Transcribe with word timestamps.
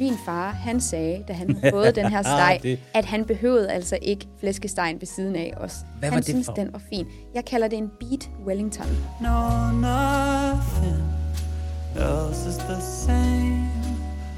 min 0.00 0.14
far, 0.24 0.50
han 0.50 0.80
sagde, 0.80 1.24
da 1.28 1.32
han 1.32 1.50
havde 1.56 1.70
fået 1.72 1.94
den 1.96 2.06
her 2.08 2.22
steg, 2.22 2.58
Det- 2.62 2.78
at 2.94 3.04
han 3.04 3.24
behøvede 3.24 3.72
altså 3.72 3.98
ikke 4.02 4.26
flæskestegen 4.40 5.00
ved 5.00 5.06
siden 5.06 5.36
af 5.36 5.54
os. 5.56 5.76
Hvad 5.98 6.08
var 6.08 6.14
han 6.14 6.22
det 6.22 6.28
synes, 6.30 6.46
for? 6.46 6.52
den 6.52 6.72
var 6.72 6.80
fin. 6.90 7.06
Jeg 7.34 7.44
kalder 7.44 7.68
det 7.68 7.76
en 7.78 7.90
beat 8.00 8.30
Wellington. 8.46 8.86
No, 9.22 9.70
nothing 9.70 11.02
else 11.96 12.48
is 12.48 12.56
the 12.56 12.80
same. 12.80 13.70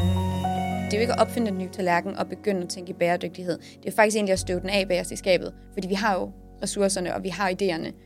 Det 0.85 0.93
er 0.93 0.97
jo 0.97 1.01
ikke 1.01 1.13
at 1.13 1.19
opfinde 1.19 1.51
den 1.51 1.57
nye 1.57 1.69
tallerken 1.71 2.17
og 2.17 2.27
begynde 2.27 2.61
at 2.61 2.69
tænke 2.69 2.89
i 2.89 2.93
bæredygtighed. 2.93 3.57
Det 3.83 3.91
er 3.91 3.95
faktisk 3.95 4.15
egentlig 4.15 4.33
at 4.33 4.39
støve 4.39 4.59
den 4.59 4.69
af 4.69 4.87
bag 4.87 5.01
os 5.01 5.11
i 5.11 5.15
skabet. 5.15 5.53
Fordi 5.73 5.87
vi 5.87 5.93
har 5.93 6.13
jo 6.15 6.31
ressourcerne, 6.63 7.15
og 7.15 7.23
vi 7.23 7.29
har 7.29 7.49
idéerne. 7.49 8.04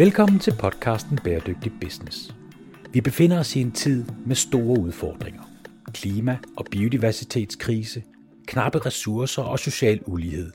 Velkommen 0.00 0.38
til 0.38 0.54
podcasten 0.58 1.18
Bæredygtig 1.24 1.72
Business. 1.80 2.34
Vi 2.92 3.00
befinder 3.00 3.38
os 3.38 3.56
i 3.56 3.60
en 3.60 3.72
tid 3.72 4.04
med 4.26 4.36
store 4.36 4.80
udfordringer. 4.80 5.42
Klima- 5.94 6.38
og 6.56 6.66
biodiversitetskrise, 6.70 8.02
knappe 8.46 8.78
ressourcer 8.78 9.42
og 9.42 9.58
social 9.58 10.00
ulighed. 10.06 10.52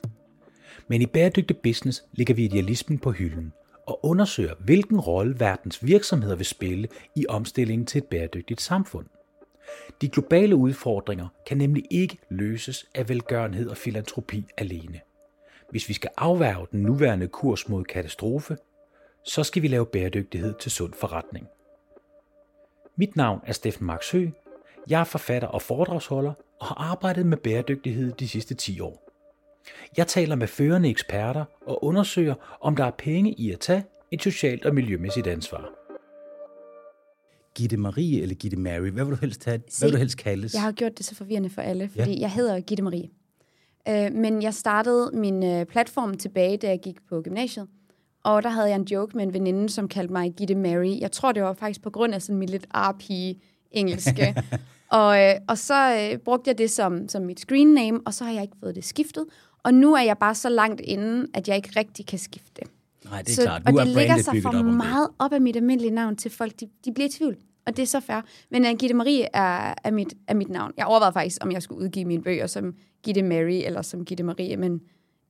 Men 0.88 1.02
i 1.02 1.06
Bæredygtig 1.06 1.56
Business 1.56 2.04
ligger 2.12 2.34
vi 2.34 2.44
idealismen 2.44 2.98
på 2.98 3.10
hylden 3.10 3.52
og 3.86 4.06
undersøger, 4.06 4.54
hvilken 4.64 5.00
rolle 5.00 5.40
verdens 5.40 5.84
virksomheder 5.86 6.36
vil 6.36 6.46
spille 6.46 6.88
i 7.16 7.26
omstillingen 7.28 7.86
til 7.86 7.98
et 7.98 8.04
bæredygtigt 8.04 8.60
samfund. 8.60 9.06
De 10.00 10.08
globale 10.08 10.56
udfordringer 10.56 11.28
kan 11.46 11.56
nemlig 11.56 11.84
ikke 11.90 12.18
løses 12.30 12.86
af 12.94 13.08
velgørenhed 13.08 13.68
og 13.68 13.76
filantropi 13.76 14.46
alene. 14.58 15.00
Hvis 15.70 15.88
vi 15.88 15.94
skal 15.94 16.10
afværge 16.16 16.66
den 16.72 16.82
nuværende 16.82 17.28
kurs 17.28 17.68
mod 17.68 17.84
katastrofe, 17.84 18.56
så 19.26 19.44
skal 19.44 19.62
vi 19.62 19.68
lave 19.68 19.86
bæredygtighed 19.86 20.54
til 20.60 20.70
sund 20.70 20.92
forretning. 20.92 21.46
Mit 22.96 23.16
navn 23.16 23.40
er 23.46 23.52
Steffen 23.52 23.86
Max 23.86 24.10
Høgh. 24.12 24.30
Jeg 24.90 25.00
er 25.00 25.04
forfatter 25.04 25.48
og 25.48 25.62
foredragsholder 25.62 26.32
og 26.60 26.66
har 26.66 26.74
arbejdet 26.74 27.26
med 27.26 27.36
bæredygtighed 27.36 28.12
de 28.12 28.28
sidste 28.28 28.54
10 28.54 28.80
år. 28.80 29.02
Jeg 29.96 30.06
taler 30.06 30.34
med 30.36 30.46
førende 30.46 30.88
eksperter 30.88 31.44
og 31.66 31.84
undersøger, 31.84 32.34
om 32.60 32.76
der 32.76 32.84
er 32.84 32.90
penge 32.90 33.32
i 33.32 33.52
at 33.52 33.60
tage 33.60 33.84
et 34.10 34.22
socialt 34.22 34.64
og 34.66 34.74
miljømæssigt 34.74 35.26
ansvar. 35.26 35.70
Gitte 37.54 37.76
Marie 37.76 38.22
eller 38.22 38.34
Gitte 38.34 38.56
Mary? 38.56 38.88
Hvad 38.90 39.04
vil 39.04 39.14
du 39.14 39.20
helst, 39.20 39.44
have, 39.44 39.60
Se, 39.68 39.80
hvad 39.80 39.88
vil 39.88 39.94
du 39.94 39.98
helst 39.98 40.18
kaldes? 40.18 40.54
Jeg 40.54 40.62
har 40.62 40.72
gjort 40.72 40.98
det 40.98 41.06
så 41.06 41.14
forvirrende 41.14 41.50
for 41.50 41.62
alle, 41.62 41.88
fordi 41.88 42.10
Ja. 42.10 42.16
ja. 42.16 42.20
jeg 42.20 42.30
hedder 42.32 42.60
Gitte 42.60 42.82
Marie. 42.82 43.08
Øh, 43.88 44.12
men 44.12 44.42
jeg 44.42 44.54
startede 44.54 45.10
min 45.14 45.44
øh, 45.44 45.64
platform 45.66 46.14
tilbage, 46.16 46.56
da 46.56 46.68
jeg 46.68 46.80
gik 46.80 46.96
på 47.08 47.22
gymnasiet. 47.22 47.68
Og 48.26 48.42
der 48.42 48.48
havde 48.48 48.68
jeg 48.68 48.76
en 48.76 48.84
joke 48.84 49.16
med 49.16 49.24
en 49.24 49.32
veninde, 49.32 49.68
som 49.68 49.88
kaldte 49.88 50.12
mig 50.12 50.32
Gitte 50.32 50.54
Mary. 50.54 51.00
Jeg 51.00 51.12
tror, 51.12 51.32
det 51.32 51.42
var 51.42 51.52
faktisk 51.52 51.82
på 51.82 51.90
grund 51.90 52.14
af 52.14 52.22
sådan 52.22 52.38
mit 52.38 52.50
lidt 52.50 52.66
arpige 52.70 53.40
engelske. 53.70 54.34
og, 54.90 55.22
øh, 55.22 55.34
og 55.48 55.58
så 55.58 56.08
øh, 56.12 56.18
brugte 56.18 56.48
jeg 56.48 56.58
det 56.58 56.70
som, 56.70 57.08
som 57.08 57.22
mit 57.22 57.40
screen 57.40 57.74
name, 57.74 58.00
og 58.06 58.14
så 58.14 58.24
har 58.24 58.32
jeg 58.32 58.42
ikke 58.42 58.56
fået 58.60 58.74
det 58.74 58.84
skiftet. 58.84 59.24
Og 59.62 59.74
nu 59.74 59.94
er 59.94 60.02
jeg 60.02 60.18
bare 60.18 60.34
så 60.34 60.48
langt 60.48 60.80
inde, 60.80 61.26
at 61.34 61.48
jeg 61.48 61.56
ikke 61.56 61.70
rigtig 61.76 62.06
kan 62.06 62.18
skifte 62.18 62.50
det. 62.56 62.70
Nej, 63.10 63.22
det 63.22 63.30
er 63.30 63.34
så, 63.34 63.42
klart. 63.42 63.62
og 63.66 63.72
Nu 63.72 63.78
er 63.78 63.84
det 63.84 63.94
ligger 63.94 64.16
sig 64.16 64.42
for 64.42 64.58
op 64.58 64.64
meget 64.64 65.08
op 65.18 65.32
af 65.32 65.40
mit 65.40 65.56
almindelige 65.56 65.94
navn 65.94 66.16
til 66.16 66.30
folk, 66.30 66.60
de, 66.60 66.68
de 66.84 66.92
bliver 66.92 67.08
i 67.08 67.10
tvivl. 67.10 67.36
Og 67.66 67.76
det 67.76 67.82
er 67.82 67.86
så 67.86 68.00
fair. 68.00 68.20
Men 68.50 68.64
uh, 68.64 68.70
Gitte 68.78 68.94
Marie 68.94 69.28
er, 69.34 69.74
er, 69.84 69.90
mit, 69.90 70.14
er 70.28 70.34
mit 70.34 70.48
navn. 70.48 70.72
Jeg 70.76 70.86
overvejede 70.86 71.12
faktisk, 71.12 71.44
om 71.44 71.52
jeg 71.52 71.62
skulle 71.62 71.84
udgive 71.84 72.04
mine 72.04 72.22
bøger 72.22 72.46
som 72.46 72.74
Gitte 73.02 73.22
Mary 73.22 73.62
eller 73.64 73.82
som 73.82 74.04
Gitte 74.04 74.22
Marie, 74.22 74.56
men 74.56 74.80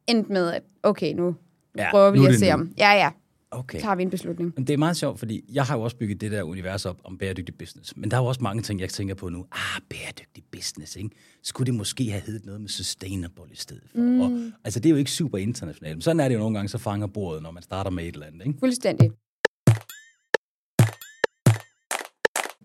endte 0.07 0.33
med, 0.33 0.53
at 0.53 0.63
okay, 0.83 1.15
nu 1.15 1.35
Ja, 1.79 1.91
prøver 1.91 2.11
vi 2.11 2.27
at 2.27 2.39
se 2.39 2.47
nu. 2.47 2.53
om. 2.53 2.73
Ja, 2.79 2.93
ja, 2.93 3.11
Okay. 3.51 3.81
tager 3.81 3.95
vi 3.95 4.03
en 4.03 4.11
beslutning. 4.11 4.53
Men 4.57 4.67
det 4.67 4.73
er 4.73 4.77
meget 4.79 4.97
sjovt, 4.97 5.19
fordi 5.19 5.45
jeg 5.53 5.65
har 5.65 5.77
jo 5.77 5.83
også 5.83 5.97
bygget 5.97 6.21
det 6.21 6.31
der 6.33 6.43
univers 6.43 6.87
op 6.87 7.01
om 7.05 7.19
bæredygtig 7.19 7.55
business. 7.59 7.97
Men 7.97 8.11
der 8.11 8.17
er 8.17 8.21
jo 8.21 8.27
også 8.27 8.43
mange 8.43 8.63
ting, 8.63 8.81
jeg 8.81 8.89
tænker 8.89 9.15
på 9.15 9.29
nu. 9.29 9.47
Ah, 9.53 9.81
bæredygtig 9.91 10.45
business, 10.53 10.97
ikke? 10.97 11.11
Skulle 11.43 11.67
det 11.67 11.75
måske 11.75 12.11
have 12.11 12.23
heddet 12.27 12.45
noget 12.45 12.61
med 12.61 12.69
sustainable 12.69 13.45
i 13.53 13.57
stedet 13.57 13.83
for? 13.93 13.99
Mm. 13.99 14.21
Og, 14.21 14.53
altså, 14.65 14.81
det 14.81 14.87
er 14.89 14.91
jo 14.91 14.97
ikke 14.97 15.11
super 15.11 15.39
internationalt. 15.39 15.97
Men 15.97 16.03
sådan 16.03 16.21
er 16.21 16.29
det 16.29 16.35
jo 16.35 16.39
nogle 16.41 16.55
gange, 16.55 16.69
så 16.69 16.79
fanger 16.79 17.07
bordet, 17.07 17.43
når 17.43 17.51
man 17.51 17.63
starter 17.63 17.91
med 17.91 18.05
et 18.05 18.15
eller 18.15 18.27
andet, 18.27 18.47
ikke? 18.47 18.59
Fuldstændig. 18.59 19.11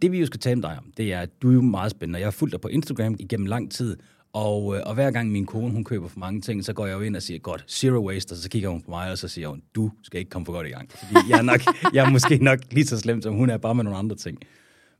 Det 0.01 0.11
vi 0.11 0.19
jo 0.19 0.25
skal 0.25 0.39
tale 0.39 0.55
med 0.55 0.69
dig 0.69 0.77
om, 0.77 0.91
det 0.97 1.13
er, 1.13 1.19
at 1.19 1.29
du 1.41 1.49
er 1.49 1.53
jo 1.53 1.61
meget 1.61 1.91
spændende. 1.91 2.19
Jeg 2.19 2.25
har 2.25 2.31
fulgt 2.31 2.51
dig 2.51 2.61
på 2.61 2.67
Instagram 2.67 3.15
igennem 3.19 3.45
lang 3.45 3.71
tid, 3.71 3.97
og, 4.33 4.75
øh, 4.75 4.81
og 4.85 4.93
hver 4.93 5.11
gang 5.11 5.31
min 5.31 5.45
kone 5.45 5.73
hun 5.73 5.83
køber 5.83 6.07
for 6.07 6.19
mange 6.19 6.41
ting, 6.41 6.65
så 6.65 6.73
går 6.73 6.85
jeg 6.85 6.93
jo 6.93 7.01
ind 7.01 7.15
og 7.15 7.21
siger, 7.21 7.39
godt, 7.39 7.65
zero 7.71 8.07
waste, 8.07 8.33
og 8.33 8.37
så 8.37 8.49
kigger 8.49 8.69
hun 8.69 8.81
på 8.81 8.91
mig, 8.91 9.11
og 9.11 9.17
så 9.17 9.27
siger 9.27 9.47
hun, 9.47 9.61
du 9.75 9.91
skal 10.03 10.19
ikke 10.19 10.29
komme 10.29 10.45
for 10.45 10.53
godt 10.53 10.67
i 10.67 10.69
gang. 10.69 10.89
Fordi 10.91 11.29
jeg 11.29 11.37
er, 11.37 11.41
nok, 11.41 11.61
jeg 11.95 12.05
er 12.05 12.09
måske 12.09 12.37
nok 12.37 12.59
lige 12.71 12.85
så 12.85 12.99
slem, 12.99 13.21
som 13.21 13.33
hun 13.33 13.49
er, 13.49 13.57
bare 13.57 13.75
med 13.75 13.83
nogle 13.83 13.99
andre 13.99 14.15
ting. 14.15 14.37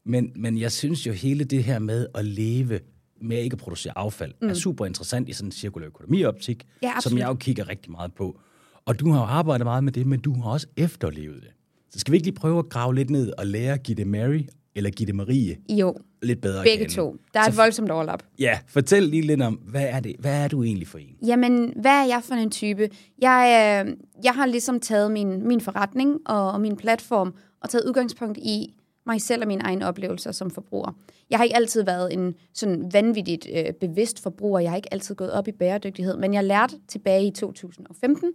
Men, 0.06 0.31
men 0.36 0.58
jeg 0.58 0.72
synes 0.72 1.08
jo, 1.08 1.12
hele 1.12 1.44
det 1.44 1.64
her 1.64 1.80
med 1.80 2.08
at 2.16 2.25
leve 2.25 2.80
med 3.22 3.38
ikke 3.38 3.53
at 3.53 3.59
producere 3.59 3.97
affald, 3.97 4.34
mm. 4.41 4.50
er 4.50 4.53
super 4.53 4.86
interessant 4.86 5.30
i 5.30 5.34
sådan 5.34 5.47
en 5.47 5.52
cirkulær 5.52 5.88
økonomioptik, 5.88 6.68
Ja, 6.84 6.94
som 7.00 7.18
jeg 7.18 7.28
jo 7.28 7.34
kigger 7.34 7.70
rigtig 7.70 7.91
meget 7.91 8.14
på. 8.14 8.40
Og 8.86 9.00
du 9.00 9.12
har 9.12 9.20
jo 9.20 9.25
arbejdet 9.25 9.66
meget 9.66 9.84
med 9.84 9.91
det, 9.91 10.08
men 10.08 10.20
du 10.20 10.41
har 10.41 10.52
også 10.52 10.68
efterlevet 10.78 11.41
det. 11.41 11.52
Så 11.90 12.00
skal 12.00 12.12
vi 12.12 12.18
ikke 12.18 12.28
lige 12.28 12.36
prøve 12.36 12.59
at 12.59 12.70
grave 12.70 12.96
lidt 12.96 13.09
ned 13.09 13.34
og 13.38 13.47
lære 13.47 13.78
Gitte 13.78 14.06
Mary 14.06 14.41
eller 14.75 14.90
Gitte 14.90 15.14
Marie 15.14 15.58
Jo, 15.70 15.96
lidt 16.22 16.42
bedre 16.42 16.64
begge 16.64 16.88
to. 16.88 17.16
Der 17.34 17.40
er 17.40 17.44
et 17.44 17.54
Så- 17.54 17.62
voldsomt 17.62 17.92
overlap. 17.92 18.24
Ja, 18.40 18.59
fortæl 18.68 19.04
lige 19.04 19.22
lidt 19.22 19.42
om, 19.42 19.54
hvad 19.54 19.86
er, 19.90 20.00
det, 20.00 20.16
hvad 20.20 20.44
er 20.44 20.48
du 20.48 20.64
egentlig 20.64 20.88
for 20.88 20.98
en? 20.98 21.16
Jamen, 21.26 21.74
hvad 21.82 21.92
er 21.92 22.06
jeg 22.06 22.22
for 22.24 22.34
en 22.36 22.52
type? 22.52 22.90
Jeg, 23.22 23.84
øh, 23.88 23.94
jeg 24.24 24.34
har 24.34 24.46
ligesom 24.46 24.80
taget 24.80 25.12
min, 25.12 25.48
min 25.48 25.62
forretning 25.62 26.18
og, 26.26 26.52
og 26.52 26.62
min 26.62 26.76
platform 26.76 27.34
og 27.62 27.70
taget 27.70 27.86
udgangspunkt 27.88 28.38
i 28.38 28.74
mig 29.06 29.22
selv 29.22 29.42
og 29.42 29.48
mine 29.48 29.64
egne 29.64 29.88
oplevelser 29.88 30.32
som 30.32 30.52
forbruger. 30.52 30.96
Jeg 31.30 31.40
har 31.40 31.44
ikke 31.44 31.56
altid 31.56 31.84
været 31.84 32.14
en 32.14 32.36
sådan 32.53 32.90
vanvittigt 32.94 33.48
øh, 33.56 33.74
bevidst 33.74 34.24
forbruger. 34.24 34.59
Jeg 34.59 34.70
har 34.72 34.76
ikke 34.76 34.94
altid 34.94 35.16
gået 35.16 35.32
op 35.32 35.48
i 35.48 35.52
bæredygtighed, 35.52 36.18
men 36.18 36.34
jeg 36.34 36.44
lærte 36.44 36.76
tilbage 36.88 37.26
i 37.28 37.32
2015. 37.32 38.32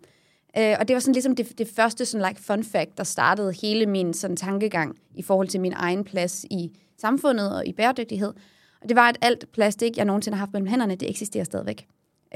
Øh, 0.59 0.77
og 0.81 0.89
det 0.89 0.95
var 0.95 1.01
sådan 1.01 1.13
ligesom 1.13 1.37
det, 1.37 1.59
det 1.59 1.69
første 1.77 2.05
sådan 2.05 2.27
like 2.29 2.43
fun 2.43 2.65
fact, 2.65 2.99
der 2.99 3.05
startede 3.05 3.53
hele 3.63 3.87
min 3.87 4.15
sådan 4.15 4.37
tankegang 4.37 4.97
i 5.15 5.23
forhold 5.23 5.49
til 5.49 5.61
min 5.61 5.73
egen 5.77 6.05
plads 6.05 6.45
i 6.51 6.71
samfundet 6.99 7.57
og 7.57 7.67
i 7.67 7.73
bæredygtighed. 7.73 8.33
Og 8.83 8.89
det 8.89 8.97
var, 8.97 9.09
at 9.09 9.19
alt 9.21 9.53
plastik, 9.53 9.97
jeg 9.97 10.05
nogensinde 10.05 10.37
har 10.37 10.47
haft 10.47 10.53
mellem 10.53 10.69
hænderne, 10.69 10.95
det 10.95 11.11
eksisterer 11.11 11.45
stadigvæk. 11.45 11.87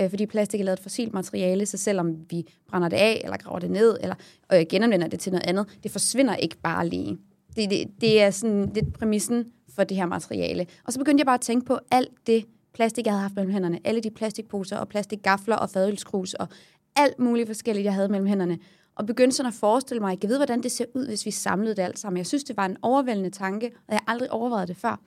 Øh, 0.00 0.10
fordi 0.10 0.26
plastik 0.26 0.60
er 0.60 0.65
lavet 0.65 0.76
af 0.76 0.82
fossilt 0.82 1.12
materiale, 1.12 1.66
så 1.66 1.76
selvom 1.76 2.16
vi 2.31 2.47
brænder 2.69 2.88
det 2.88 2.97
af, 2.97 3.20
eller 3.25 3.37
graver 3.37 3.59
det 3.59 3.70
ned, 3.70 3.99
eller 4.00 4.15
øh, 4.53 4.65
genanvender 4.70 5.09
det 5.09 5.20
til 5.20 5.32
noget 5.32 5.47
andet, 5.47 5.66
det 5.82 5.91
forsvinder 5.91 6.37
ikke 6.37 6.56
bare 6.56 6.88
lige. 6.88 7.19
Det, 7.56 7.70
det, 7.70 7.88
det 8.00 8.22
er 8.22 8.31
sådan 8.31 8.72
lidt 8.75 8.93
præmissen 8.93 9.44
for 9.75 9.84
det 9.84 9.97
her 9.97 10.06
materiale. 10.06 10.66
Og 10.84 10.93
så 10.93 10.99
begyndte 10.99 11.20
jeg 11.20 11.26
bare 11.26 11.34
at 11.34 11.41
tænke 11.41 11.66
på 11.66 11.78
alt 11.91 12.10
det 12.26 12.44
plastik, 12.75 13.06
jeg 13.06 13.12
havde 13.12 13.22
haft 13.22 13.34
mellem 13.34 13.53
hænderne. 13.53 13.78
Alle 13.84 14.00
de 14.00 14.10
plastikposer 14.10 14.76
og 14.76 14.88
plastikgafler 14.88 15.56
og 15.56 15.70
fadølskrus 15.70 16.34
og 16.34 16.49
alt 16.97 17.19
muligt 17.19 17.49
forskelligt, 17.49 17.84
jeg 17.84 17.94
havde 17.94 18.09
mellem 18.09 18.26
hænderne. 18.26 18.59
Og 18.94 19.06
begyndte 19.06 19.36
sådan 19.36 19.48
at 19.48 19.54
forestille 19.54 20.00
mig, 20.00 20.18
jeg 20.22 20.30
ved, 20.30 20.38
hvordan 20.38 20.62
det 20.62 20.72
ser 20.72 20.84
ud, 20.94 21.06
hvis 21.06 21.26
vi 21.26 21.30
samlede 21.30 21.76
det 21.76 21.82
alt 21.82 21.98
sammen. 21.98 22.16
Jeg 22.16 22.26
synes, 22.26 22.44
det 22.44 22.56
var 22.56 22.66
en 22.66 22.76
overvældende 22.82 23.30
tanke, 23.30 23.66
og 23.66 23.92
jeg 23.92 24.00
har 24.06 24.12
aldrig 24.12 24.30
overvejet 24.30 24.68
det 24.68 24.76
før. 24.76 25.00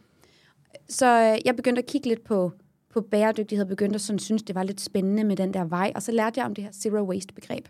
Så 0.90 1.06
øh, 1.06 1.38
jeg 1.46 1.56
begyndte 1.56 1.80
at 1.80 1.86
kigge 1.86 2.08
lidt 2.08 2.24
på, 2.24 2.52
på 2.90 3.02
bæredygtighed, 3.02 3.66
begyndte 3.66 3.96
at 3.96 4.02
sådan, 4.02 4.20
synes, 4.20 4.44
det 4.44 4.56
var 4.56 4.64
lidt 4.64 4.82
spændende 4.82 5.24
med 5.24 5.36
den 5.36 5.54
der 5.54 5.66
vej, 5.66 5.92
og 5.96 6.04
så 6.04 6.12
lærte 6.12 6.40
jeg 6.40 6.46
om 6.46 6.56
det 6.56 6.64
her 6.64 6.72
zero 6.72 7.04
waste 7.04 7.34
begreb. 7.34 7.68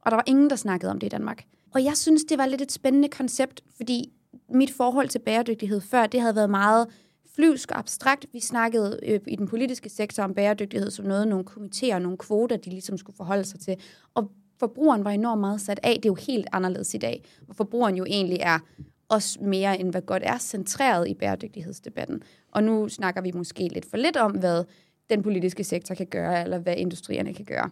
Og 0.00 0.10
der 0.10 0.16
var 0.16 0.24
ingen, 0.26 0.50
der 0.50 0.56
snakkede 0.56 0.90
om 0.90 0.98
det 0.98 1.06
i 1.06 1.10
Danmark. 1.10 1.44
Og 1.74 1.84
jeg 1.84 1.96
synes, 1.96 2.24
det 2.24 2.38
var 2.38 2.46
lidt 2.46 2.62
et 2.62 2.72
spændende 2.72 3.08
koncept, 3.08 3.60
fordi 3.76 4.12
mit 4.48 4.70
forhold 4.70 5.08
til 5.08 5.18
bæredygtighed 5.18 5.80
før, 5.80 6.06
det 6.06 6.20
havde 6.20 6.36
været 6.36 6.50
meget 6.50 6.86
flyvsk 7.34 7.70
og 7.70 7.78
abstrakt. 7.78 8.26
Vi 8.32 8.40
snakkede 8.40 9.00
øh, 9.02 9.20
i 9.26 9.36
den 9.36 9.48
politiske 9.48 9.88
sektor 9.88 10.22
om 10.22 10.34
bæredygtighed 10.34 10.90
som 10.90 11.04
noget, 11.04 11.28
nogle 11.28 11.44
komiteer, 11.44 11.98
nogle 11.98 12.18
kvoter, 12.18 12.56
de 12.56 12.70
ligesom 12.70 12.98
skulle 12.98 13.16
forholde 13.16 13.44
sig 13.44 13.60
til. 13.60 13.76
Og 14.14 14.30
forbrugeren 14.60 15.04
var 15.04 15.10
enormt 15.10 15.40
meget 15.40 15.60
sat 15.60 15.80
af. 15.82 15.94
Det 15.94 16.04
er 16.04 16.10
jo 16.10 16.14
helt 16.26 16.46
anderledes 16.52 16.94
i 16.94 16.98
dag, 16.98 17.24
hvor 17.44 17.54
forbrugeren 17.54 17.96
jo 17.96 18.04
egentlig 18.04 18.38
er 18.40 18.58
også 19.08 19.38
mere 19.42 19.80
end 19.80 19.90
hvad 19.90 20.02
godt 20.02 20.22
er 20.26 20.38
centreret 20.38 21.08
i 21.08 21.14
bæredygtighedsdebatten. 21.14 22.22
Og 22.52 22.64
nu 22.64 22.88
snakker 22.88 23.20
vi 23.20 23.32
måske 23.34 23.68
lidt 23.72 23.90
for 23.90 23.96
lidt 23.96 24.16
om, 24.16 24.32
hvad 24.32 24.64
den 25.10 25.22
politiske 25.22 25.64
sektor 25.64 25.94
kan 25.94 26.06
gøre, 26.06 26.42
eller 26.42 26.58
hvad 26.58 26.74
industrierne 26.76 27.34
kan 27.34 27.44
gøre. 27.44 27.70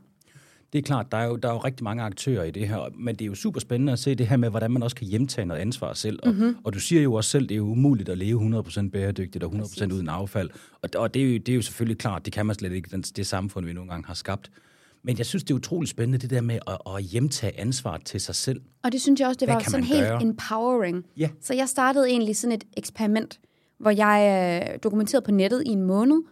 Det 0.73 0.79
er 0.79 0.83
klart, 0.83 1.13
der 1.13 1.19
er, 1.19 1.25
jo, 1.25 1.37
der 1.37 1.49
er 1.49 1.53
jo 1.53 1.59
rigtig 1.59 1.85
mange 1.85 2.03
aktører 2.03 2.45
i 2.45 2.51
det 2.51 2.69
her, 2.69 2.91
men 2.99 3.15
det 3.15 3.23
er 3.25 3.27
jo 3.27 3.35
super 3.35 3.61
spændende 3.61 3.93
at 3.93 3.99
se 3.99 4.15
det 4.15 4.27
her 4.27 4.37
med, 4.37 4.51
hvordan 4.51 4.71
man 4.71 4.83
også 4.83 4.97
kan 4.97 5.07
hjemtage 5.07 5.47
noget 5.47 5.61
ansvar 5.61 5.93
selv. 5.93 6.19
Og, 6.23 6.33
mm-hmm. 6.33 6.57
og 6.65 6.75
du 6.75 6.81
siger 6.81 7.03
jo 7.03 7.15
også 7.15 7.31
selv, 7.31 7.49
det 7.49 7.55
er 7.55 7.59
jo 7.59 7.67
umuligt 7.67 8.09
at 8.09 8.19
leve 8.19 8.61
100% 8.61 8.91
bæredygtigt 8.91 9.45
og 9.45 9.53
100% 9.53 9.59
Præcis. 9.59 9.83
uden 9.83 10.09
affald. 10.09 10.51
Og, 10.83 10.91
og 10.97 11.15
det, 11.15 11.23
er 11.23 11.27
jo, 11.27 11.39
det 11.39 11.49
er 11.49 11.57
jo 11.57 11.63
selvfølgelig 11.63 11.99
klart, 11.99 12.25
det 12.25 12.33
kan 12.33 12.47
man 12.47 12.55
slet 12.55 12.73
ikke, 12.73 12.89
den, 12.91 13.03
det 13.03 13.27
samfund, 13.27 13.67
vi 13.67 13.73
nogle 13.73 13.91
gange 13.91 14.07
har 14.07 14.15
skabt. 14.15 14.51
Men 15.05 15.19
jeg 15.19 15.27
synes, 15.27 15.45
det 15.45 15.51
er 15.51 15.55
utroligt 15.55 15.91
spændende, 15.91 16.19
det 16.19 16.31
der 16.31 16.41
med 16.41 16.59
at, 16.67 16.79
at 16.97 17.03
hjemtage 17.03 17.61
ansvar 17.61 17.99
til 17.99 18.21
sig 18.21 18.35
selv. 18.35 18.61
Og 18.85 18.93
det 18.93 19.01
synes 19.01 19.21
jeg 19.21 19.29
også, 19.29 19.39
det 19.39 19.49
Hvad 19.49 19.55
var 19.55 19.63
sådan 19.63 19.85
helt 19.85 20.01
gøre? 20.01 20.23
empowering. 20.23 21.05
Ja. 21.17 21.31
Så 21.41 21.55
jeg 21.55 21.69
startede 21.69 22.09
egentlig 22.09 22.37
sådan 22.37 22.53
et 22.53 22.65
eksperiment, 22.77 23.41
hvor 23.79 23.91
jeg 23.91 24.71
øh, 24.73 24.79
dokumenterede 24.83 25.25
på 25.25 25.31
nettet 25.31 25.63
i 25.67 25.69
en 25.69 25.83
måned, 25.83 26.23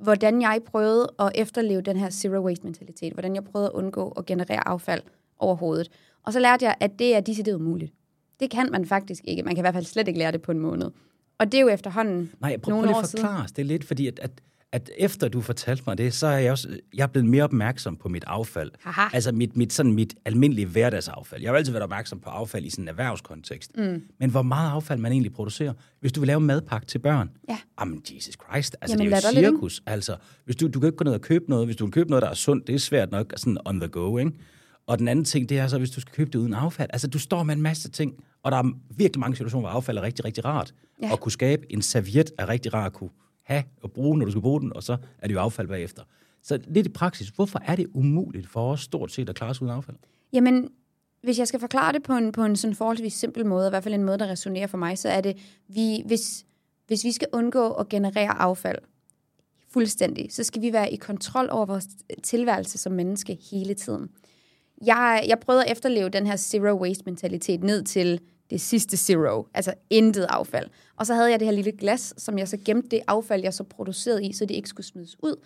hvordan 0.00 0.42
jeg 0.42 0.60
prøvede 0.66 1.08
at 1.18 1.32
efterleve 1.34 1.80
den 1.80 1.96
her 1.96 2.10
zero 2.10 2.44
waste 2.44 2.64
mentalitet, 2.64 3.12
hvordan 3.12 3.34
jeg 3.34 3.44
prøvede 3.44 3.68
at 3.68 3.72
undgå 3.72 4.08
at 4.08 4.26
generere 4.26 4.68
affald 4.68 5.02
overhovedet. 5.38 5.88
Og 6.22 6.32
så 6.32 6.40
lærte 6.40 6.64
jeg, 6.64 6.74
at 6.80 6.98
det 6.98 7.16
er 7.16 7.20
decideret 7.20 7.56
umuligt. 7.56 7.92
Det 8.40 8.50
kan 8.50 8.70
man 8.72 8.86
faktisk 8.86 9.24
ikke. 9.24 9.42
Man 9.42 9.54
kan 9.54 9.60
i 9.60 9.64
hvert 9.64 9.74
fald 9.74 9.84
slet 9.84 10.08
ikke 10.08 10.18
lære 10.18 10.32
det 10.32 10.42
på 10.42 10.52
en 10.52 10.58
måned. 10.58 10.90
Og 11.38 11.52
det 11.52 11.58
er 11.58 11.62
jo 11.62 11.68
efterhånden 11.68 12.32
Nej, 12.40 12.56
prøv, 12.56 12.60
prøv 12.60 12.70
nogle 12.70 12.86
lige 12.86 12.96
år 12.96 13.00
at 13.00 13.10
forklare 13.10 13.44
os 13.44 13.52
det 13.52 13.66
lidt, 13.66 13.84
fordi 13.84 14.06
at, 14.06 14.18
at, 14.18 14.30
at 14.72 14.90
efter 14.98 15.28
du 15.28 15.40
fortalte 15.40 15.82
mig 15.86 15.98
det, 15.98 16.14
så 16.14 16.26
er 16.26 16.38
jeg 16.38 16.52
også 16.52 16.78
jeg 16.94 17.02
er 17.02 17.06
blevet 17.06 17.28
mere 17.28 17.44
opmærksom 17.44 17.96
på 17.96 18.08
mit 18.08 18.24
affald. 18.26 18.70
Haha. 18.84 19.08
Altså 19.12 19.32
mit, 19.32 19.56
mit, 19.56 19.72
sådan 19.72 19.92
mit 19.92 20.14
almindelige 20.24 20.66
hverdagsaffald. 20.66 21.42
Jeg 21.42 21.50
har 21.50 21.56
altid 21.56 21.72
været 21.72 21.82
opmærksom 21.82 22.20
på 22.20 22.30
affald 22.30 22.64
i 22.64 22.70
sådan 22.70 22.84
en 22.84 22.88
erhvervskontekst. 22.88 23.76
Mm. 23.76 24.02
Men 24.20 24.30
hvor 24.30 24.42
meget 24.42 24.70
affald 24.70 25.00
man 25.00 25.12
egentlig 25.12 25.32
producerer. 25.32 25.72
Hvis 26.00 26.12
du 26.12 26.20
vil 26.20 26.26
lave 26.26 26.40
madpakke 26.40 26.86
til 26.86 26.98
børn, 26.98 27.30
Ja. 27.48 27.58
jamen 27.80 28.02
Jesus 28.14 28.34
Christ, 28.34 28.76
altså 28.80 28.96
Jamen, 28.96 29.12
det 29.12 29.24
er 29.24 29.30
jo 29.32 29.38
ikke? 29.38 29.48
cirkus. 29.50 29.82
Altså, 29.86 30.16
hvis 30.44 30.56
du, 30.56 30.68
du 30.68 30.80
kan 30.80 30.86
ikke 30.86 30.96
gå 30.96 31.04
ned 31.04 31.12
og 31.12 31.20
købe 31.20 31.44
noget, 31.48 31.66
hvis 31.66 31.76
du 31.76 31.84
vil 31.84 31.92
købe 31.92 32.10
noget, 32.10 32.22
der 32.22 32.28
er 32.30 32.34
sundt, 32.34 32.66
det 32.66 32.74
er 32.74 32.78
svært 32.78 33.10
nok 33.10 33.32
sådan 33.36 33.58
on 33.64 33.80
the 33.80 33.88
go, 33.88 34.18
ikke? 34.18 34.32
Og 34.86 34.98
den 34.98 35.08
anden 35.08 35.24
ting, 35.24 35.48
det 35.48 35.58
er 35.58 35.68
så, 35.68 35.78
hvis 35.78 35.90
du 35.90 36.00
skal 36.00 36.12
købe 36.14 36.30
det 36.30 36.38
uden 36.38 36.54
affald. 36.54 36.90
Altså, 36.92 37.08
du 37.08 37.18
står 37.18 37.42
med 37.42 37.54
en 37.56 37.62
masse 37.62 37.90
ting, 37.90 38.12
og 38.42 38.52
der 38.52 38.58
er 38.58 38.72
virkelig 38.96 39.20
mange 39.20 39.36
situationer, 39.36 39.68
hvor 39.68 39.76
affald 39.76 39.98
er 39.98 40.02
rigtig, 40.02 40.24
rigtig 40.24 40.44
rart. 40.44 40.74
Ja. 41.02 41.12
At 41.12 41.20
kunne 41.20 41.32
skabe 41.32 41.72
en 41.72 41.82
serviet 41.82 42.30
er 42.38 42.48
rigtig 42.48 42.74
rart 42.74 42.86
at 42.86 42.92
kunne 42.92 43.10
have 43.48 43.62
og 43.82 43.92
bruge, 43.92 44.18
når 44.18 44.24
du 44.24 44.30
skal 44.30 44.42
bruge 44.42 44.60
den, 44.60 44.72
og 44.72 44.82
så 44.82 44.96
er 45.18 45.26
det 45.26 45.34
jo 45.34 45.40
affald 45.40 45.68
bagefter. 45.68 46.02
Så 46.42 46.60
lidt 46.66 46.86
i 46.86 46.90
praksis, 46.90 47.28
hvorfor 47.28 47.60
er 47.66 47.76
det 47.76 47.86
umuligt 47.94 48.48
for 48.48 48.72
os 48.72 48.80
stort 48.80 49.12
set 49.12 49.28
at 49.28 49.34
klare 49.34 49.50
os 49.50 49.62
uden 49.62 49.72
affald? 49.72 49.96
Jamen, 50.32 50.68
hvis 51.22 51.38
jeg 51.38 51.48
skal 51.48 51.60
forklare 51.60 51.92
det 51.92 52.02
på 52.02 52.12
en, 52.12 52.32
på 52.32 52.44
en 52.44 52.56
sådan 52.56 52.74
forholdsvis 52.74 53.14
simpel 53.14 53.46
måde, 53.46 53.64
og 53.66 53.68
i 53.68 53.72
hvert 53.72 53.82
fald 53.82 53.94
en 53.94 54.04
måde, 54.04 54.18
der 54.18 54.28
resonerer 54.28 54.66
for 54.66 54.78
mig, 54.78 54.98
så 54.98 55.08
er 55.08 55.20
det, 55.20 55.36
vi, 55.68 56.02
hvis, 56.06 56.44
hvis 56.86 57.04
vi 57.04 57.12
skal 57.12 57.28
undgå 57.32 57.72
at 57.72 57.88
generere 57.88 58.38
affald 58.38 58.78
fuldstændig, 59.72 60.32
så 60.32 60.44
skal 60.44 60.62
vi 60.62 60.72
være 60.72 60.92
i 60.92 60.96
kontrol 60.96 61.48
over 61.50 61.66
vores 61.66 61.86
tilværelse 62.22 62.78
som 62.78 62.92
menneske 62.92 63.38
hele 63.50 63.74
tiden. 63.74 64.08
Jeg, 64.86 65.24
jeg 65.28 65.38
prøvede 65.38 65.64
at 65.64 65.72
efterleve 65.72 66.08
den 66.08 66.26
her 66.26 66.36
zero 66.36 66.80
waste 66.82 67.02
mentalitet 67.06 67.62
ned 67.62 67.82
til 67.82 68.20
det 68.50 68.60
sidste 68.60 68.96
zero, 68.96 69.46
altså 69.54 69.74
intet 69.90 70.26
affald. 70.28 70.66
Og 70.96 71.06
så 71.06 71.14
havde 71.14 71.30
jeg 71.30 71.40
det 71.40 71.46
her 71.48 71.52
lille 71.54 71.72
glas, 71.72 72.14
som 72.16 72.38
jeg 72.38 72.48
så 72.48 72.56
gemte 72.64 72.88
det 72.90 73.00
affald, 73.06 73.42
jeg 73.42 73.54
så 73.54 73.64
producerede 73.64 74.24
i, 74.26 74.32
så 74.32 74.44
det 74.44 74.54
ikke 74.54 74.68
skulle 74.68 74.86
smides 74.86 75.16
ud. 75.22 75.36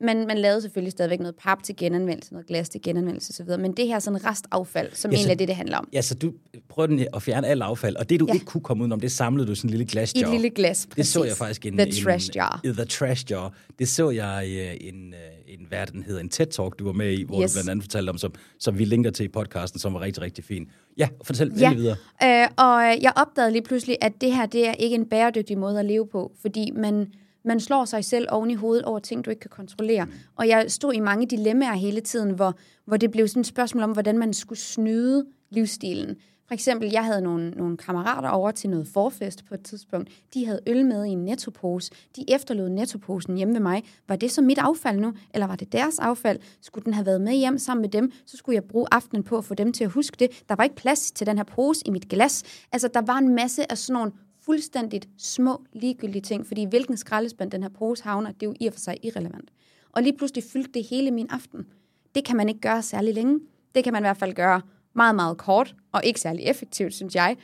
Men 0.00 0.26
man 0.26 0.38
lavede 0.38 0.60
selvfølgelig 0.62 0.92
stadigvæk 0.92 1.18
noget 1.20 1.34
pap 1.36 1.62
til 1.62 1.76
genanvendelse, 1.76 2.32
noget 2.32 2.46
glas 2.46 2.68
til 2.68 2.82
genanvendelse 2.82 3.42
osv. 3.42 3.60
Men 3.60 3.72
det 3.72 3.86
her 3.86 3.94
er 3.94 3.98
sådan 3.98 4.24
restaffald, 4.24 4.90
som 4.94 5.10
Ja, 5.10 5.16
så- 5.16 5.20
egentlig 5.20 5.32
er 5.32 5.36
det, 5.38 5.48
det 5.48 5.56
handler 5.56 5.78
om. 5.78 5.88
Ja, 5.92 6.02
så 6.02 6.14
du 6.14 6.32
prøvede 6.68 7.06
at 7.14 7.22
fjerne 7.22 7.46
alt 7.46 7.62
affald, 7.62 7.96
og 7.96 8.10
det 8.10 8.20
du 8.20 8.26
Ja. 8.28 8.34
ikke 8.34 8.46
kunne 8.46 8.60
komme 8.60 8.82
udenom, 8.82 9.00
det 9.00 9.12
samlede 9.12 9.46
du 9.46 9.52
i 9.52 9.54
sådan 9.54 9.68
en 9.68 9.70
lille 9.70 9.84
I 9.84 9.86
glasjar. 9.86 10.26
et 10.26 10.32
lille 10.32 10.50
glas, 10.50 10.86
Det 10.96 11.06
så 11.06 11.20
præcis. 11.20 11.28
jeg 11.30 11.36
faktisk 11.36 11.66
en... 11.66 11.76
The 11.78 11.86
en, 11.86 11.92
trash 12.04 12.30
jar. 12.36 12.60
i 12.64 12.68
The 12.68 12.84
Trash 12.84 13.24
Jar. 13.30 13.52
Det 13.78 13.88
så 13.88 14.10
jeg 14.10 14.48
i 14.48 14.60
øh, 14.60 14.76
en, 14.80 15.14
øh, 15.14 15.18
en 15.60 15.66
hvad 15.68 15.86
den 15.86 16.02
hedder, 16.02 16.20
en 16.20 16.28
TED-talk, 16.28 16.78
du 16.78 16.84
var 16.84 16.92
med 16.92 17.12
i, 17.12 17.22
hvor 17.22 17.42
Yes. 17.42 17.52
du 17.52 17.56
blandt 17.56 17.70
andet 17.70 17.82
fortalte 17.84 18.10
om, 18.10 18.18
som, 18.18 18.32
som 18.58 18.78
vi 18.78 18.84
linker 18.84 19.10
til 19.10 19.24
i 19.24 19.28
podcasten, 19.28 19.80
som 19.80 19.94
var 19.94 20.00
rigtig, 20.00 20.22
rigtig 20.22 20.44
fin. 20.44 20.70
Ja, 20.98 21.08
fortæl 21.24 21.52
Ja, 21.58 21.74
videre. 21.74 21.96
øh, 22.22 22.48
og 22.56 23.02
jeg 23.02 23.12
opdagede 23.16 23.52
lige 23.52 23.62
pludselig, 23.62 23.96
at 24.00 24.12
det 24.20 24.32
her 24.34 24.46
det 24.46 24.68
er 24.68 24.72
ikke 24.72 24.94
en 24.94 25.06
bæredygtig 25.06 25.58
måde 25.58 25.78
at 25.78 25.84
leve 25.84 26.06
på, 26.06 26.32
fordi 26.40 26.70
man, 26.70 27.12
man 27.44 27.60
slår 27.60 27.84
sig 27.84 28.04
selv 28.04 28.26
oven 28.30 28.50
i 28.50 28.54
hovedet 28.54 28.84
over 28.84 28.98
ting, 28.98 29.24
du 29.24 29.30
ikke 29.30 29.40
kan 29.40 29.50
kontrollere. 29.50 30.06
Og 30.36 30.48
jeg 30.48 30.64
stod 30.68 30.92
i 30.94 31.00
mange 31.00 31.26
dilemmaer 31.26 31.74
hele 31.74 32.00
tiden, 32.00 32.30
hvor, 32.30 32.58
hvor 32.86 32.96
det 32.96 33.10
blev 33.10 33.28
sådan 33.28 33.40
et 33.40 33.46
spørgsmål 33.46 33.82
om, 33.84 33.90
hvordan 33.92 34.18
man 34.18 34.32
skulle 34.32 34.58
snyde 34.58 35.24
livsstilen. 35.50 36.16
For 36.46 36.54
eksempel, 36.54 36.90
jeg 36.90 37.04
havde 37.04 37.20
nogle, 37.20 37.50
nogle 37.50 37.76
kammerater 37.76 38.28
over 38.28 38.50
til 38.50 38.70
noget 38.70 38.88
forfest 38.88 39.44
på 39.44 39.54
et 39.54 39.62
tidspunkt. 39.62 40.10
De 40.34 40.46
havde 40.46 40.60
øl 40.66 40.86
med 40.86 41.04
i 41.04 41.08
en 41.08 41.24
nettopose. 41.24 41.92
De 42.16 42.24
efterlod 42.28 42.68
nettoposen 42.68 43.36
hjemme 43.36 43.54
ved 43.54 43.60
mig. 43.60 43.82
Var 44.08 44.16
det 44.16 44.30
så 44.30 44.42
mit 44.42 44.58
affald 44.58 45.00
nu, 45.00 45.12
eller 45.34 45.46
var 45.46 45.56
det 45.56 45.72
deres 45.72 45.98
affald? 45.98 46.38
Skulle 46.60 46.84
den 46.84 46.94
have 46.94 47.06
været 47.06 47.20
med 47.20 47.32
hjem 47.32 47.58
sammen 47.58 47.82
med 47.82 47.88
dem, 47.90 48.12
så 48.26 48.36
skulle 48.36 48.54
jeg 48.54 48.64
bruge 48.64 48.86
aftenen 48.90 49.22
på 49.22 49.38
at 49.38 49.44
få 49.44 49.54
dem 49.54 49.72
til 49.72 49.84
at 49.84 49.90
huske 49.90 50.16
det. 50.18 50.44
Der 50.48 50.54
var 50.54 50.64
ikke 50.64 50.76
plads 50.76 51.12
til 51.12 51.26
den 51.26 51.36
her 51.36 51.44
pose 51.44 51.82
i 51.86 51.90
mit 51.90 52.08
glas. 52.08 52.42
Altså, 52.72 52.88
der 52.88 53.00
var 53.00 53.18
en 53.18 53.34
masse 53.34 53.72
af 53.72 53.78
sådan 53.78 53.94
nogle 53.94 54.12
fuldstændigt 54.44 55.08
små, 55.18 55.64
ligegyldige 55.72 56.22
ting, 56.22 56.46
fordi 56.46 56.64
hvilken 56.64 56.96
skraldespand 56.96 57.50
den 57.50 57.62
her 57.62 57.70
pose 57.70 58.04
havner, 58.04 58.32
det 58.32 58.42
er 58.42 58.46
jo 58.46 58.54
i 58.60 58.66
og 58.66 58.72
for 58.72 58.80
sig 58.80 58.96
irrelevant. 59.02 59.50
Og 59.92 60.02
lige 60.02 60.16
pludselig 60.16 60.44
fyldte 60.44 60.72
det 60.72 60.84
hele 60.90 61.10
min 61.10 61.26
aften. 61.30 61.66
Det 62.14 62.24
kan 62.24 62.36
man 62.36 62.48
ikke 62.48 62.60
gøre 62.60 62.82
særlig 62.82 63.14
længe. 63.14 63.40
Det 63.74 63.84
kan 63.84 63.92
man 63.92 64.02
i 64.02 64.06
hvert 64.06 64.16
fald 64.16 64.34
gøre 64.34 64.60
meget, 64.94 65.14
meget 65.14 65.38
kort, 65.38 65.74
og 65.92 66.04
ikke 66.04 66.20
særlig 66.20 66.44
effektivt, 66.44 66.94
synes 66.94 67.14
jeg. 67.14 67.36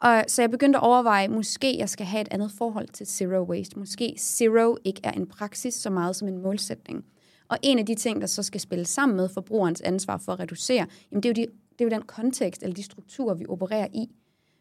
Og, 0.00 0.24
så 0.28 0.42
jeg 0.42 0.50
begyndte 0.50 0.76
at 0.76 0.82
overveje, 0.82 1.28
måske 1.28 1.78
jeg 1.78 1.88
skal 1.88 2.06
have 2.06 2.20
et 2.20 2.28
andet 2.30 2.50
forhold 2.58 2.88
til 2.88 3.06
zero 3.06 3.42
waste. 3.42 3.78
Måske 3.78 4.14
zero 4.18 4.76
ikke 4.84 5.00
er 5.04 5.12
en 5.12 5.26
praksis 5.26 5.74
så 5.74 5.90
meget 5.90 6.16
som 6.16 6.28
en 6.28 6.42
målsætning. 6.42 7.04
Og 7.48 7.58
en 7.62 7.78
af 7.78 7.86
de 7.86 7.94
ting, 7.94 8.20
der 8.20 8.26
så 8.26 8.42
skal 8.42 8.60
spille 8.60 8.84
sammen 8.84 9.16
med 9.16 9.28
forbrugerens 9.28 9.80
ansvar 9.80 10.16
for 10.16 10.32
at 10.32 10.40
reducere, 10.40 10.86
jamen 11.12 11.22
det, 11.22 11.38
er 11.38 11.42
jo 11.42 11.46
de, 11.46 11.52
det 11.72 11.80
er 11.80 11.84
jo 11.84 11.90
den 11.90 12.02
kontekst 12.02 12.62
eller 12.62 12.74
de 12.74 12.82
strukturer, 12.82 13.34
vi 13.34 13.46
opererer 13.48 13.86
i. 13.94 14.08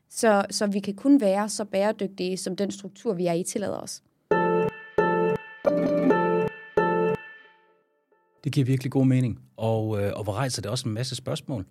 Så, 0.09 0.45
så 0.49 0.67
vi 0.67 0.79
kan 0.79 0.95
kun 0.95 1.21
være 1.21 1.49
så 1.49 1.65
bæredygtige, 1.65 2.37
som 2.37 2.55
den 2.55 2.71
struktur, 2.71 3.13
vi 3.13 3.25
er 3.25 3.33
i, 3.33 3.43
tillader 3.43 3.77
os. 3.77 4.01
Det 8.43 8.53
giver 8.53 8.65
virkelig 8.65 8.91
god 8.91 9.05
mening. 9.05 9.39
Og, 9.57 10.03
øh, 10.03 10.11
og 10.15 10.23
hvor 10.23 10.33
rejser 10.33 10.61
det 10.61 10.71
også 10.71 10.87
en 10.87 10.93
masse 10.93 11.15
spørgsmål. 11.15 11.65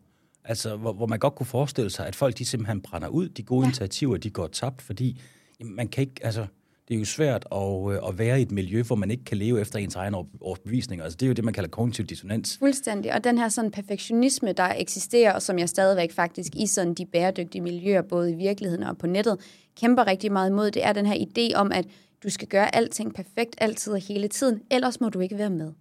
Altså, 0.48 0.76
hvor, 0.76 0.92
hvor 0.92 1.06
man 1.06 1.18
godt 1.18 1.34
kunne 1.34 1.46
forestille 1.46 1.90
sig, 1.90 2.06
at 2.06 2.16
folk 2.16 2.38
de 2.38 2.44
simpelthen 2.44 2.80
brænder 2.80 3.08
ud. 3.08 3.28
De 3.28 3.42
gode 3.42 3.60
ja. 3.60 3.66
initiativer, 3.66 4.16
de 4.16 4.30
går 4.30 4.46
tabt, 4.46 4.82
fordi 4.82 5.20
jamen, 5.60 5.76
man 5.76 5.88
kan 5.88 6.02
ikke, 6.02 6.14
altså, 6.22 6.46
det 6.88 6.94
er 6.94 6.98
jo 6.98 7.04
svært 7.04 7.46
at, 7.52 7.92
øh, 7.92 8.08
at 8.08 8.18
være 8.18 8.38
i 8.38 8.42
et 8.42 8.50
miljø, 8.50 8.82
hvor 8.82 8.96
man 8.96 9.10
ikke 9.10 9.24
kan 9.24 9.36
leve 9.36 9.60
efter 9.60 9.78
ens 9.78 9.94
egen 9.94 10.14
over- 10.14 10.26
overbevisninger. 10.40 11.04
Altså, 11.04 11.16
det 11.16 11.26
er 11.26 11.28
jo 11.28 11.32
det, 11.32 11.44
man 11.44 11.54
kalder 11.54 11.70
kognitiv 11.70 12.04
dissonans. 12.04 12.58
Fuldstændig. 12.58 13.14
Og 13.14 13.24
den 13.24 13.38
her 13.38 13.48
sådan 13.48 13.70
perfektionisme, 13.70 14.52
der 14.52 14.72
eksisterer, 14.78 15.32
og 15.32 15.42
som 15.42 15.58
jeg 15.58 15.68
stadigvæk 15.68 16.12
faktisk 16.12 16.56
i 16.56 16.66
sådan 16.66 16.94
de 16.94 17.06
bæredygtige 17.06 17.62
miljøer, 17.62 18.02
både 18.02 18.32
i 18.32 18.34
virkeligheden 18.34 18.84
og 18.84 18.98
på 18.98 19.06
nettet, 19.06 19.38
kæmper 19.80 20.06
rigtig 20.06 20.32
meget 20.32 20.50
imod, 20.50 20.70
det 20.70 20.84
er 20.84 20.92
den 20.92 21.06
her 21.06 21.14
idé 21.14 21.54
om, 21.54 21.72
at 21.72 21.84
du 22.24 22.30
skal 22.30 22.48
gøre 22.48 22.76
alting 22.76 23.14
perfekt 23.14 23.56
altid 23.58 23.92
og 23.92 23.98
hele 23.98 24.28
tiden, 24.28 24.60
ellers 24.70 25.00
må 25.00 25.08
du 25.08 25.20
ikke 25.20 25.38
være 25.38 25.50
med. 25.50 25.72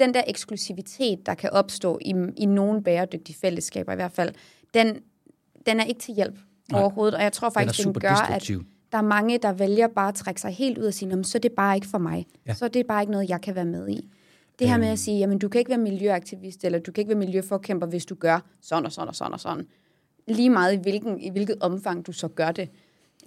Den 0.00 0.14
der 0.14 0.22
eksklusivitet, 0.26 1.26
der 1.26 1.34
kan 1.34 1.50
opstå 1.50 1.98
i, 2.00 2.14
i 2.36 2.46
nogle 2.46 2.82
bæredygtige 2.82 3.36
fællesskaber 3.40 3.92
i 3.92 3.96
hvert 3.96 4.12
fald, 4.12 4.34
den, 4.74 4.96
den 5.66 5.80
er 5.80 5.84
ikke 5.84 6.00
til 6.00 6.14
hjælp 6.14 6.38
Nej. 6.70 6.80
overhovedet. 6.80 7.14
Og 7.14 7.22
jeg 7.22 7.32
tror 7.32 7.48
Den 7.48 7.54
faktisk, 7.54 7.78
den, 7.78 7.84
super 7.84 8.00
gør, 8.00 8.34
at 8.34 8.50
der 8.92 8.98
er 8.98 9.02
mange, 9.02 9.38
der 9.38 9.52
vælger 9.52 9.88
bare 9.88 10.08
at 10.08 10.14
trække 10.14 10.40
sig 10.40 10.50
helt 10.50 10.78
ud 10.78 10.84
og 10.84 10.94
sige, 10.94 11.08
"Nå, 11.08 11.14
men 11.16 11.24
så 11.24 11.38
er 11.38 11.40
det 11.40 11.52
bare 11.52 11.74
ikke 11.74 11.86
for 11.86 11.98
mig. 11.98 12.26
Ja. 12.46 12.54
Så 12.54 12.64
er 12.64 12.68
det 12.68 12.86
bare 12.86 13.02
ikke 13.02 13.12
noget, 13.12 13.28
jeg 13.28 13.40
kan 13.40 13.54
være 13.54 13.64
med 13.64 13.88
i. 13.88 14.08
Det 14.58 14.68
her 14.68 14.78
med 14.78 14.88
at 14.88 14.98
sige, 14.98 15.18
jamen 15.18 15.38
du 15.38 15.48
kan 15.48 15.58
ikke 15.58 15.68
være 15.68 15.78
miljøaktivist, 15.78 16.64
eller 16.64 16.78
du 16.78 16.92
kan 16.92 17.02
ikke 17.02 17.08
være 17.08 17.18
miljøforkæmper, 17.18 17.86
hvis 17.86 18.06
du 18.06 18.14
gør 18.14 18.40
sådan 18.60 18.86
og 18.86 18.92
sådan 18.92 19.08
og 19.08 19.14
sådan 19.14 19.32
og 19.32 19.40
sådan. 19.40 19.66
Lige 20.28 20.50
meget 20.50 20.72
i, 20.72 20.76
hvilken, 20.76 21.20
i 21.20 21.30
hvilket 21.30 21.56
omfang 21.60 22.06
du 22.06 22.12
så 22.12 22.28
gør 22.28 22.52
det. 22.52 22.68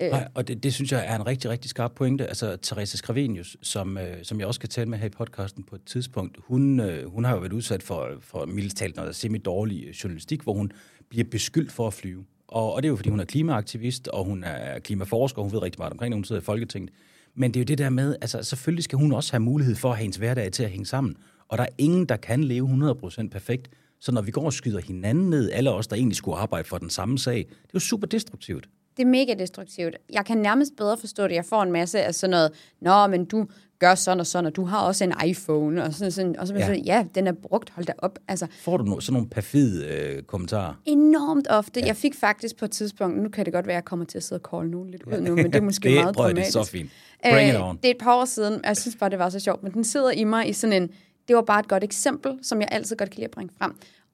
Øh, 0.01 0.09
Nej, 0.09 0.27
og 0.33 0.47
det, 0.47 0.63
det 0.63 0.73
synes 0.73 0.91
jeg 0.91 1.05
er 1.07 1.15
en 1.15 1.27
rigtig, 1.27 1.49
rigtig 1.51 1.69
skarp 1.69 1.91
pointe. 1.95 2.27
Altså, 2.27 2.57
Therese 2.61 2.97
Skravenius, 2.97 3.57
som, 3.61 3.97
øh, 3.97 4.17
som 4.23 4.39
jeg 4.39 4.47
også 4.47 4.59
kan 4.59 4.69
tale 4.69 4.89
med 4.89 4.97
her 4.97 5.05
i 5.05 5.09
podcasten 5.09 5.63
på 5.63 5.75
et 5.75 5.83
tidspunkt, 5.85 6.37
hun, 6.39 6.79
øh, 6.79 7.11
hun 7.11 7.23
har 7.25 7.33
jo 7.33 7.39
været 7.39 7.53
udsat 7.53 7.83
for, 7.83 8.09
for 8.19 8.45
mildt 8.45 8.77
talt 8.77 8.95
noget 8.95 9.15
semi-dårlig 9.15 10.03
journalistik, 10.03 10.41
hvor 10.41 10.53
hun 10.53 10.71
bliver 11.09 11.25
beskyldt 11.31 11.71
for 11.71 11.87
at 11.87 11.93
flyve. 11.93 12.25
Og, 12.47 12.73
og 12.73 12.83
det 12.83 12.87
er 12.87 12.89
jo, 12.89 12.95
fordi 12.95 13.09
hun 13.09 13.19
er 13.19 13.25
klimaaktivist, 13.25 14.07
og 14.07 14.25
hun 14.25 14.43
er 14.43 14.79
klimaforsker, 14.79 15.39
og 15.39 15.43
hun 15.43 15.53
ved 15.53 15.61
rigtig 15.61 15.79
meget 15.79 15.91
omkring 15.91 16.11
det, 16.11 16.17
hun 16.17 16.23
sidder 16.23 16.41
i 16.41 16.45
Folketinget. 16.45 16.91
Men 17.35 17.51
det 17.51 17.59
er 17.59 17.61
jo 17.61 17.65
det 17.65 17.77
der 17.77 17.89
med, 17.89 18.15
altså 18.21 18.43
selvfølgelig 18.43 18.83
skal 18.83 18.97
hun 18.97 19.11
også 19.11 19.33
have 19.33 19.39
mulighed 19.39 19.75
for 19.75 19.89
at 19.89 19.95
have 19.95 20.01
hendes 20.01 20.17
hverdag 20.17 20.51
til 20.51 20.63
at 20.63 20.69
hænge 20.69 20.85
sammen. 20.85 21.17
Og 21.47 21.57
der 21.57 21.63
er 21.63 21.69
ingen, 21.77 22.05
der 22.05 22.15
kan 22.15 22.43
leve 22.43 22.93
100% 23.03 23.29
perfekt. 23.29 23.69
Så 23.99 24.11
når 24.11 24.21
vi 24.21 24.31
går 24.31 24.45
og 24.45 24.53
skyder 24.53 24.79
hinanden 24.81 25.29
ned, 25.29 25.51
alle 25.51 25.71
os, 25.71 25.87
der 25.87 25.95
egentlig 25.95 26.15
skulle 26.15 26.37
arbejde 26.37 26.67
for 26.67 26.77
den 26.77 26.89
samme 26.89 27.19
sag, 27.19 27.37
det 27.37 27.49
er 27.49 27.69
jo 27.73 27.79
super 27.79 28.07
destruktivt 28.07 28.69
det 28.97 29.03
er 29.03 29.07
mega 29.07 29.33
destruktivt. 29.39 29.95
Jeg 30.13 30.25
kan 30.25 30.37
nærmest 30.37 30.71
bedre 30.77 30.97
forstå 30.97 31.27
det. 31.27 31.35
Jeg 31.35 31.45
får 31.45 31.63
en 31.63 31.71
masse 31.71 32.01
af 32.01 32.15
sådan 32.15 32.31
noget, 32.31 32.51
nå, 32.81 33.07
men 33.07 33.25
du 33.25 33.47
gør 33.79 33.95
sådan 33.95 34.19
og 34.19 34.27
sådan, 34.27 34.45
og 34.45 34.55
du 34.55 34.65
har 34.65 34.79
også 34.81 35.03
en 35.03 35.13
iPhone, 35.25 35.83
og 35.83 35.93
sådan, 35.93 36.11
sådan 36.11 36.39
og 36.39 36.47
så 36.47 36.53
Ja. 36.53 36.67
ja. 36.71 36.75
ja, 36.85 37.05
den 37.15 37.27
er 37.27 37.31
brugt, 37.31 37.69
hold 37.69 37.85
da 37.85 37.93
op. 37.97 38.19
Altså, 38.27 38.47
Får 38.61 38.77
du 38.77 38.83
no, 38.83 38.99
sådan 38.99 39.13
nogle 39.13 39.29
perfide 39.29 39.87
øh, 39.87 40.23
kommentarer? 40.23 40.73
enormt 40.85 41.47
ofte. 41.49 41.79
Ja. 41.79 41.85
Jeg 41.85 41.95
fik 41.95 42.15
faktisk 42.15 42.55
på 42.57 42.65
et 42.65 42.71
tidspunkt, 42.71 43.17
nu 43.23 43.29
kan 43.29 43.45
det 43.45 43.53
godt 43.53 43.67
være, 43.67 43.73
at 43.73 43.81
jeg 43.81 43.85
kommer 43.85 44.05
til 44.05 44.17
at 44.17 44.23
sidde 44.23 44.41
og 44.43 44.49
call 44.59 44.69
nogen 44.71 44.91
lidt 44.91 45.03
ud 45.03 45.21
nu, 45.21 45.35
men 45.35 45.45
det 45.45 45.55
er 45.55 45.61
måske 45.61 45.89
det, 45.89 45.95
meget 46.01 46.15
prøv, 46.15 46.25
at- 46.25 46.35
det 46.35 46.41
er 46.47 46.51
dramatisk. 46.51 46.69
så 46.69 46.71
fint. 46.71 46.89
Bring 47.31 47.49
it 47.49 47.55
Øh, 47.55 47.69
on. 47.69 47.77
Det 47.77 47.85
er 47.85 47.89
et 47.91 47.97
par 47.99 48.15
år 48.15 48.25
siden, 48.25 48.53
og 48.53 48.61
jeg 48.67 48.77
synes 48.77 48.95
bare, 48.95 49.09
det 49.09 49.19
var 49.19 49.29
så 49.29 49.39
sjovt, 49.39 49.63
men 49.63 49.71
den 49.73 49.83
sidder 49.83 50.11
i 50.11 50.23
mig 50.23 50.49
i 50.49 50.53
sådan 50.53 50.83
en, 50.83 50.89
det 51.27 51.35
var 51.35 51.41
bare 51.41 51.59
et 51.59 51.67
godt 51.67 51.83
eksempel, 51.83 52.39
som 52.41 52.61
jeg 52.61 52.67
altid 52.71 52.95
godt 52.95 53.09
kan 53.09 53.15
lide 53.17 53.25
at 53.25 53.31
bringe 53.31 53.53
frem. 53.57 53.71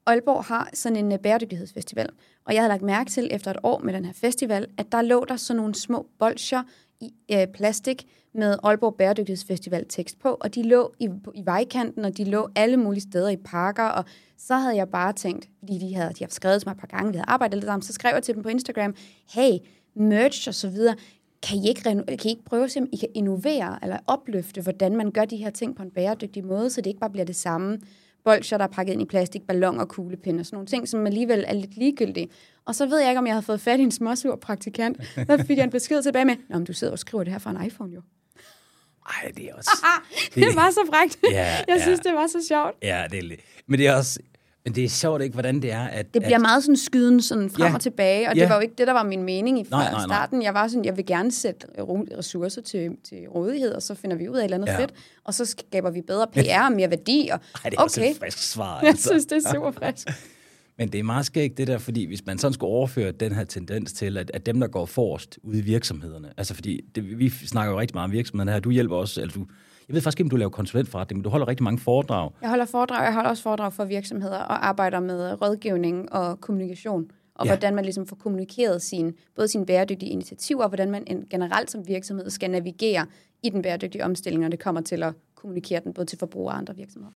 Aalborg 0.10 0.44
har 0.44 0.70
sådan 0.74 0.96
en 0.96 1.12
øh, 1.12 1.20
bæredygtighedsfestival, 1.20 2.10
og 2.46 2.54
jeg 2.54 2.62
havde 2.62 2.70
lagt 2.70 2.82
mærke 2.82 3.10
til 3.10 3.28
efter 3.32 3.51
et 3.51 3.58
år 3.63 3.80
med 3.80 3.94
den 3.94 4.06
her 4.06 4.13
festival, 4.13 4.68
at 4.78 4.92
der 4.92 5.01
lå 5.01 5.25
der 5.25 5.36
sådan 5.36 5.58
nogle 5.58 5.75
små 5.75 6.08
bolcher 6.20 6.63
i 7.01 7.13
øh, 7.32 7.48
plastik 7.48 8.08
med 8.34 8.56
Aalborg 8.63 8.96
Bæredygtighedsfestival 8.96 9.86
tekst 9.89 10.20
på, 10.20 10.38
og 10.39 10.56
de 10.56 10.63
lå 10.63 10.94
i, 11.00 11.10
i 11.36 11.46
vejkanten, 11.46 12.06
og 12.06 12.18
de 12.18 12.24
lå 12.24 12.50
alle 12.56 12.78
mulige 12.78 13.01
steder 13.01 13.30
i 13.30 13.38
parker, 13.38 13.84
og 13.84 14.06
så 14.38 14.56
havde 14.56 14.75
jeg 14.75 14.89
bare 14.89 15.13
tænkt, 15.13 15.50
fordi 15.60 15.78
de 15.78 15.96
havde, 15.96 16.10
de 16.10 16.20
havde 16.20 16.34
skrevet 16.34 16.62
til 16.62 16.68
mig 16.68 16.74
et 16.74 16.80
par 16.80 16.88
gange, 16.88 17.12
vi 17.12 17.18
havde 17.18 17.30
arbejdet 17.30 17.58
lidt 17.58 17.66
sammen, 17.66 17.82
så 17.82 17.94
skrev 17.94 18.12
jeg 18.13 18.24
til 18.24 18.36
dem 18.36 18.44
på 18.44 18.50
Instagram, 18.50 18.96
hey, 19.34 19.51
merch 19.96 20.48
og 20.48 20.56
så 20.56 20.70
videre, 20.70 20.96
kan 21.44 21.58
I 21.58 21.68
ikke, 21.68 21.82
kan 21.82 22.04
I 22.25 22.30
ikke 22.30 22.46
prøve 22.46 22.63
at 22.63 22.72
se, 22.72 22.80
om 22.80 22.88
I 22.94 22.98
kan 22.98 23.10
innovere 23.16 23.80
eller 23.82 23.98
opløfte, 24.08 24.62
hvordan 24.62 24.96
man 24.96 25.12
gør 25.12 25.25
de 25.25 25.38
her 25.38 25.50
ting 25.50 25.75
på 25.75 25.84
en 25.84 25.92
bæredygtig 25.92 26.46
måde, 26.46 26.70
så 26.70 26.82
det 26.82 26.88
ikke 26.88 27.00
bare 27.00 27.10
bliver 27.10 27.25
det 27.25 27.36
samme? 27.36 27.80
Bolcher, 28.29 28.57
der 28.57 28.65
er 28.65 28.69
pakket 28.69 28.93
ind 28.93 29.01
i 29.01 29.05
plastik, 29.05 29.41
balloner, 29.48 29.86
kuglepinde 29.86 30.39
og 30.39 30.45
sådan 30.45 30.55
nogle 30.55 30.67
ting, 30.67 30.88
som 30.88 31.05
alligevel 31.05 31.43
er 31.48 31.53
lidt 31.53 31.77
ligegyldige. 31.77 32.29
Og 32.65 32.75
så 32.75 32.86
ved 32.86 33.00
jeg 33.00 33.09
ikke, 33.09 33.19
om 33.19 33.27
jeg 33.27 33.33
havde 33.33 33.45
fået 33.45 33.62
fat 33.62 33.79
i 33.79 33.83
en 33.83 33.91
småsur 33.91 34.36
praktikant. 34.36 34.98
Der 35.27 35.43
fik 35.43 35.57
jeg 35.57 35.63
en 35.63 35.69
besked 35.69 36.03
tilbage 36.03 36.25
med, 36.25 36.36
Nå, 36.50 36.57
men 36.57 36.65
du 36.65 36.74
sidder 36.74 36.93
og 36.93 37.00
skriver 37.00 37.24
det 37.24 37.33
her 37.33 37.39
fra 37.39 37.51
en 37.51 37.65
iPhone 37.65 37.93
jo. 37.93 38.01
Ej, 39.09 39.31
det 39.38 39.45
er 39.45 39.53
også... 39.55 39.86
Det 40.36 40.55
var 40.55 40.71
så 40.71 40.79
frækt. 40.93 41.17
Ja, 41.31 41.45
jeg 41.45 41.65
ja. 41.67 41.81
synes, 41.81 42.00
det 42.00 42.13
var 42.13 42.27
så 42.27 42.45
sjovt. 42.48 42.75
Ja, 42.83 43.05
det 43.12 43.19
er. 43.19 43.36
Men 43.67 43.79
det 43.79 43.88
er 43.88 43.95
også... 43.95 44.19
Men 44.66 44.75
det 44.75 44.84
er 44.84 44.89
sjovt 44.89 45.22
ikke, 45.22 45.34
hvordan 45.34 45.62
det 45.62 45.72
er, 45.72 45.84
at... 45.84 46.13
Det 46.13 46.22
bliver 46.22 46.36
at, 46.36 46.42
meget 46.42 46.63
sådan 46.63 46.78
skyden 46.78 47.22
sådan 47.22 47.50
frem 47.50 47.68
Ja. 47.68 47.74
og 47.74 47.82
tilbage, 47.82 48.30
og 48.30 48.36
Ja. 48.36 48.42
det 48.42 48.50
var 48.50 48.56
jo 48.56 48.62
ikke 48.62 48.74
det, 48.78 48.88
der 48.88 48.94
var 48.94 49.04
min 49.04 49.24
mening 49.24 49.60
i 49.60 49.63
fra 49.63 49.78
Nej, 49.78 49.92
nej, 49.92 49.94
nej. 49.94 50.06
starten. 50.06 50.44
Jeg 50.44 50.54
var 50.54 50.68
sådan, 50.68 50.86
jeg 50.86 50.98
vil 50.98 51.06
gerne 51.06 51.32
sætte 51.32 51.68
ressourcer 52.18 52.62
til, 52.62 52.89
til 53.04 53.18
rådighed, 53.28 53.72
og 53.74 53.82
så 53.82 53.96
finder 53.96 54.16
vi 54.18 54.30
ud 54.30 54.36
af 54.36 54.39
et 54.39 54.44
eller 54.44 54.58
andet 54.58 54.68
Ja. 54.68 54.80
fedt, 54.82 54.92
og 55.24 55.34
så 55.34 55.46
skaber 55.46 55.92
vi 55.92 56.01
bedre 56.01 56.28
PR 56.28 56.66
og 56.66 56.72
mere 56.72 56.89
værdi. 56.89 57.30
Og, 57.34 57.39
Ej, 57.63 57.70
det 57.70 57.78
er 57.78 57.82
også 57.84 58.01
okay, 58.01 58.12
et 58.12 58.18
frisk 58.18 58.38
svar. 58.51 58.80
jeg 58.82 58.89
altså. 58.89 59.10
synes, 59.10 59.25
det 59.25 59.46
er 59.46 59.54
super 59.54 59.72
frisk. 59.72 60.08
Men 60.78 60.88
det 60.92 61.00
er 61.00 61.04
meget 61.04 61.25
skægt 61.25 61.58
det 61.58 61.68
der, 61.68 61.78
fordi 61.78 62.06
hvis 62.06 62.25
man 62.25 62.38
sådan 62.38 62.54
skulle 62.54 62.72
overføre 62.72 63.12
den 63.12 63.32
her 63.36 63.44
tendens 63.44 63.94
til, 63.94 64.18
at, 64.18 64.32
at 64.34 64.46
dem, 64.46 64.60
der 64.60 64.68
går 64.68 64.86
forrest 64.86 65.39
ude 65.44 65.60
i 65.60 65.62
virksomhederne, 65.62 66.30
altså 66.38 66.54
fordi 66.54 66.82
det, 66.96 67.20
vi 67.20 67.30
snakker 67.30 67.74
jo 67.74 67.80
rigtig 67.80 67.96
meget 67.96 68.04
om 68.06 68.12
virksomhederne 68.12 68.51
her, 68.51 68.60
du 68.60 68.72
hjælper 68.72 68.96
også, 68.96 69.22
altså 69.22 69.39
du, 69.39 69.46
jeg 69.89 69.93
ved 69.96 70.01
faktisk 70.01 70.19
ikke, 70.19 70.25
om 70.25 70.29
du 70.29 70.36
laver 70.36 70.50
konsulentforretning, 70.50 71.17
men 71.17 71.24
du 71.24 71.29
holder 71.29 71.48
rigtig 71.48 71.63
mange 71.63 71.79
foredrag. 71.79 72.31
Jeg 72.41 72.50
holder 72.50 72.65
foredrag, 72.65 73.03
jeg 73.03 73.13
holder 73.13 73.29
også 73.29 73.43
foredrag 73.43 73.74
for 73.74 73.86
virksomheder 73.86 74.38
og 74.38 74.67
arbejder 74.67 75.00
med 75.00 75.41
rådgivning 75.41 76.12
og 76.12 76.41
kommunikation. 76.41 77.12
Og 77.36 77.46
Ja. 77.46 77.51
hvordan 77.51 77.75
man 77.75 77.84
ligesom 77.86 78.08
får 78.08 78.15
kommunikeret 78.15 78.81
sin, 78.81 79.13
både 79.36 79.48
sine 79.48 79.65
bæredygtige 79.65 80.12
initiativer, 80.12 80.63
og 80.63 80.69
hvordan 80.69 80.91
man 80.91 81.03
en- 81.08 81.25
generelt 81.29 81.72
som 81.72 81.88
virksomhed 81.88 82.29
skal 82.29 82.50
navigere 82.50 83.05
i 83.43 83.50
den 83.50 83.62
bæredygtige 83.62 84.05
omstilling, 84.05 84.41
når 84.41 84.50
det 84.50 84.60
kommer 84.60 84.81
til 84.81 85.03
at 85.03 85.13
kommunikere 85.36 85.81
den 85.84 85.93
både 85.93 86.05
til 86.08 86.17
forbrugere 86.19 86.53
og 86.53 86.58
andre 86.58 86.75
virksomheder. 86.75 87.12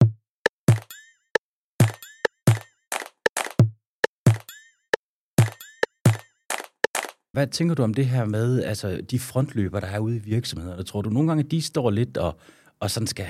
Hvad 7.32 7.46
tænker 7.46 7.74
du 7.74 7.82
om 7.82 7.94
det 7.94 8.06
her 8.06 8.24
med 8.24 8.62
altså, 8.62 9.00
de 9.10 9.18
frontløber, 9.18 9.80
der 9.80 9.86
er 9.86 9.98
ude 9.98 10.16
i 10.16 10.18
virksomhederne? 10.18 10.82
Tror 10.82 11.02
du 11.02 11.10
nogle 11.10 11.28
gange, 11.28 11.42
de 11.42 11.62
står 11.62 11.90
lidt 11.90 12.16
og, 12.16 12.36
og 12.82 12.90
sådan 12.90 13.06
skal, 13.06 13.26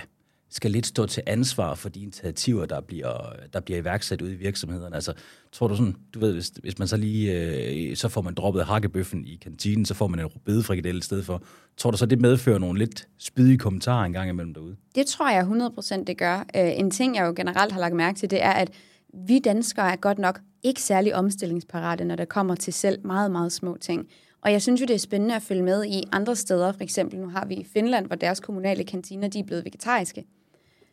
skal 0.50 0.70
lidt 0.70 0.86
stå 0.86 1.06
til 1.06 1.22
ansvar 1.26 1.74
for 1.74 1.88
de 1.88 2.00
initiativer, 2.00 2.66
der 2.66 2.80
bliver, 2.80 3.32
der 3.52 3.60
bliver 3.60 3.78
iværksat 3.78 4.22
ude 4.22 4.32
i 4.32 4.36
virksomhederne? 4.36 4.94
Altså, 4.94 5.12
tror 5.52 5.68
du 5.68 5.76
sådan, 5.76 5.96
du 6.14 6.20
ved, 6.20 6.32
hvis, 6.32 6.48
hvis 6.48 6.78
man 6.78 6.88
så 6.88 6.96
lige, 6.96 7.32
øh, 7.90 7.96
så 7.96 8.08
får 8.08 8.22
man 8.22 8.34
droppet 8.34 8.64
hakkebøffen 8.64 9.26
i 9.26 9.36
kantinen, 9.42 9.84
så 9.84 9.94
får 9.94 10.06
man 10.06 10.20
en 10.20 10.28
bedefrikadelle 10.44 10.98
i 10.98 11.02
stedet 11.02 11.26
for. 11.26 11.42
Tror 11.76 11.90
du 11.90 11.96
så, 11.96 12.06
det 12.06 12.20
medfører 12.20 12.58
nogle 12.58 12.78
lidt 12.78 13.08
spydige 13.18 13.58
kommentarer 13.58 14.04
en 14.04 14.12
gang 14.12 14.28
imellem 14.28 14.54
derude? 14.54 14.76
Det 14.94 15.06
tror 15.06 15.30
jeg 15.30 15.70
100% 16.00 16.04
det 16.04 16.18
gør. 16.18 16.38
Øh, 16.56 16.78
en 16.78 16.90
ting, 16.90 17.16
jeg 17.16 17.26
jo 17.26 17.32
generelt 17.36 17.72
har 17.72 17.80
lagt 17.80 17.94
mærke 17.94 18.18
til, 18.18 18.30
det 18.30 18.42
er, 18.42 18.52
at 18.52 18.70
vi 19.26 19.38
danskere 19.38 19.92
er 19.92 19.96
godt 19.96 20.18
nok 20.18 20.40
ikke 20.62 20.82
særlig 20.82 21.14
omstillingsparate, 21.14 22.04
når 22.04 22.16
det 22.16 22.28
kommer 22.28 22.54
til 22.54 22.72
selv 22.72 23.06
meget, 23.06 23.30
meget 23.30 23.52
små 23.52 23.76
ting. 23.80 24.08
Og 24.42 24.52
jeg 24.52 24.62
synes 24.62 24.80
jo, 24.80 24.86
det 24.86 24.94
er 24.94 24.98
spændende 24.98 25.34
at 25.36 25.42
følge 25.42 25.62
med 25.62 25.84
i 25.84 26.02
andre 26.12 26.36
steder. 26.36 26.72
For 26.72 26.82
eksempel, 26.82 27.18
nu 27.18 27.28
har 27.28 27.46
vi 27.46 27.54
i 27.54 27.66
Finland, 27.72 28.06
hvor 28.06 28.16
deres 28.16 28.40
kommunale 28.40 28.84
kantiner, 28.84 29.28
de 29.28 29.38
er 29.38 29.44
blevet 29.44 29.64
vegetariske. 29.64 30.24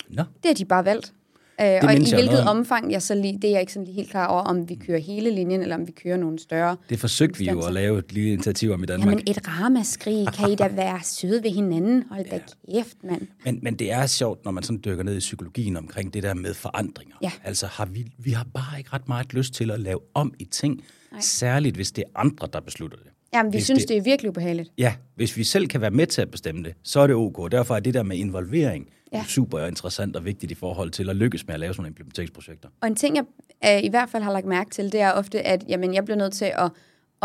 Nå, 0.09 0.23
Det 0.23 0.45
har 0.45 0.53
de 0.53 0.65
bare 0.65 0.85
valgt. 0.85 1.13
Øh, 1.61 1.79
og 1.83 1.93
i 1.93 2.09
hvilket 2.13 2.43
omfang, 2.47 2.91
jeg 2.91 3.01
så 3.01 3.15
lige, 3.15 3.33
det 3.33 3.43
er 3.43 3.51
jeg 3.51 3.61
ikke 3.61 3.73
sådan 3.73 3.85
lige 3.85 3.95
helt 3.95 4.09
klar 4.09 4.27
over, 4.27 4.41
om 4.41 4.69
vi 4.69 4.75
kører 4.75 4.99
hele 4.99 5.31
linjen, 5.31 5.61
eller 5.61 5.75
om 5.75 5.87
vi 5.87 5.91
kører 5.91 6.17
nogle 6.17 6.39
større. 6.39 6.77
det 6.89 6.99
forsøgte 6.99 7.39
vi 7.39 7.49
jo 7.49 7.61
at 7.61 7.73
lave 7.73 7.99
et 7.99 8.13
lille 8.13 8.33
initiativ 8.33 8.71
om 8.71 8.83
i 8.83 8.85
Danmark. 8.85 9.07
Jamen 9.07 9.23
et 9.27 9.47
ramaskrig, 9.47 10.27
kan 10.33 10.51
I 10.51 10.55
da 10.55 10.67
være 10.67 10.99
søde 11.03 11.43
ved 11.43 11.51
hinanden? 11.51 12.03
Hold 12.11 12.29
da 12.29 12.39
kæft, 12.73 13.03
mand. 13.03 13.21
Men, 13.45 13.59
men 13.61 13.75
det 13.75 13.91
er 13.91 14.05
sjovt, 14.05 14.45
når 14.45 14.51
man 14.51 14.63
sådan 14.63 14.81
dykker 14.85 15.03
ned 15.03 15.15
i 15.15 15.19
psykologien 15.19 15.77
omkring 15.77 16.13
det 16.13 16.23
der 16.23 16.33
med 16.33 16.53
forandringer. 16.53 17.15
Ja. 17.21 17.31
Altså 17.43 17.67
har 17.67 17.85
vi, 17.85 18.05
vi 18.17 18.31
har 18.31 18.47
bare 18.53 18.77
ikke 18.77 18.89
ret 18.93 19.07
meget 19.07 19.33
lyst 19.33 19.53
til 19.53 19.71
at 19.71 19.79
lave 19.79 19.99
om 20.13 20.33
i 20.39 20.45
ting, 20.45 20.83
Nej. 21.11 21.21
særligt 21.21 21.75
hvis 21.75 21.91
det 21.91 22.03
er 22.07 22.19
andre, 22.19 22.47
der 22.53 22.59
beslutter 22.59 22.97
det. 22.97 23.11
Jamen, 23.33 23.53
vi 23.53 23.57
Hvis 23.57 23.65
synes, 23.65 23.81
det- 23.83 23.89
det 23.89 23.97
er 23.97 24.01
virkelig 24.01 24.29
ubehageligt. 24.29 24.71
Ja, 24.77 24.93
hvis 25.15 25.37
vi 25.37 25.43
selv 25.43 25.67
kan 25.67 25.81
være 25.81 25.91
med 25.91 26.07
til 26.07 26.21
at 26.21 26.31
bestemme 26.31 26.63
det, 26.63 26.73
så 26.83 26.99
er 26.99 27.07
det 27.07 27.15
ok. 27.15 27.51
Derfor 27.51 27.75
er 27.75 27.79
det 27.79 27.93
der 27.93 28.03
med 28.03 28.17
involvering 28.17 28.87
ja. 29.13 29.23
Super 29.27 29.59
interessant 29.65 30.15
og 30.15 30.25
vigtigt 30.25 30.51
i 30.51 30.55
forhold 30.55 30.89
til 30.91 31.09
at 31.09 31.15
lykkes 31.15 31.47
med 31.47 31.53
at 31.53 31.59
lave 31.59 31.73
sådan 31.73 31.81
nogle 31.81 31.89
implementeringsprojekter. 31.89 32.69
Og 32.81 32.87
en 32.87 32.95
ting, 32.95 33.15
jeg 33.15 33.25
øh, 33.65 33.83
i 33.83 33.89
hvert 33.89 34.09
fald 34.09 34.23
har 34.23 34.31
lagt 34.31 34.45
mærke 34.45 34.69
til, 34.69 34.91
det 34.91 35.01
er 35.01 35.11
ofte, 35.11 35.41
at 35.41 35.63
jamen, 35.67 35.93
jeg 35.93 36.05
bliver 36.05 36.17
nødt 36.17 36.33
til 36.33 36.51
at, 36.57 36.71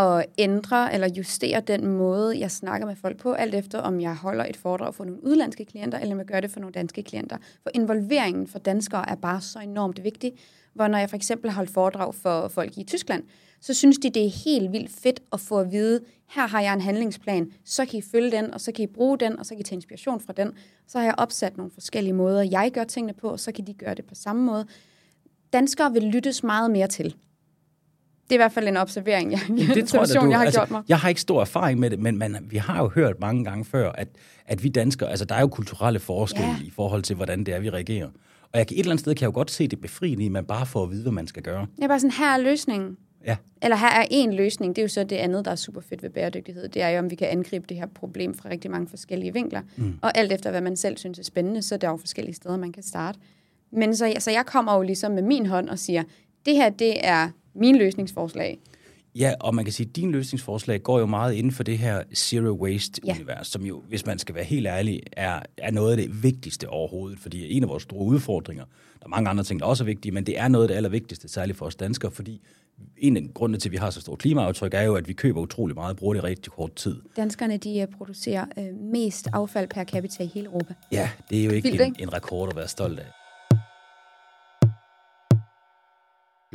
at 0.04 0.26
ændre 0.38 0.94
eller 0.94 1.08
justere 1.16 1.60
den 1.60 1.86
måde, 1.86 2.38
jeg 2.40 2.50
snakker 2.50 2.86
med 2.86 2.96
folk 2.96 3.16
på, 3.20 3.32
alt 3.32 3.54
efter 3.54 3.78
om 3.78 4.00
jeg 4.00 4.14
holder 4.16 4.44
et 4.44 4.56
foredrag 4.56 4.94
for 4.94 5.04
nogle 5.04 5.24
udlandske 5.24 5.64
klienter, 5.64 5.98
eller 5.98 6.14
om 6.14 6.18
jeg 6.18 6.26
gør 6.26 6.40
det 6.40 6.50
for 6.50 6.60
nogle 6.60 6.72
danske 6.72 7.02
klienter. 7.02 7.36
For 7.62 7.70
involveringen 7.74 8.46
for 8.46 8.58
danskere 8.58 9.10
er 9.10 9.14
bare 9.14 9.40
så 9.40 9.58
enormt 9.58 10.04
vigtig. 10.04 10.32
Hvor 10.74 10.88
når 10.88 10.98
jeg 10.98 11.10
for 11.10 11.16
eksempel 11.16 11.50
har 11.50 11.56
holdt 11.56 11.70
foredrag 11.70 12.14
for 12.14 12.48
folk 12.48 12.78
i 12.78 12.84
Tyskland, 12.84 13.22
så 13.60 13.74
synes 13.74 13.98
de, 13.98 14.10
det 14.10 14.24
er 14.26 14.30
helt 14.44 14.72
vildt 14.72 14.90
fedt 15.02 15.20
at 15.32 15.40
få 15.40 15.58
at 15.58 15.72
vide, 15.72 16.00
her 16.28 16.46
har 16.46 16.60
jeg 16.60 16.74
en 16.74 16.80
handlingsplan, 16.80 17.52
så 17.64 17.86
kan 17.86 17.98
I 17.98 18.02
følge 18.12 18.30
den, 18.30 18.54
og 18.54 18.60
så 18.60 18.72
kan 18.72 18.82
I 18.84 18.86
bruge 18.86 19.18
den, 19.18 19.38
og 19.38 19.46
så 19.46 19.54
kan 19.54 19.60
I 19.60 19.62
tage 19.62 19.76
inspiration 19.76 20.20
fra 20.20 20.32
den. 20.32 20.52
Så 20.86 20.98
har 20.98 21.04
jeg 21.04 21.14
opsat 21.18 21.56
nogle 21.56 21.72
forskellige 21.74 22.12
måder, 22.12 22.42
jeg 22.42 22.70
gør 22.74 22.84
tingene 22.84 23.12
på, 23.12 23.28
og 23.28 23.40
så 23.40 23.52
kan 23.52 23.66
de 23.66 23.74
gøre 23.74 23.94
det 23.94 24.04
på 24.04 24.14
samme 24.14 24.42
måde 24.42 24.66
danskere 25.54 25.92
vil 25.92 26.02
lyttes 26.02 26.42
meget 26.42 26.70
mere 26.70 26.86
til. 26.86 27.04
Det 28.24 28.30
er 28.30 28.34
i 28.34 28.36
hvert 28.36 28.52
fald 28.52 28.68
en 28.68 28.76
observering, 28.76 29.32
jeg, 29.32 29.40
Det 29.74 29.88
tror 29.88 29.98
jeg, 30.14 30.22
du, 30.22 30.28
jeg 30.30 30.38
har 30.38 30.44
altså, 30.44 30.60
gjort 30.60 30.70
mig. 30.70 30.82
Jeg 30.88 30.98
har 30.98 31.08
ikke 31.08 31.20
stor 31.20 31.40
erfaring 31.40 31.80
med 31.80 31.90
det, 31.90 31.98
men 31.98 32.18
man, 32.18 32.36
vi 32.50 32.56
har 32.56 32.82
jo 32.82 32.88
hørt 32.88 33.20
mange 33.20 33.44
gange 33.44 33.64
før, 33.64 33.92
at, 33.92 34.08
at 34.46 34.62
vi 34.62 34.68
danskere, 34.68 35.10
altså 35.10 35.24
der 35.24 35.34
er 35.34 35.40
jo 35.40 35.46
kulturelle 35.46 35.98
forskelle 36.00 36.50
Ja. 36.50 36.56
i 36.66 36.70
forhold 36.70 37.02
til, 37.02 37.16
hvordan 37.16 37.44
det 37.44 37.54
er, 37.54 37.58
vi 37.60 37.70
reagerer. 37.70 38.08
Og 38.54 38.58
jeg 38.58 38.66
kan, 38.66 38.74
et 38.74 38.80
eller 38.80 38.90
andet 38.90 39.00
sted 39.00 39.14
kan 39.14 39.20
jeg 39.20 39.26
jo 39.26 39.34
godt 39.34 39.50
se 39.50 39.68
det 39.68 39.80
befriende 39.80 40.22
i, 40.22 40.26
at 40.26 40.32
man 40.32 40.44
bare 40.44 40.66
får 40.66 40.82
at 40.82 40.90
vide, 40.90 41.02
hvad 41.02 41.12
man 41.12 41.26
skal 41.26 41.42
gøre. 41.42 41.66
Jeg 41.78 41.84
er 41.84 41.88
bare 41.88 42.00
sådan, 42.00 42.10
her 42.10 42.26
er 42.26 42.38
løsningen. 42.38 42.96
Ja, 43.26 43.36
Eller 43.62 43.76
her 43.76 43.86
er 43.88 44.06
en 44.10 44.34
løsning. 44.34 44.76
Det 44.76 44.82
er 44.82 44.84
jo 44.84 44.88
så 44.88 45.04
det 45.04 45.16
andet, 45.16 45.44
der 45.44 45.50
er 45.50 45.56
super 45.56 45.80
fedt 45.80 46.02
ved 46.02 46.10
bæredygtighed. 46.10 46.68
Det 46.68 46.82
er 46.82 46.88
jo, 46.88 46.98
om 46.98 47.10
vi 47.10 47.14
kan 47.14 47.28
angribe 47.28 47.66
det 47.68 47.76
her 47.76 47.86
problem 47.86 48.34
fra 48.34 48.48
rigtig 48.48 48.70
mange 48.70 48.88
forskellige 48.88 49.32
vinkler. 49.32 49.60
Mm. 49.76 49.98
Og 50.02 50.18
alt 50.18 50.32
efter, 50.32 50.50
hvad 50.50 50.60
man 50.60 50.76
selv 50.76 50.96
synes 50.96 51.18
er 51.18 51.22
spændende, 51.22 51.62
så 51.62 51.74
er 51.74 51.78
der 51.78 51.88
jo 51.88 51.96
forskellige 51.96 52.34
steder, 52.34 52.56
man 52.56 52.72
kan 52.72 52.82
starte. 52.82 53.18
Men 53.72 53.96
så, 53.96 54.14
så 54.18 54.30
jeg 54.30 54.46
kommer 54.46 54.76
jo 54.76 54.82
ligesom 54.82 55.12
med 55.12 55.22
min 55.22 55.46
hånd 55.46 55.68
og 55.68 55.78
siger, 55.78 56.02
det 56.46 56.56
her, 56.56 56.70
det 56.70 57.06
er 57.06 57.30
min 57.54 57.76
løsningsforslag. 57.76 58.58
Ja, 59.18 59.34
og 59.40 59.54
man 59.54 59.64
kan 59.64 59.72
sige, 59.72 59.88
at 59.88 59.96
din 59.96 60.12
løsningsforslag 60.12 60.82
går 60.82 60.98
jo 60.98 61.06
meget 61.06 61.34
inden 61.34 61.52
for 61.52 61.62
det 61.62 61.78
her 61.78 62.02
zero 62.14 62.58
waste-univers, 62.62 63.38
ja. 63.38 63.42
som 63.42 63.62
jo, 63.62 63.82
hvis 63.88 64.06
man 64.06 64.18
skal 64.18 64.34
være 64.34 64.44
helt 64.44 64.66
ærlig, 64.66 65.00
er, 65.12 65.40
er 65.56 65.70
noget 65.70 65.90
af 65.90 65.96
det 65.96 66.22
vigtigste 66.22 66.68
overhovedet, 66.68 67.18
fordi 67.18 67.52
en 67.52 67.62
af 67.62 67.68
vores 67.68 67.82
store 67.82 68.04
udfordringer, 68.04 68.64
der 68.98 69.04
er 69.04 69.08
mange 69.08 69.30
andre 69.30 69.44
ting, 69.44 69.60
der 69.60 69.66
også 69.66 69.84
er 69.84 69.86
vigtige, 69.86 70.12
men 70.12 70.26
det 70.26 70.38
er 70.38 70.48
noget 70.48 70.64
af 70.64 70.68
det 70.68 70.74
allervigtigste, 70.74 71.28
særligt 71.28 71.58
for 71.58 71.66
os 71.66 71.74
danskere, 71.74 72.10
fordi 72.10 72.40
en 72.96 73.16
af 73.16 73.22
grundene 73.34 73.58
til, 73.58 73.68
at 73.68 73.72
vi 73.72 73.76
har 73.76 73.90
så 73.90 74.00
stort 74.00 74.18
klimaaftryk, 74.18 74.74
er 74.74 74.82
jo, 74.82 74.94
at 74.94 75.08
vi 75.08 75.12
køber 75.12 75.40
utrolig 75.40 75.74
meget 75.74 75.90
og 75.90 75.96
bruger 75.96 76.14
det 76.14 76.20
i 76.20 76.24
rigtig 76.24 76.52
kort 76.52 76.74
tid. 76.74 77.00
Danskerne, 77.16 77.56
de 77.56 77.80
øh, 77.80 77.86
producerer 77.98 78.44
øh, 78.58 78.64
mest 78.92 79.28
affald 79.32 79.68
per 79.68 79.84
capita 79.84 80.22
i 80.22 80.26
hele 80.26 80.46
Europa. 80.46 80.74
Ja, 80.92 81.10
det 81.30 81.40
er 81.40 81.44
jo 81.44 81.50
ikke, 81.50 81.68
Vildt, 81.68 81.80
en, 81.80 81.86
ikke? 81.86 82.02
en 82.02 82.12
rekord 82.12 82.48
at 82.48 82.56
være 82.56 82.68
stolt 82.68 82.98
af. 82.98 83.06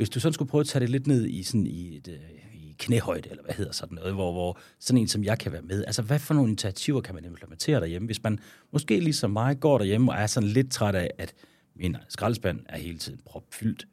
Hvis 0.00 0.10
du 0.10 0.20
sådan 0.20 0.32
skulle 0.32 0.48
prøve 0.48 0.60
at 0.60 0.66
tage 0.66 0.80
det 0.80 0.90
lidt 0.90 1.06
ned 1.06 1.26
i, 1.26 1.42
sådan 1.42 1.66
i, 1.66 1.96
et, 1.96 2.08
øh, 2.08 2.54
i 2.54 2.74
knæhøjde, 2.78 3.30
eller 3.30 3.42
hvad 3.42 3.54
hedder 3.54 3.72
sådan 3.72 3.94
noget, 3.94 4.14
hvor, 4.14 4.32
hvor 4.32 4.58
sådan 4.78 4.98
en 4.98 5.08
som 5.08 5.24
jeg 5.24 5.38
kan 5.38 5.52
være 5.52 5.62
med, 5.62 5.84
altså 5.84 6.02
hvad 6.02 6.18
for 6.18 6.34
nogle 6.34 6.48
initiativer 6.48 7.00
kan 7.00 7.14
man 7.14 7.24
implementere 7.24 7.80
derhjemme, 7.80 8.06
hvis 8.06 8.22
man 8.22 8.38
måske 8.72 9.00
ligesom 9.00 9.30
mig 9.30 9.60
går 9.60 9.78
derhjemme 9.78 10.12
og 10.12 10.18
er 10.18 10.26
sådan 10.26 10.48
lidt 10.48 10.72
træt 10.72 10.94
af, 10.94 11.10
at 11.18 11.34
min 11.76 11.96
skraldespand 12.08 12.60
er 12.68 12.78
hele 12.78 12.98
tiden 12.98 13.20
propfyldt. 13.24 13.86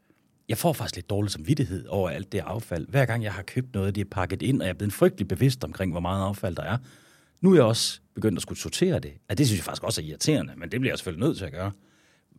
Jeg 0.49 0.57
får 0.57 0.73
faktisk 0.73 0.95
lidt 0.95 1.09
dårlig 1.09 1.31
samvittighed 1.31 1.85
over 1.87 2.09
alt 2.09 2.31
det 2.31 2.39
affald. 2.39 2.87
Hver 2.87 3.05
gang 3.05 3.23
jeg 3.23 3.33
har 3.33 3.43
købt 3.43 3.73
noget, 3.73 3.95
det 3.95 4.01
er 4.01 4.09
pakket 4.11 4.41
ind, 4.41 4.61
og 4.61 4.67
jeg 4.67 4.73
er 4.73 4.77
blevet 4.77 4.93
frygtelig 4.93 5.27
bevidst 5.27 5.63
omkring, 5.63 5.91
hvor 5.91 6.01
meget 6.01 6.23
affald 6.23 6.55
der 6.55 6.63
er. 6.63 6.77
Nu 7.41 7.51
er 7.51 7.55
jeg 7.55 7.63
også 7.63 7.99
begyndt 8.15 8.37
at 8.37 8.41
skulle 8.41 8.59
sortere 8.59 8.99
det. 8.99 9.13
Ja, 9.29 9.33
det 9.33 9.47
synes 9.47 9.59
jeg 9.59 9.65
faktisk 9.65 9.83
også 9.83 10.01
er 10.01 10.05
irriterende, 10.05 10.53
men 10.57 10.71
det 10.71 10.79
bliver 10.79 10.91
jeg 10.91 10.97
selvfølgelig 10.97 11.27
nødt 11.27 11.37
til 11.37 11.45
at 11.45 11.51
gøre. 11.51 11.71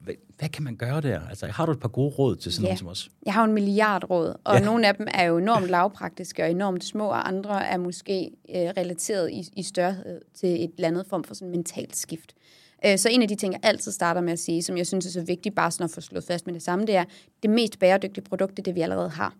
Hvad, 0.00 0.14
hvad 0.38 0.48
kan 0.48 0.62
man 0.64 0.76
gøre 0.76 1.00
der? 1.00 1.20
Altså, 1.28 1.46
har 1.46 1.66
du 1.66 1.72
et 1.72 1.80
par 1.80 1.88
gode 1.88 2.10
råd 2.10 2.36
til 2.36 2.52
sådan 2.52 2.64
Ja. 2.64 2.68
nogen 2.68 2.78
som 2.78 2.88
os? 2.88 3.10
Jeg 3.26 3.34
har 3.34 3.44
en 3.44 3.52
milliard 3.52 4.10
råd, 4.10 4.34
og 4.44 4.54
ja. 4.54 4.64
nogle 4.64 4.88
af 4.88 4.94
dem 4.94 5.06
er 5.14 5.24
jo 5.24 5.38
enormt 5.38 5.66
lavpraktiske 5.66 6.42
og 6.42 6.50
enormt 6.50 6.84
små, 6.84 7.08
og 7.08 7.28
andre 7.28 7.66
er 7.66 7.76
måske 7.76 8.30
øh, 8.54 8.60
relateret 8.76 9.30
i, 9.30 9.48
i 9.56 9.62
størrelse 9.62 10.18
til 10.34 10.64
et 10.64 10.70
eller 10.76 10.88
andet 10.88 11.06
form 11.06 11.24
for 11.24 11.34
sådan 11.34 11.50
mentalt 11.50 11.96
skift. 11.96 12.34
Øh, 12.86 12.98
så 12.98 13.08
en 13.08 13.22
af 13.22 13.28
de 13.28 13.34
ting, 13.34 13.52
jeg 13.52 13.60
altid 13.62 13.92
starter 13.92 14.20
med 14.20 14.32
at 14.32 14.38
sige, 14.38 14.62
som 14.62 14.76
jeg 14.76 14.86
synes 14.86 15.06
er 15.06 15.10
så 15.10 15.22
vigtigt, 15.22 15.54
bare 15.54 15.70
sådan 15.70 15.84
at 15.84 15.90
få 15.90 16.00
slået 16.00 16.24
fast 16.24 16.46
med 16.46 16.54
det 16.54 16.62
samme, 16.62 16.86
det 16.86 16.96
er, 16.96 17.04
det 17.42 17.50
mest 17.50 17.78
bæredygtige 17.78 18.24
produkt, 18.24 18.50
det 18.50 18.58
er 18.58 18.62
det, 18.64 18.74
vi 18.74 18.80
allerede 18.80 19.08
har. 19.08 19.34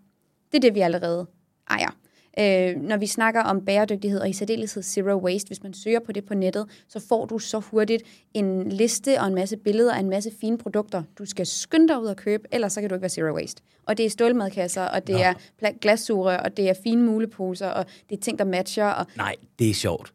Det 0.51 0.57
er 0.57 0.61
det, 0.61 0.75
vi 0.75 0.79
allerede 0.79 1.27
ejer. 1.69 1.95
Øh, 2.39 2.75
når 2.81 2.97
vi 2.97 3.07
snakker 3.07 3.41
om 3.41 3.65
bæredygtighed, 3.65 4.19
og 4.19 4.29
i 4.29 4.33
særdeleshed 4.33 4.83
zero 4.83 5.21
waste, 5.25 5.47
hvis 5.47 5.63
man 5.63 5.73
søger 5.73 5.99
på 6.05 6.11
det 6.11 6.25
på 6.25 6.33
nettet, 6.33 6.65
så 6.89 6.99
får 7.09 7.25
du 7.25 7.39
så 7.39 7.59
hurtigt 7.59 8.03
en 8.33 8.69
liste 8.69 9.19
og 9.21 9.27
en 9.27 9.35
masse 9.35 9.57
billeder 9.57 9.93
af 9.93 9.99
en 9.99 10.09
masse 10.09 10.31
fine 10.41 10.57
produkter, 10.57 11.03
du 11.19 11.25
skal 11.25 11.45
skynde 11.45 11.87
dig 11.87 12.01
ud 12.01 12.07
og 12.07 12.15
købe, 12.15 12.43
ellers 12.51 12.73
så 12.73 12.81
kan 12.81 12.89
du 12.89 12.95
ikke 12.95 13.01
være 13.01 13.09
zero 13.09 13.35
waste. 13.35 13.61
Og 13.87 13.97
det 13.97 14.05
er 14.05 14.09
stålmadkasser, 14.09 14.81
og 14.83 15.07
det 15.07 15.15
Nå. 15.15 15.21
er 15.61 15.71
glassugerør, 15.81 16.37
og 16.37 16.57
det 16.57 16.69
er 16.69 16.73
fine 16.83 17.03
muleposer, 17.03 17.67
og 17.67 17.85
det 18.09 18.17
er 18.17 18.21
ting, 18.21 18.39
der 18.39 18.45
matcher, 18.45 18.85
og 18.85 19.05
Nej, 19.17 19.35
det 19.59 19.69
er 19.69 19.73
sjovt. 19.73 20.13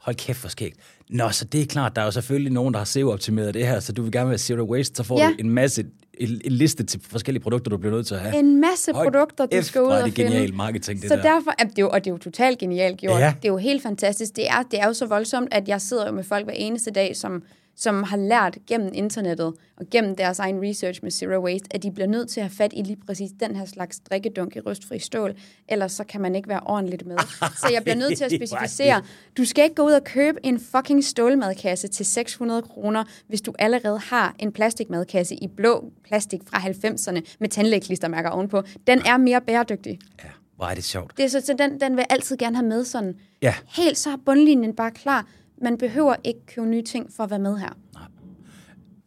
Hold 0.00 0.16
kæft 0.16 0.38
for 0.38 0.48
skægt. 0.48 0.76
Nå, 1.10 1.30
så 1.30 1.44
det 1.44 1.60
er 1.62 1.66
klart, 1.66 1.96
der 1.96 2.02
er 2.02 2.06
jo 2.06 2.10
selvfølgelig 2.10 2.52
nogen, 2.52 2.74
der 2.74 2.78
har 2.80 2.84
SEO-optimeret 2.84 3.54
det 3.54 3.66
her, 3.66 3.80
så 3.80 3.92
du 3.92 4.02
vil 4.02 4.12
gerne 4.12 4.28
være 4.28 4.38
zero 4.38 4.62
waste, 4.62 4.94
så 4.96 5.02
får 5.02 5.20
Ja. 5.20 5.28
du 5.28 5.34
en 5.38 5.50
masse 5.50 5.84
en, 6.16 6.40
en 6.44 6.52
liste 6.52 6.84
til 6.84 7.00
forskellige 7.02 7.42
produkter, 7.42 7.70
du 7.70 7.76
bliver 7.76 7.94
nødt 7.94 8.06
til 8.06 8.14
at 8.14 8.20
have. 8.20 8.38
En 8.38 8.60
masse 8.60 8.92
Hold 8.92 9.06
produkter, 9.06 9.46
du 9.46 9.62
F, 9.62 9.64
skal 9.64 9.82
ud 9.82 9.86
er 9.86 9.98
og 9.98 10.04
det 10.04 10.14
finde. 10.14 10.30
genial 10.30 10.54
marketing, 10.54 11.00
det 11.00 11.08
så 11.08 11.16
der. 11.16 11.22
derfor, 11.22 11.52
er 11.58 11.64
det 11.64 11.78
jo, 11.78 11.88
og 11.88 12.04
det 12.04 12.10
er 12.10 12.14
jo 12.14 12.18
totalt 12.18 12.58
genialt 12.58 12.98
gjort. 12.98 13.20
Ja. 13.20 13.34
Det 13.42 13.48
er 13.48 13.52
jo 13.52 13.56
helt 13.56 13.82
fantastisk. 13.82 14.36
Det 14.36 14.48
er, 14.48 14.62
det 14.70 14.80
er 14.80 14.86
jo 14.86 14.92
så 14.92 15.06
voldsomt, 15.06 15.48
at 15.50 15.68
jeg 15.68 15.80
sidder 15.80 16.06
jo 16.06 16.12
med 16.12 16.24
folk 16.24 16.44
hver 16.44 16.54
eneste 16.54 16.90
dag, 16.90 17.16
som, 17.16 17.42
som 17.76 18.02
har 18.02 18.16
lært 18.16 18.58
gennem 18.66 18.90
internettet 18.94 19.54
og 19.76 19.86
gennem 19.90 20.16
deres 20.16 20.38
egen 20.38 20.68
research 20.68 21.00
med 21.02 21.10
Zero 21.10 21.44
Waste, 21.44 21.66
at 21.70 21.82
de 21.82 21.90
bliver 21.90 22.06
nødt 22.06 22.28
til 22.28 22.40
at 22.40 22.44
have 22.46 22.56
fat 22.56 22.72
i 22.76 22.82
lige 22.82 22.98
præcis 23.06 23.30
den 23.40 23.56
her 23.56 23.64
slags 23.64 24.00
drikkedunk 24.00 24.56
i 24.56 24.60
røstfri 24.60 24.98
stål, 24.98 25.34
ellers 25.68 25.92
så 25.92 26.04
kan 26.04 26.20
man 26.20 26.34
ikke 26.34 26.48
være 26.48 26.60
ordentligt 26.66 27.06
med. 27.06 27.16
Så 27.60 27.68
jeg 27.72 27.82
bliver 27.82 27.96
nødt 27.96 28.16
til 28.16 28.24
at 28.24 28.32
er 28.32 28.36
specificere, 28.36 29.02
du 29.36 29.44
skal 29.44 29.64
ikke 29.64 29.76
gå 29.76 29.82
ud 29.82 29.92
og 29.92 30.04
købe 30.04 30.38
en 30.42 30.60
fucking 30.60 31.04
stålmadkasse 31.04 31.88
til 31.88 32.06
600 32.06 32.62
kroner, 32.62 33.04
hvis 33.28 33.40
du 33.40 33.52
allerede 33.58 33.98
har 33.98 34.34
en 34.38 34.52
plastikmadkasse 34.52 35.34
i 35.34 35.48
blå 35.48 35.92
plastik 36.04 36.40
fra 36.46 36.58
90'erne 36.58 37.36
med 37.38 37.48
tandlægklistermærker 37.48 38.30
ovenpå. 38.30 38.62
Den 38.86 38.98
er 39.06 39.16
mere 39.16 39.40
bæredygtig. 39.40 39.98
Ja, 40.24 40.28
hvor 40.56 40.66
er 40.66 40.74
det 40.74 40.84
sjovt. 40.84 41.16
Det 41.16 41.24
er 41.24 41.28
så, 41.28 41.40
så 41.40 41.54
den, 41.58 41.80
den 41.80 41.96
vil 41.96 41.98
jeg 41.98 42.06
altid 42.10 42.36
gerne 42.36 42.56
have 42.56 42.68
med 42.68 42.84
sådan. 42.84 43.14
Ja. 43.42 43.54
Helt 43.76 43.98
så 43.98 44.10
er 44.10 44.16
bundlinjen 44.26 44.76
bare 44.76 44.90
klar. 44.90 45.26
Man 45.62 45.78
behøver 45.78 46.14
ikke 46.24 46.46
købe 46.46 46.66
nye 46.66 46.82
ting 46.82 47.12
for 47.12 47.24
at 47.24 47.30
være 47.30 47.38
med 47.38 47.58
her. 47.58 47.78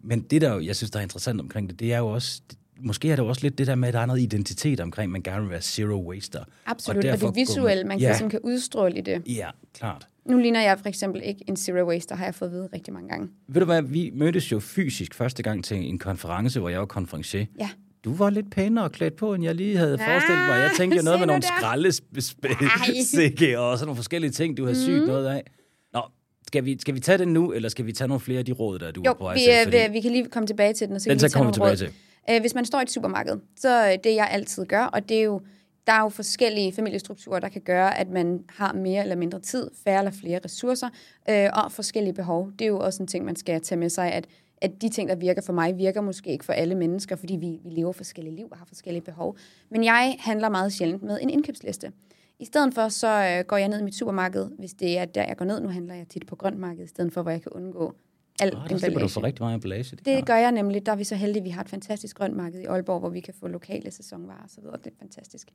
Men 0.03 0.21
det 0.21 0.41
der, 0.41 0.53
jo, 0.53 0.59
jeg 0.59 0.75
synes, 0.75 0.91
der 0.91 0.99
er 0.99 1.03
interessant 1.03 1.41
omkring 1.41 1.69
det, 1.69 1.79
det 1.79 1.93
er 1.93 1.97
jo 1.97 2.07
også, 2.07 2.41
måske 2.79 3.11
er 3.11 3.15
det 3.15 3.25
også 3.25 3.41
lidt 3.41 3.57
det 3.57 3.67
der 3.67 3.75
med, 3.75 3.87
at 3.87 3.93
der 3.93 3.99
er 3.99 4.05
noget 4.05 4.21
identitet 4.21 4.79
omkring, 4.79 5.11
man 5.11 5.21
gerne 5.21 5.41
vil 5.41 5.49
være 5.49 5.61
zero 5.61 6.09
waster. 6.09 6.43
Absolut. 6.65 7.05
Og, 7.05 7.11
og 7.11 7.19
det 7.19 7.35
visuelle, 7.35 7.83
man 7.83 7.97
kan, 7.97 8.01
ja, 8.01 8.09
ligesom 8.09 8.29
kan 8.29 8.39
udstråle 8.43 8.97
i 8.97 9.01
det. 9.01 9.23
Ja, 9.27 9.49
klart. 9.73 10.07
Nu 10.25 10.37
ligner 10.37 10.61
jeg 10.61 10.79
for 10.79 10.89
eksempel 10.89 11.21
ikke 11.25 11.43
en 11.47 11.55
zero 11.55 11.87
waster, 11.87 12.15
har 12.15 12.25
jeg 12.25 12.35
fået 12.35 12.49
at 12.49 12.53
vide 12.53 12.69
rigtig 12.73 12.93
mange 12.93 13.09
gange. 13.09 13.29
Ved 13.47 13.61
du 13.61 13.65
hvad, 13.65 13.81
vi 13.81 14.11
mødtes 14.13 14.51
jo 14.51 14.59
fysisk 14.59 15.13
første 15.13 15.43
gang 15.43 15.63
til 15.63 15.77
en 15.77 15.99
konference, 15.99 16.59
hvor 16.59 16.69
jeg 16.69 16.79
var 16.79 16.85
konferencier. 16.85 17.45
Ja. 17.59 17.69
Du 18.03 18.13
var 18.13 18.29
lidt 18.29 18.51
pænere 18.51 18.89
klædt 18.89 19.15
på, 19.15 19.33
end 19.33 19.43
jeg 19.43 19.55
lige 19.55 19.77
havde 19.77 19.97
ja, 19.99 20.13
forestillet 20.13 20.47
mig. 20.47 20.55
Jeg 20.55 20.71
tænkte 20.77 20.97
jo 20.97 21.03
noget 21.03 21.19
med 21.19 21.27
nogle 21.27 21.43
skraldesikke 21.43 23.59
og 23.63 23.77
sådan 23.77 23.87
nogle 23.87 23.95
forskellige 23.95 24.31
ting, 24.31 24.57
du 24.57 24.65
har 24.65 24.73
sygt 24.73 25.07
noget 25.07 25.27
af. 25.27 25.43
Skal 26.49 26.65
vi, 26.65 26.77
skal 26.79 26.95
vi 26.95 26.99
tage 26.99 27.17
den 27.17 27.27
nu, 27.33 27.51
eller 27.51 27.69
skal 27.69 27.85
vi 27.85 27.91
tage 27.93 28.07
nogle 28.07 28.19
flere 28.19 28.39
af 28.39 28.45
de 28.45 28.51
råd, 28.51 28.79
der 28.79 28.91
du 28.91 29.01
Jo, 29.05 29.11
er 29.11 29.15
på 29.15 29.23
vej 29.23 29.33
vi, 29.33 29.39
til? 29.39 29.49
øh, 29.49 29.63
Fordi- 29.63 29.77
vi, 29.77 29.91
vi 29.93 30.01
kan 30.01 30.11
lige 30.11 30.25
komme 30.25 30.47
tilbage 30.47 30.73
til 30.73 30.87
den, 30.87 30.95
og 30.95 31.01
så 31.01 31.09
Den 31.09 31.11
kan 31.11 31.15
vi 31.15 31.19
tage 31.19 31.31
kommer 31.31 31.51
vi 31.51 31.57
nogle 31.59 31.75
tilbage 31.77 31.91
råd. 32.29 32.35
Øh, 32.35 32.41
Hvis 32.41 32.55
man 32.55 32.65
står 32.65 32.79
i 32.79 32.81
et 32.83 32.91
supermarked, 32.91 33.37
så 33.57 33.69
er 33.69 33.95
det 33.97 34.15
jeg 34.15 34.27
altid 34.31 34.65
gør, 34.65 34.83
og 34.83 35.09
det 35.09 35.17
er 35.19 35.23
jo, 35.23 35.41
der 35.87 35.93
er 35.93 36.01
jo 36.01 36.09
forskellige 36.09 36.71
familiestrukturer, 36.73 37.39
der 37.39 37.49
kan 37.49 37.61
gøre, 37.61 37.97
at 37.99 38.09
man 38.09 38.43
har 38.49 38.73
mere 38.73 39.01
eller 39.01 39.15
mindre 39.15 39.39
tid, 39.39 39.69
færre 39.83 39.99
eller 39.99 40.11
flere 40.11 40.39
ressourcer, 40.45 40.89
øh, 41.29 41.49
og 41.53 41.71
forskellige 41.71 42.13
behov. 42.13 42.49
Det 42.59 42.61
er 42.65 42.69
jo 42.69 42.79
også 42.79 43.03
en 43.03 43.07
ting, 43.07 43.25
man 43.25 43.35
skal 43.35 43.61
tage 43.61 43.79
med 43.79 43.89
sig, 43.89 44.11
at, 44.13 44.25
at 44.61 44.71
de 44.81 44.89
ting, 44.89 45.09
der 45.09 45.15
virker 45.15 45.41
for 45.41 45.53
mig, 45.53 45.77
virker 45.77 46.01
måske 46.01 46.31
ikke 46.31 46.45
for 46.45 46.53
alle 46.53 46.75
mennesker, 46.75 47.15
fordi 47.15 47.35
vi, 47.35 47.59
vi 47.63 47.69
lever 47.69 47.91
forskellige 47.91 48.35
liv 48.35 48.47
og 48.51 48.57
har 48.57 48.65
forskellige 48.65 49.01
behov. 49.03 49.37
Men 49.71 49.83
jeg 49.83 50.15
handler 50.19 50.49
meget 50.49 50.73
sjældent 50.73 51.03
med 51.03 51.19
en 51.21 51.29
indkøbsliste. 51.29 51.91
I 52.39 52.45
stedet 52.45 52.73
for, 52.73 52.89
så 52.89 53.07
øh, 53.07 53.45
går 53.45 53.57
jeg 53.57 53.67
ned 53.67 53.79
i 53.79 53.83
mit 53.83 53.95
supermarked, 53.95 54.45
hvis 54.59 54.73
det 54.73 54.97
er 54.97 55.05
der, 55.05 55.23
jeg 55.23 55.37
går 55.37 55.45
ned. 55.45 55.59
Nu 55.61 55.67
handler 55.69 55.95
jeg 55.95 56.07
tit 56.07 56.25
på 56.27 56.35
grøntmarkedet, 56.35 56.85
i 56.85 56.89
stedet 56.89 57.13
for, 57.13 57.21
hvor 57.21 57.31
jeg 57.31 57.41
kan 57.41 57.51
undgå 57.51 57.93
al 58.41 58.47
Ah, 58.55 58.69
der 58.69 58.77
slipper 58.77 58.79
du 58.79 58.85
emballage. 58.87 59.09
for 59.09 59.23
rigtig 59.23 59.43
meget 59.43 59.53
emballage. 59.55 59.95
Det, 59.95 60.05
Det 60.05 60.25
gør 60.25 60.35
jeg 60.35 60.51
nemlig. 60.51 60.85
Der 60.85 60.91
er 60.91 60.95
vi 60.95 61.03
så 61.03 61.15
heldige, 61.15 61.41
at 61.41 61.45
vi 61.45 61.49
har 61.49 61.61
et 61.61 61.69
fantastisk 61.69 62.17
grøntmarked 62.17 62.59
i 62.61 62.65
Aalborg, 62.65 62.99
hvor 62.99 63.09
vi 63.09 63.19
kan 63.19 63.33
få 63.39 63.47
lokale 63.47 63.91
sæsonvarer 63.91 64.47
videre. 64.61 64.77
Det 64.83 64.87
er 64.87 64.95
fantastisk. 64.99 65.47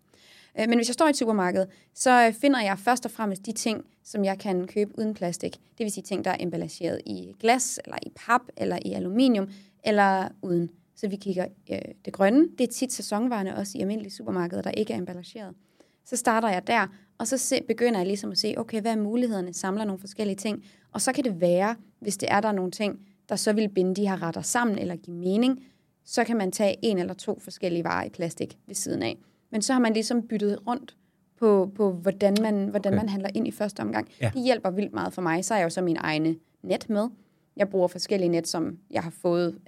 Øh, 0.60 0.68
Men 0.68 0.78
hvis 0.78 0.88
jeg 0.88 0.94
står 0.94 1.06
i 1.06 1.10
et 1.10 1.16
supermarked, 1.16 1.66
så 1.94 2.26
øh, 2.26 2.32
finder 2.34 2.60
jeg 2.62 2.78
først 2.78 3.04
og 3.04 3.10
fremmest 3.10 3.46
de 3.46 3.52
ting, 3.52 3.84
som 4.02 4.24
jeg 4.24 4.38
kan 4.38 4.66
købe 4.66 4.98
uden 4.98 5.14
plastik. 5.14 5.52
Det 5.78 5.84
vil 5.84 5.90
sige 5.92 6.04
ting, 6.04 6.24
der 6.24 6.30
er 6.30 6.36
emballageret 6.40 7.00
i 7.06 7.32
glas, 7.40 7.80
eller 7.84 7.98
i 8.02 8.10
pap, 8.16 8.40
eller 8.56 8.78
i 8.84 8.92
aluminium, 8.92 9.48
eller 9.84 10.28
uden. 10.42 10.70
Så 10.96 11.08
vi 11.08 11.16
kigger 11.16 11.46
øh, 11.70 11.78
det 12.04 12.12
grønne. 12.12 12.48
Det 12.58 12.68
er 12.68 12.72
tit 12.72 12.92
sæsonvarerne 12.92 13.56
også 13.56 13.78
i 13.78 13.80
almindelige 13.80 14.12
supermarkeder, 14.12 14.62
der 14.62 14.70
ikke 14.70 14.92
er 14.92 14.98
emballageret. 14.98 15.54
Så 16.04 16.16
starter 16.16 16.48
jeg 16.48 16.66
der, 16.66 16.86
og 17.18 17.26
så 17.26 17.38
se, 17.38 17.60
begynder 17.68 17.98
jeg 17.98 18.06
ligesom 18.06 18.30
at 18.30 18.38
se, 18.38 18.54
okay, 18.56 18.80
hvad 18.80 18.92
er 18.92 18.96
mulighederne? 18.96 19.54
Samler 19.54 19.84
nogle 19.84 20.00
forskellige 20.00 20.36
ting. 20.36 20.64
Og 20.92 21.00
så 21.00 21.12
kan 21.12 21.24
det 21.24 21.40
være, 21.40 21.76
hvis 22.00 22.16
det 22.16 22.28
er 22.32 22.40
der 22.40 22.48
er 22.48 22.52
nogle 22.52 22.70
ting, 22.70 22.98
der 23.28 23.36
så 23.36 23.52
vil 23.52 23.68
binde 23.68 23.94
de 23.94 24.08
her 24.08 24.22
retter 24.22 24.40
sammen 24.40 24.78
eller 24.78 24.96
give 24.96 25.16
mening, 25.16 25.64
så 26.04 26.24
kan 26.24 26.36
man 26.36 26.52
tage 26.52 26.76
en 26.82 26.98
eller 26.98 27.14
to 27.14 27.38
forskellige 27.38 27.84
varer 27.84 28.04
i 28.04 28.08
plastik 28.08 28.58
ved 28.66 28.74
siden 28.74 29.02
af. 29.02 29.16
Men 29.50 29.62
så 29.62 29.72
har 29.72 29.80
man 29.80 29.92
ligesom 29.92 30.22
byttet 30.22 30.58
rundt 30.66 30.96
på, 31.38 31.70
på 31.74 31.92
hvordan, 31.92 32.36
man, 32.42 32.68
hvordan 32.68 32.92
Okay. 32.92 33.00
man 33.00 33.08
handler 33.08 33.30
ind 33.34 33.48
i 33.48 33.50
første 33.50 33.80
omgang. 33.80 34.08
Ja. 34.20 34.30
Det 34.34 34.42
hjælper 34.44 34.70
vildt 34.70 34.92
meget 34.92 35.12
for 35.12 35.22
mig. 35.22 35.44
Så 35.44 35.54
er 35.54 35.58
jeg 35.58 35.64
jo 35.64 35.70
så 35.70 35.82
min 35.82 35.96
egne 36.00 36.36
net 36.62 36.90
med. 36.90 37.08
Jeg 37.56 37.68
bruger 37.68 37.88
forskellige 37.88 38.28
net, 38.28 38.48
som 38.48 38.78
jeg 38.90 39.02
har 39.02 39.10
fået. 39.10 39.58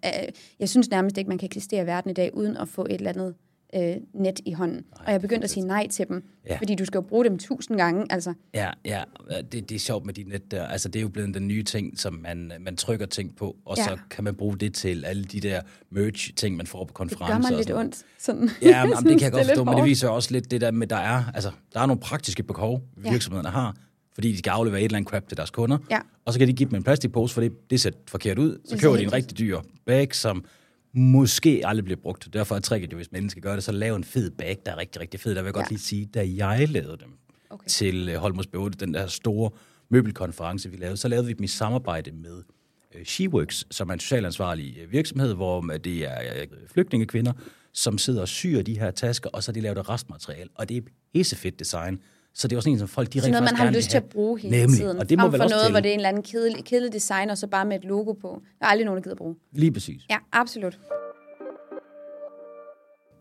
Jeg 0.58 0.68
synes 0.68 0.90
nærmest 0.90 1.18
ikke, 1.18 1.28
man 1.28 1.38
kan 1.38 1.46
eksistere 1.46 1.82
i 1.82 1.86
verden 1.86 2.10
i 2.10 2.14
dag, 2.14 2.34
uden 2.34 2.56
at 2.56 2.68
få 2.68 2.82
et 2.84 2.92
eller 2.94 3.10
andet 3.10 3.34
øh, 3.74 3.96
net 4.14 4.40
i 4.46 4.52
hånden. 4.52 4.84
og 4.92 5.02
jeg 5.06 5.14
er 5.14 5.18
begyndt 5.18 5.44
at 5.44 5.50
sige 5.50 5.66
nej 5.66 5.88
til 5.88 6.08
dem, 6.08 6.24
Ja. 6.46 6.58
fordi 6.58 6.74
du 6.74 6.84
skal 6.84 6.98
jo 6.98 7.02
bruge 7.02 7.24
dem 7.24 7.38
tusind 7.38 7.76
gange. 7.76 8.06
Altså, 8.10 8.34
Ja, 8.54 8.70
ja 8.84 9.02
det, 9.52 9.68
det 9.68 9.74
er 9.74 9.78
sjovt 9.78 10.06
med 10.06 10.14
de 10.14 10.22
net 10.22 10.50
der. 10.50 10.66
Altså, 10.66 10.88
det 10.88 10.98
er 10.98 11.02
jo 11.02 11.08
blevet 11.08 11.34
den 11.34 11.48
nye 11.48 11.62
ting, 11.62 11.98
som 11.98 12.14
man, 12.14 12.52
man 12.60 12.76
trykker 12.76 13.06
ting 13.06 13.36
på, 13.36 13.56
og 13.64 13.76
ja. 13.76 13.82
Ja. 13.82 13.88
så 13.88 13.98
kan 14.10 14.24
man 14.24 14.34
bruge 14.34 14.56
det 14.58 14.74
til 14.74 15.04
alle 15.04 15.24
de 15.24 15.40
der 15.40 15.60
merch-ting, 15.90 16.56
man 16.56 16.66
får 16.66 16.84
på 16.84 16.88
det 16.88 16.94
konferencer. 16.94 17.34
gør 17.36 17.42
mig 17.42 17.56
lidt 17.56 17.68
sådan 17.68 17.80
ondt. 17.80 17.96
Sådan. 18.18 18.50
Ja, 18.62 18.84
men, 18.84 18.94
jamen, 18.94 19.08
det 19.12 19.18
kan 19.20 19.24
jeg 19.24 19.32
godt 19.32 19.46
forstå, 19.46 19.64
men 19.64 19.76
det 19.76 19.84
viser 19.84 20.08
også 20.08 20.32
lidt 20.32 20.50
det 20.50 20.60
der 20.60 20.70
med, 20.70 20.86
der 20.86 20.96
er, 20.96 21.24
altså, 21.34 21.50
der 21.74 21.80
er 21.80 21.86
nogle 21.86 22.00
praktiske 22.00 22.42
behov, 22.42 22.82
Ja. 23.04 23.10
virksomhederne 23.10 23.48
har, 23.50 23.76
fordi 24.14 24.32
de 24.32 24.38
skal 24.38 24.50
aflevere 24.50 24.80
et 24.80 24.84
eller 24.84 24.96
andet 24.96 25.10
crap 25.10 25.28
til 25.28 25.36
deres 25.36 25.50
kunder, 25.50 25.78
Ja. 25.90 25.98
og 26.24 26.32
så 26.32 26.38
kan 26.38 26.48
de 26.48 26.52
give 26.52 26.68
dem 26.68 26.76
en 26.76 26.82
plastikpose, 26.82 27.34
for 27.34 27.40
det, 27.40 27.70
det 27.70 27.80
ser 27.80 27.90
forkert 28.08 28.38
ud. 28.38 28.58
Så 28.64 28.74
Det 28.74 28.80
køber 28.82 28.96
de 28.96 29.02
en 29.02 29.12
rigtig 29.12 29.38
dyr 29.38 29.58
bag, 29.86 30.14
som 30.14 30.44
måske 30.96 31.62
aldrig 31.64 31.84
bliver 31.84 32.00
brugt. 32.02 32.28
Derfor 32.32 32.54
er 32.56 32.60
tricket 32.60 32.92
jo, 32.92 32.96
hvis 32.96 33.12
man 33.12 33.30
skal 33.30 33.42
gøre 33.42 33.56
det, 33.56 33.64
så 33.64 33.72
lave 33.72 33.96
en 33.96 34.04
fed 34.04 34.30
bag, 34.30 34.58
der 34.66 34.72
er 34.72 34.76
rigtig, 34.76 35.02
rigtig 35.02 35.20
fed. 35.20 35.34
Der 35.34 35.42
vil 35.42 35.46
jeg 35.46 35.54
godt 35.54 35.64
Ja. 35.66 35.68
lige 35.70 35.78
sige, 35.80 36.06
da 36.06 36.28
jeg 36.36 36.68
lavede 36.68 36.96
dem 37.00 37.18
Okay. 37.50 37.66
til 37.68 38.08
øh, 38.08 38.16
Holmos 38.16 38.46
B8, 38.46 38.68
den 38.68 38.94
der 38.94 39.06
store 39.06 39.50
møbelkonference, 39.88 40.70
vi 40.70 40.76
lavede, 40.76 40.96
så 40.96 41.08
lavede 41.08 41.26
vi 41.26 41.32
dem 41.32 41.44
i 41.44 41.46
samarbejde 41.46 42.12
med 42.12 42.42
øh, 42.94 43.04
SheWorks, 43.04 43.66
som 43.70 43.88
er 43.88 43.92
en 43.94 44.00
socialansvarlig 44.00 44.78
øh, 44.82 44.92
virksomhed, 44.92 45.34
hvor 45.34 45.60
det 45.60 46.04
er 46.06 46.44
flygtningekvinder, 46.72 47.32
som 47.72 47.98
sidder 47.98 48.20
og 48.20 48.28
syr 48.28 48.62
de 48.62 48.78
her 48.78 48.90
tasker, 48.90 49.30
og 49.30 49.42
så 49.42 49.52
de 49.52 49.60
lavet 49.60 49.78
et 49.78 49.88
restmateriale, 49.88 50.50
og 50.54 50.68
det 50.68 50.76
er 50.76 50.80
pissefedt 51.14 51.58
design. 51.58 51.98
Så 52.38 52.48
det 52.48 52.54
er 52.54 52.58
også 52.58 52.70
en, 52.70 52.78
som 52.78 52.88
folk 52.88 53.12
de 53.12 53.20
Sådan 53.20 53.30
noget, 53.32 53.44
man 53.44 53.56
har 53.56 53.70
lyst 53.70 53.90
til 53.90 53.96
at 53.96 54.04
bruge 54.04 54.40
hele 54.40 54.58
Nemlig. 54.60 54.78
tiden. 54.78 54.98
Og 54.98 55.08
det 55.10 55.18
må 55.18 55.22
frem 55.22 55.32
vel 55.32 55.38
for 55.38 55.44
også 55.44 55.54
noget, 55.54 55.64
tælle. 55.64 55.72
hvor 55.72 55.80
det 55.80 55.88
er 55.88 55.92
en 55.92 55.98
eller 55.98 56.08
anden 56.08 56.22
kedelig, 56.22 56.64
kedelig 56.64 56.92
design, 56.92 57.30
og 57.30 57.38
så 57.38 57.46
bare 57.46 57.64
med 57.64 57.76
et 57.76 57.84
logo 57.84 58.12
på. 58.12 58.42
Der 58.58 58.66
er 58.66 58.70
aldrig 58.70 58.84
nogen, 58.84 58.96
der 58.98 59.02
gider 59.02 59.16
bruge. 59.16 59.36
Lige 59.52 59.72
præcis. 59.72 60.02
Ja, 60.10 60.16
absolut. 60.32 60.78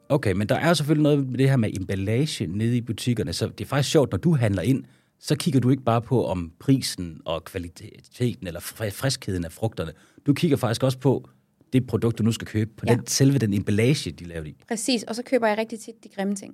Okay, 0.09 0.31
men 0.31 0.49
der 0.49 0.55
er 0.55 0.73
selvfølgelig 0.73 1.03
noget 1.03 1.27
med 1.29 1.37
det 1.37 1.49
her 1.49 1.57
med 1.57 1.69
emballage 1.79 2.47
nede 2.47 2.77
i 2.77 2.81
butikkerne, 2.81 3.33
så 3.33 3.47
det 3.47 3.61
er 3.61 3.65
faktisk 3.65 3.91
sjovt, 3.91 4.11
når 4.11 4.17
du 4.17 4.35
handler 4.35 4.61
ind, 4.61 4.83
så 5.19 5.35
kigger 5.35 5.59
du 5.59 5.69
ikke 5.69 5.83
bare 5.83 6.01
på 6.01 6.25
om 6.25 6.51
prisen 6.59 7.21
og 7.25 7.43
kvaliteten 7.43 8.47
eller 8.47 8.59
fri- 8.59 8.89
friskheden 8.89 9.45
af 9.45 9.51
frugterne. 9.51 9.91
Du 10.25 10.33
kigger 10.33 10.57
faktisk 10.57 10.83
også 10.83 10.97
på 10.97 11.29
det 11.73 11.87
produkt, 11.87 12.17
du 12.17 12.23
nu 12.23 12.31
skal 12.31 12.47
købe, 12.47 12.71
på 12.77 12.85
Ja. 12.87 12.93
den, 12.95 13.07
selve 13.07 13.37
den 13.37 13.53
emballage, 13.53 14.11
de 14.11 14.23
lavede 14.25 14.49
i. 14.49 14.55
Præcis, 14.67 15.03
og 15.03 15.15
så 15.15 15.23
køber 15.25 15.47
jeg 15.47 15.57
rigtig 15.57 15.79
tit 15.79 15.95
de 16.03 16.09
grimme 16.09 16.35
ting. 16.35 16.53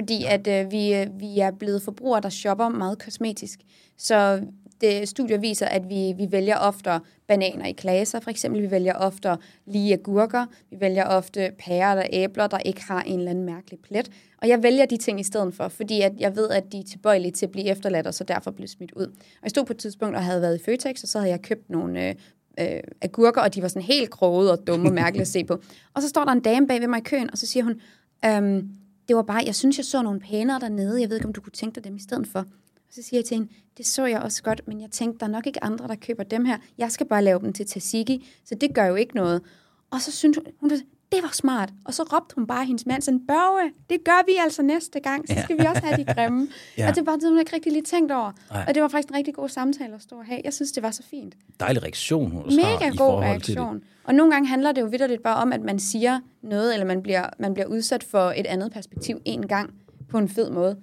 Fordi 0.00 0.24
at 0.24 0.46
øh, 0.46 0.72
vi, 0.72 0.94
øh, 0.94 1.06
vi 1.20 1.38
er 1.38 1.50
blevet 1.50 1.82
forbrugere, 1.82 2.20
der 2.20 2.28
shopper 2.28 2.68
meget 2.68 2.98
kosmetisk. 2.98 3.60
Så 3.98 4.40
det, 4.80 5.08
studier 5.08 5.38
viser, 5.38 5.66
at 5.66 5.88
vi, 5.88 6.14
vi 6.16 6.26
vælger 6.30 6.56
ofte 6.56 6.90
bananer 7.28 7.66
i 7.66 7.72
klaser, 7.72 8.20
for 8.20 8.30
eksempel. 8.30 8.62
Vi 8.62 8.70
vælger 8.70 8.94
ofte 8.94 9.36
lige 9.66 9.92
agurker. 9.92 10.46
Vi 10.70 10.76
vælger 10.80 11.04
ofte 11.04 11.52
pærer 11.58 11.90
eller 11.90 12.06
æbler, 12.12 12.46
der 12.46 12.58
ikke 12.58 12.82
har 12.82 13.02
en 13.02 13.18
eller 13.18 13.30
anden 13.30 13.44
mærkelig 13.44 13.80
plet. 13.80 14.10
Og 14.42 14.48
jeg 14.48 14.62
vælger 14.62 14.86
de 14.86 14.96
ting 14.96 15.20
i 15.20 15.22
stedet 15.22 15.54
for, 15.54 15.68
fordi 15.68 16.00
at 16.00 16.12
jeg 16.18 16.36
ved, 16.36 16.48
at 16.50 16.72
de 16.72 16.78
er 16.78 16.84
tilbøjelige 16.84 17.32
til 17.32 17.46
at 17.46 17.52
blive 17.52 17.66
efterladt, 17.66 18.06
og 18.06 18.14
så 18.14 18.24
derfor 18.24 18.50
blive 18.50 18.68
smidt 18.68 18.92
ud. 18.92 19.06
Og 19.06 19.42
jeg 19.42 19.50
stod 19.50 19.64
på 19.64 19.72
et 19.72 19.78
tidspunkt 19.78 20.16
og 20.16 20.24
havde 20.24 20.42
været 20.42 20.60
i 20.60 20.64
Føtex, 20.64 21.02
og 21.02 21.08
så 21.08 21.18
havde 21.18 21.30
jeg 21.30 21.42
købt 21.42 21.70
nogle 21.70 22.08
øh, 22.08 22.14
øh, 22.60 22.80
agurker, 23.02 23.40
og 23.40 23.54
de 23.54 23.62
var 23.62 23.68
sådan 23.68 23.82
helt 23.82 24.10
krogede 24.10 24.52
og 24.52 24.66
dumme 24.66 24.88
og 24.88 24.94
mærkelige 24.94 25.22
at 25.22 25.28
se 25.28 25.44
på. 25.44 25.62
Og 25.94 26.02
så 26.02 26.08
står 26.08 26.24
der 26.24 26.32
en 26.32 26.40
dame 26.40 26.66
bag 26.66 26.80
ved 26.80 26.88
mig 26.88 26.98
i 26.98 27.02
køen, 27.04 27.30
og 27.30 27.38
så 27.38 27.46
siger 27.46 27.64
hun, 27.64 27.80
øhm, 28.24 28.68
det 29.10 29.16
var 29.16 29.22
bare, 29.22 29.42
jeg 29.46 29.54
synes, 29.54 29.78
jeg 29.78 29.84
så 29.84 30.02
nogle 30.02 30.20
pænere 30.20 30.60
dernede, 30.60 31.00
jeg 31.00 31.08
ved 31.08 31.16
ikke, 31.16 31.26
om 31.26 31.32
du 31.32 31.40
kunne 31.40 31.52
tænke 31.52 31.74
dig 31.74 31.84
dem 31.84 31.96
i 31.96 32.00
stedet 32.00 32.26
for. 32.26 32.38
Og 32.38 32.90
så 32.90 33.02
siger 33.02 33.18
jeg 33.18 33.24
til 33.24 33.34
hende, 33.34 33.52
det 33.76 33.86
så 33.86 34.06
jeg 34.06 34.20
også 34.20 34.42
godt, 34.42 34.68
men 34.68 34.80
jeg 34.80 34.90
tænkte, 34.90 35.18
der 35.18 35.26
er 35.26 35.30
nok 35.30 35.46
ikke 35.46 35.64
andre, 35.64 35.88
der 35.88 35.94
køber 35.94 36.22
dem 36.22 36.44
her. 36.44 36.58
Jeg 36.78 36.92
skal 36.92 37.06
bare 37.06 37.24
lave 37.24 37.40
dem 37.40 37.52
til 37.52 37.66
tzatziki, 37.66 38.28
så 38.44 38.54
det 38.54 38.74
gør 38.74 38.84
jo 38.84 38.94
ikke 38.94 39.14
noget. 39.14 39.42
Og 39.90 40.00
så 40.00 40.12
synes 40.12 40.36
hun, 40.36 40.46
hun 40.60 40.70
det 41.12 41.22
var 41.22 41.30
smart. 41.32 41.70
Og 41.84 41.94
så 41.94 42.02
råbte 42.02 42.34
hun 42.34 42.46
bare 42.46 42.64
hendes 42.64 42.86
mand 42.86 43.02
sådan, 43.02 43.26
Børge, 43.26 43.72
det 43.90 44.04
gør 44.04 44.26
vi 44.26 44.32
altså 44.40 44.62
næste 44.62 45.00
gang, 45.00 45.28
så 45.28 45.34
skal 45.44 45.58
vi 45.58 45.66
også 45.66 45.82
have 45.84 45.96
de 45.96 46.14
grimme. 46.14 46.48
Ja. 46.78 46.82
ja. 46.82 46.88
Og 46.88 46.94
det 46.96 47.06
var 47.06 47.12
det, 47.16 47.28
hun 47.28 47.38
ikke 47.38 47.54
rigtig 47.54 47.72
lige 47.72 47.82
tænkt 47.82 48.12
over. 48.12 48.32
Nej. 48.50 48.64
Og 48.68 48.74
det 48.74 48.82
var 48.82 48.88
faktisk 48.88 49.08
en 49.08 49.14
rigtig 49.16 49.34
god 49.34 49.48
samtale 49.48 49.94
at 49.94 50.02
stå 50.02 50.16
og 50.16 50.24
have. 50.24 50.40
Jeg 50.44 50.52
synes, 50.54 50.72
det 50.72 50.82
var 50.82 50.90
så 50.90 51.02
fint. 51.02 51.34
Dejlig 51.60 51.82
reaktion, 51.82 52.30
hun 52.30 52.42
også 52.42 52.60
har 52.60 52.72
Mega 52.72 52.86
i 52.86 52.90
god 52.90 52.96
forhold 52.96 53.40
til 53.40 53.54
det. 53.54 53.62
reaktion. 53.62 53.82
Og 54.04 54.14
nogle 54.14 54.32
gange 54.32 54.48
handler 54.48 54.72
det 54.72 54.80
jo 54.80 54.86
vidderligt 54.86 55.22
bare 55.22 55.36
om, 55.36 55.52
at 55.52 55.60
man 55.62 55.78
siger 55.78 56.20
noget, 56.42 56.72
eller 56.74 56.86
man 56.86 57.02
bliver, 57.02 57.26
man 57.38 57.54
bliver 57.54 57.66
udsat 57.66 58.04
for 58.04 58.32
et 58.36 58.46
andet 58.46 58.72
perspektiv 58.72 59.20
en 59.24 59.46
gang 59.48 59.74
på 60.08 60.18
en 60.18 60.28
fed 60.28 60.50
måde. 60.50 60.76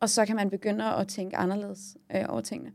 Og 0.00 0.10
så 0.10 0.26
kan 0.26 0.36
man 0.36 0.50
begynde 0.50 0.84
at 0.84 1.08
tænke 1.08 1.36
anderledes 1.36 1.80
øh, 2.16 2.22
over 2.28 2.40
tingene. 2.40 2.70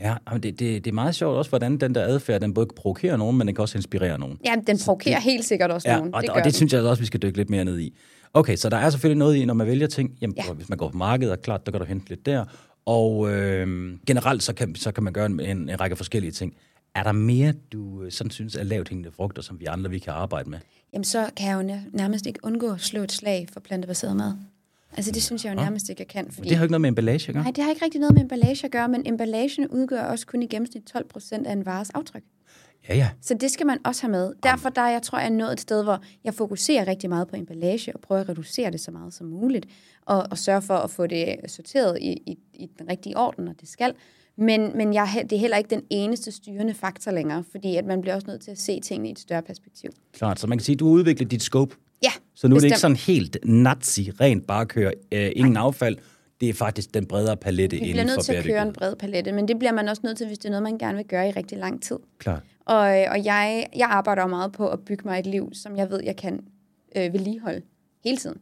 Ja, 0.00 0.14
men 0.32 0.42
det, 0.42 0.58
det, 0.58 0.84
det 0.84 0.90
er 0.90 0.94
meget 0.94 1.14
sjovt 1.14 1.36
også, 1.36 1.48
hvordan 1.50 1.76
den 1.76 1.94
der 1.94 2.02
adfærd, 2.04 2.40
den 2.40 2.54
både 2.54 2.66
kan 2.66 2.74
provokere 2.76 3.18
nogen, 3.18 3.38
men 3.38 3.46
den 3.46 3.54
kan 3.56 3.62
også 3.62 3.78
inspirere 3.78 4.18
nogen. 4.18 4.38
Ja, 4.44 4.54
den 4.66 4.78
provokerer 4.84 5.14
det- 5.14 5.24
helt 5.24 5.44
sikkert 5.44 5.70
også 5.70 5.88
Ja, 5.90 5.96
nogen. 5.96 6.14
og, 6.14 6.22
det 6.22 6.30
og 6.30 6.36
det 6.36 6.44
den. 6.44 6.52
synes 6.52 6.72
jeg 6.72 6.82
også, 6.82 7.02
vi 7.02 7.06
skal 7.06 7.22
dykke 7.22 7.36
lidt 7.36 7.50
mere 7.50 7.64
ned 7.64 7.78
i. 7.78 7.96
Okay, 8.34 8.56
så 8.56 8.68
der 8.68 8.76
er 8.76 8.90
selvfølgelig 8.90 9.18
noget 9.18 9.36
i, 9.36 9.44
når 9.44 9.54
man 9.54 9.66
vælger 9.66 9.86
ting, 9.86 10.10
jamen, 10.20 10.34
Ja. 10.36 10.42
ja. 10.48 10.52
hvis 10.52 10.68
man 10.68 10.78
går 10.78 10.88
på 10.90 10.96
markedet, 10.96 11.32
og 11.32 11.42
klart, 11.42 11.66
der 11.66 11.72
kan 11.72 11.80
du 11.80 11.86
hente 11.86 12.08
lidt 12.08 12.26
der. 12.26 12.44
Og 12.86 13.30
øh, 13.32 13.92
generelt, 14.06 14.42
så 14.42 14.52
kan, 14.54 14.74
så 14.74 14.92
kan 14.92 15.04
man 15.04 15.12
gøre 15.12 15.26
en, 15.26 15.40
en, 15.40 15.68
en 15.68 15.80
række 15.80 15.96
forskellige 15.96 16.30
ting. 16.32 16.54
Er 16.94 17.02
der 17.02 17.12
mere, 17.12 17.52
du 17.72 18.02
øh, 18.02 18.12
sådan 18.12 18.30
synes 18.30 18.56
er 18.56 18.62
lavt 18.62 18.88
hængende 18.88 19.10
frugter, 19.16 19.42
som 19.42 19.60
vi 19.60 19.64
andre 19.64 19.90
vi 19.90 19.98
kan 19.98 20.12
arbejde 20.12 20.50
med? 20.50 20.58
Jamen, 20.92 21.04
så 21.04 21.26
kan 21.36 21.48
jeg 21.48 21.56
jo 21.56 21.62
næ- 21.62 21.80
nærmest 21.92 22.26
ikke 22.26 22.38
undgå 22.42 22.70
at 22.72 22.80
slå 22.80 23.02
et 23.02 23.12
slag 23.12 23.46
for 23.52 23.60
plantebaseret 23.60 24.16
mad. 24.16 24.32
Altså, 24.96 25.12
det 25.12 25.22
synes 25.22 25.44
jeg 25.44 25.50
jo 25.50 25.56
nærmest 25.56 25.88
ikke, 25.88 26.00
jeg 26.00 26.08
kan. 26.08 26.30
Fordi... 26.30 26.48
Det 26.48 26.56
har 26.56 26.64
ikke 26.64 26.72
noget 26.72 26.80
med 26.80 26.88
emballage 26.88 27.28
at 27.28 27.34
gøre. 27.34 27.42
Nej, 27.42 27.52
det 27.52 27.64
har 27.64 27.70
ikke 27.70 27.84
rigtig 27.84 28.00
noget 28.00 28.14
med 28.14 28.22
emballage 28.22 28.64
at 28.64 28.70
gøre, 28.70 28.88
men 28.88 29.02
emballagen 29.06 29.68
udgør 29.68 30.02
også 30.02 30.26
kun 30.26 30.42
i 30.42 30.46
gennemsnit 30.46 30.82
12 30.82 31.08
procent 31.08 31.46
af 31.46 31.52
en 31.52 31.66
vares 31.66 31.90
aftryk. 31.90 32.22
Ja, 32.88 32.96
ja. 32.96 33.10
Så 33.20 33.34
det 33.34 33.50
skal 33.50 33.66
man 33.66 33.78
også 33.84 34.02
have 34.02 34.10
med. 34.10 34.32
Derfor 34.42 34.68
der, 34.68 34.82
er 34.82 34.90
jeg 34.90 35.02
tror 35.02 35.18
jeg, 35.18 35.26
er 35.26 35.30
nået 35.30 35.52
et 35.52 35.60
sted, 35.60 35.82
hvor 35.82 36.02
jeg 36.24 36.34
fokuserer 36.34 36.86
rigtig 36.86 37.08
meget 37.08 37.28
på 37.28 37.36
emballage 37.36 37.94
og 37.94 38.00
prøver 38.00 38.20
at 38.20 38.28
reducere 38.28 38.70
det 38.70 38.80
så 38.80 38.90
meget 38.90 39.14
som 39.14 39.26
muligt, 39.26 39.66
og, 40.06 40.26
og 40.30 40.38
sørge 40.38 40.62
for 40.62 40.74
at 40.74 40.90
få 40.90 41.06
det 41.06 41.36
sorteret 41.46 41.98
i, 42.00 42.12
i, 42.26 42.38
i 42.54 42.70
den 42.78 42.90
rigtige 42.90 43.16
orden, 43.16 43.44
når 43.44 43.52
det 43.52 43.68
skal. 43.68 43.94
Men, 44.36 44.76
men 44.76 44.94
jeg, 44.94 45.08
det 45.30 45.36
er 45.36 45.40
heller 45.40 45.56
ikke 45.56 45.70
den 45.70 45.82
eneste 45.90 46.32
styrende 46.32 46.74
faktor 46.74 47.10
længere, 47.10 47.44
fordi 47.50 47.76
at 47.76 47.84
man 47.84 48.00
bliver 48.00 48.14
også 48.14 48.26
nødt 48.26 48.42
til 48.42 48.50
at 48.50 48.58
se 48.58 48.80
tingene 48.80 49.08
i 49.08 49.12
et 49.12 49.18
større 49.18 49.42
perspektiv. 49.42 49.90
Klart, 50.12 50.40
så 50.40 50.46
man 50.46 50.58
kan 50.58 50.64
sige, 50.64 50.74
at 50.74 50.80
du 50.80 50.86
har 50.86 50.92
udviklet 50.92 51.30
dit 51.30 51.42
scope. 51.42 51.76
Ja, 52.02 52.10
Så 52.34 52.48
nu 52.48 52.54
er 52.54 52.60
det 52.60 52.62
bestemt. 52.62 52.64
ikke 52.64 52.78
sådan 52.78 52.96
helt 52.96 53.36
nazi, 53.44 54.10
rent 54.20 54.46
bare 54.46 54.66
køre 54.66 54.92
øh, 55.12 55.32
ingen 55.36 55.56
affald. 55.56 55.96
Det 56.40 56.48
er 56.48 56.54
faktisk 56.54 56.94
den 56.94 57.06
bredere 57.06 57.36
palette 57.36 57.76
Vi 57.76 57.82
inden 57.82 57.92
bliver 57.92 58.06
for 58.06 58.16
nødt 58.16 58.24
til 58.24 58.32
at 58.32 58.44
køre 58.44 58.62
en 58.62 58.72
bred 58.72 58.96
palette, 58.96 59.32
men 59.32 59.48
det 59.48 59.58
bliver 59.58 59.72
man 59.72 59.88
også 59.88 60.02
nødt 60.04 60.18
til, 60.18 60.26
hvis 60.26 60.38
det 60.38 60.44
er 60.44 60.50
noget, 60.50 60.62
man 60.62 60.78
gerne 60.78 60.96
vil 60.96 61.06
gøre 61.06 61.28
i 61.28 61.32
rigtig 61.32 61.58
lang 61.58 61.82
tid. 61.82 61.96
Klart. 62.18 62.42
Og, 62.64 62.76
og 62.78 63.24
jeg, 63.24 63.66
jeg 63.76 63.88
arbejder 63.88 64.26
meget 64.26 64.52
på 64.52 64.68
at 64.68 64.80
bygge 64.80 65.02
mig 65.08 65.18
et 65.18 65.26
liv, 65.26 65.50
som 65.52 65.76
jeg 65.76 65.90
ved, 65.90 66.00
jeg 66.04 66.16
kan 66.16 66.40
øh, 66.96 67.12
vedligeholde 67.12 67.62
hele 68.04 68.16
tiden. 68.16 68.36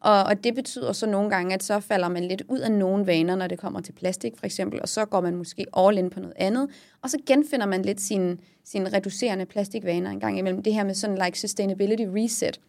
Og, 0.00 0.24
og 0.24 0.44
det 0.44 0.54
betyder 0.54 0.92
så 0.92 1.06
nogle 1.06 1.30
gange, 1.30 1.54
at 1.54 1.62
så 1.62 1.80
falder 1.80 2.08
man 2.08 2.24
lidt 2.24 2.42
ud 2.48 2.58
af 2.58 2.72
nogle 2.72 3.06
vaner, 3.06 3.36
når 3.36 3.46
det 3.46 3.58
kommer 3.58 3.80
til 3.80 3.92
plastik 3.92 4.32
for 4.38 4.46
eksempel, 4.46 4.80
og 4.82 4.88
så 4.88 5.04
går 5.04 5.20
man 5.20 5.36
måske 5.36 5.66
all 5.76 5.98
in 5.98 6.10
på 6.10 6.20
noget 6.20 6.34
andet, 6.36 6.68
og 7.02 7.10
så 7.10 7.18
genfinder 7.26 7.66
man 7.66 7.82
lidt 7.82 8.00
sine, 8.00 8.36
sine 8.64 8.92
reducerende 8.92 9.46
plastikvaner 9.46 10.10
en 10.10 10.20
gang 10.20 10.38
imellem. 10.38 10.62
Det 10.62 10.74
her 10.74 10.84
med 10.84 10.94
sådan 10.94 11.18
like 11.24 11.40
sustainability 11.40 12.02
reset, 12.06 12.60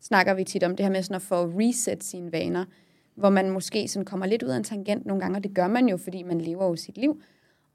snakker 0.00 0.34
vi 0.34 0.44
tit 0.44 0.62
om, 0.62 0.76
det 0.76 0.86
her 0.86 0.92
med 0.92 1.02
sådan 1.02 1.16
at 1.16 1.22
få 1.22 1.34
reset 1.34 2.04
sine 2.04 2.32
vaner, 2.32 2.64
hvor 3.14 3.30
man 3.30 3.50
måske 3.50 3.88
sådan 3.88 4.04
kommer 4.04 4.26
lidt 4.26 4.42
ud 4.42 4.48
af 4.48 4.56
en 4.56 4.64
tangent 4.64 5.06
nogle 5.06 5.20
gange, 5.20 5.38
og 5.38 5.44
det 5.44 5.54
gør 5.54 5.68
man 5.68 5.88
jo, 5.88 5.96
fordi 5.96 6.22
man 6.22 6.40
lever 6.40 6.66
jo 6.66 6.76
sit 6.76 6.98
liv. 6.98 7.22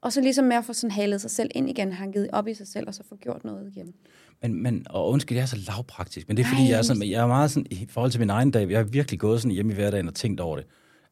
Og 0.00 0.12
så 0.12 0.20
ligesom 0.20 0.44
med 0.44 0.56
at 0.56 0.64
få 0.64 0.72
sådan 0.72 0.90
halet 0.90 1.20
sig 1.20 1.30
selv 1.30 1.50
ind 1.54 1.70
igen, 1.70 1.92
hanket 1.92 2.28
op 2.32 2.48
i 2.48 2.54
sig 2.54 2.68
selv, 2.68 2.88
og 2.88 2.94
så 2.94 3.02
få 3.08 3.16
gjort 3.16 3.44
noget 3.44 3.72
igen. 3.76 3.94
Men, 4.42 4.62
men 4.62 4.86
og 4.90 5.08
undskyld, 5.08 5.36
jeg 5.36 5.42
er 5.42 5.46
så 5.46 5.56
lavpraktisk, 5.68 6.28
men 6.28 6.36
det 6.36 6.42
er 6.42 6.46
fordi, 6.46 6.62
Nej. 6.62 6.70
jeg 6.70 6.78
er, 6.78 6.82
sådan, 6.82 7.10
jeg 7.10 7.22
er 7.22 7.26
meget 7.26 7.50
sådan, 7.50 7.66
i 7.70 7.86
forhold 7.90 8.10
til 8.10 8.20
min 8.20 8.30
egen 8.30 8.50
dag, 8.50 8.70
jeg 8.70 8.78
har 8.78 8.84
virkelig 8.84 9.20
gået 9.20 9.40
sådan 9.40 9.54
hjemme 9.54 9.72
i 9.72 9.74
hverdagen 9.74 10.08
og 10.08 10.14
tænkt 10.14 10.40
over 10.40 10.56
det. 10.56 10.66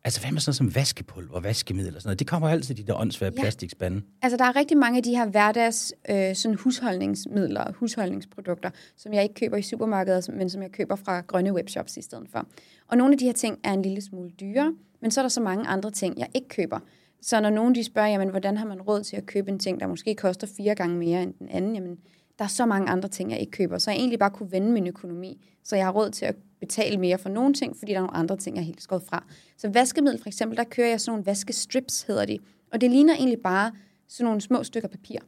Altså, 0.05 0.21
hvad 0.21 0.33
med 0.33 0.41
sådan 0.41 0.49
noget 0.49 0.57
som 0.57 0.75
vaskepulver 0.75 1.35
og 1.35 1.45
vaskemiddel 1.45 1.97
og 1.97 2.03
sådan 2.03 2.09
noget? 2.09 2.19
Det 2.19 2.27
kommer 2.27 2.49
altid 2.49 2.79
i 2.79 2.83
de 2.83 2.87
der 2.87 3.01
åndssvære 3.01 3.33
Ja. 3.37 3.41
plastikspande. 3.41 4.03
Altså, 4.23 4.37
der 4.37 4.45
er 4.45 4.57
rigtig 4.57 4.77
mange 4.77 4.97
af 4.97 5.03
de 5.03 5.11
her 5.17 5.27
hverdags 5.27 5.93
øh, 6.11 6.35
sådan 6.37 6.55
husholdningsmidler 6.59 7.61
og 7.61 7.73
husholdningsprodukter, 7.75 8.71
som 8.97 9.13
jeg 9.13 9.23
ikke 9.23 9.35
køber 9.35 9.57
i 9.57 9.63
supermarkedet, 9.63 10.29
men 10.37 10.51
som 10.51 10.63
jeg 10.63 10.73
køber 10.73 10.97
fra 10.97 11.21
grønne 11.21 11.53
webshops 11.53 11.97
i 11.97 12.03
stedet 12.03 12.27
for. 12.33 12.47
Og 12.89 12.97
nogle 12.97 13.13
af 13.13 13.19
de 13.19 13.25
her 13.25 13.33
ting 13.33 13.59
er 13.65 13.73
en 13.73 13.83
lille 13.83 14.01
smule 14.03 14.31
dyre, 14.31 14.75
men 15.01 15.11
så 15.11 15.21
er 15.21 15.23
der 15.23 15.29
så 15.29 15.41
mange 15.41 15.67
andre 15.67 15.91
ting, 15.91 16.19
jeg 16.19 16.29
ikke 16.35 16.49
køber. 16.49 16.79
Så 17.23 17.41
når 17.41 17.51
nogen 17.51 17.75
de 17.75 17.85
spørger, 17.85 18.09
jamen, 18.09 18.29
hvordan 18.29 18.57
har 18.57 18.67
man 18.67 18.81
råd 18.83 19.03
til 19.03 19.17
at 19.17 19.27
købe 19.27 19.51
en 19.51 19.59
ting, 19.59 19.81
der 19.81 19.87
måske 19.87 20.15
koster 20.15 20.47
fire 20.57 20.75
gange 20.75 20.97
mere 20.99 21.23
end 21.23 21.35
den 21.39 21.49
anden, 21.49 21.75
jamen, 21.75 21.97
der 22.39 22.45
er 22.45 22.49
så 22.49 22.67
mange 22.67 22.89
andre 22.89 23.09
ting, 23.09 23.31
jeg 23.31 23.39
ikke 23.41 23.51
køber. 23.51 23.79
Så 23.79 23.91
jeg 23.91 23.99
egentlig 23.99 24.19
bare 24.19 24.31
kunne 24.31 24.53
vende 24.53 24.73
min 24.73 24.87
økonomi, 24.87 25.47
så 25.65 25.77
jeg 25.77 25.85
har 25.85 25.93
råd 25.93 26.11
til 26.11 26.25
at 26.25 26.37
betale 26.63 26.97
mere 26.97 27.19
for 27.19 27.29
nogle 27.29 27.55
ting, 27.55 27.77
fordi 27.77 27.93
der 27.93 27.99
er 27.99 28.03
nogle 28.03 28.17
andre 28.17 28.37
ting, 28.37 28.57
jeg 28.57 28.63
er 28.63 28.67
helt 28.67 28.83
skåret 28.83 29.03
fra. 29.03 29.25
Så 29.57 29.69
vaskemiddel 29.69 30.21
for 30.21 30.29
eksempel, 30.29 30.59
der 30.59 30.65
kører 30.65 30.89
jeg 30.89 31.01
sådan 31.01 31.13
nogle 31.13 31.27
vaskestrips, 31.27 32.03
hedder 32.03 32.25
de. 32.25 32.39
Og 32.73 32.81
det 32.81 32.91
ligner 32.91 33.15
egentlig 33.15 33.41
bare 33.43 33.73
sådan 34.09 34.25
nogle 34.25 34.41
små 34.41 34.63
stykker 34.63 34.89
papir, 34.89 35.19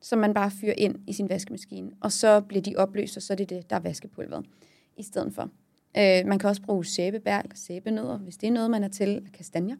som 0.00 0.18
man 0.18 0.34
bare 0.34 0.50
fyrer 0.50 0.74
ind 0.78 0.96
i 1.06 1.12
sin 1.12 1.28
vaskemaskine. 1.28 1.90
Og 2.00 2.12
så 2.12 2.40
bliver 2.40 2.62
de 2.62 2.76
opløst, 2.76 3.16
og 3.16 3.22
så 3.22 3.32
er 3.32 3.36
det 3.36 3.50
det, 3.50 3.70
der 3.70 3.76
er 3.76 3.80
vaskepulveret 3.80 4.46
i 4.96 5.02
stedet 5.02 5.34
for. 5.34 5.42
Øh, 5.96 6.26
man 6.26 6.38
kan 6.38 6.48
også 6.48 6.62
bruge 6.62 6.84
sæbebær 6.84 7.38
eller 7.38 7.56
sæbenødder, 7.56 8.18
hvis 8.18 8.36
det 8.36 8.46
er 8.46 8.52
noget, 8.52 8.70
man 8.70 8.84
er 8.84 8.88
til. 8.88 9.28
Kastanjer 9.32 9.76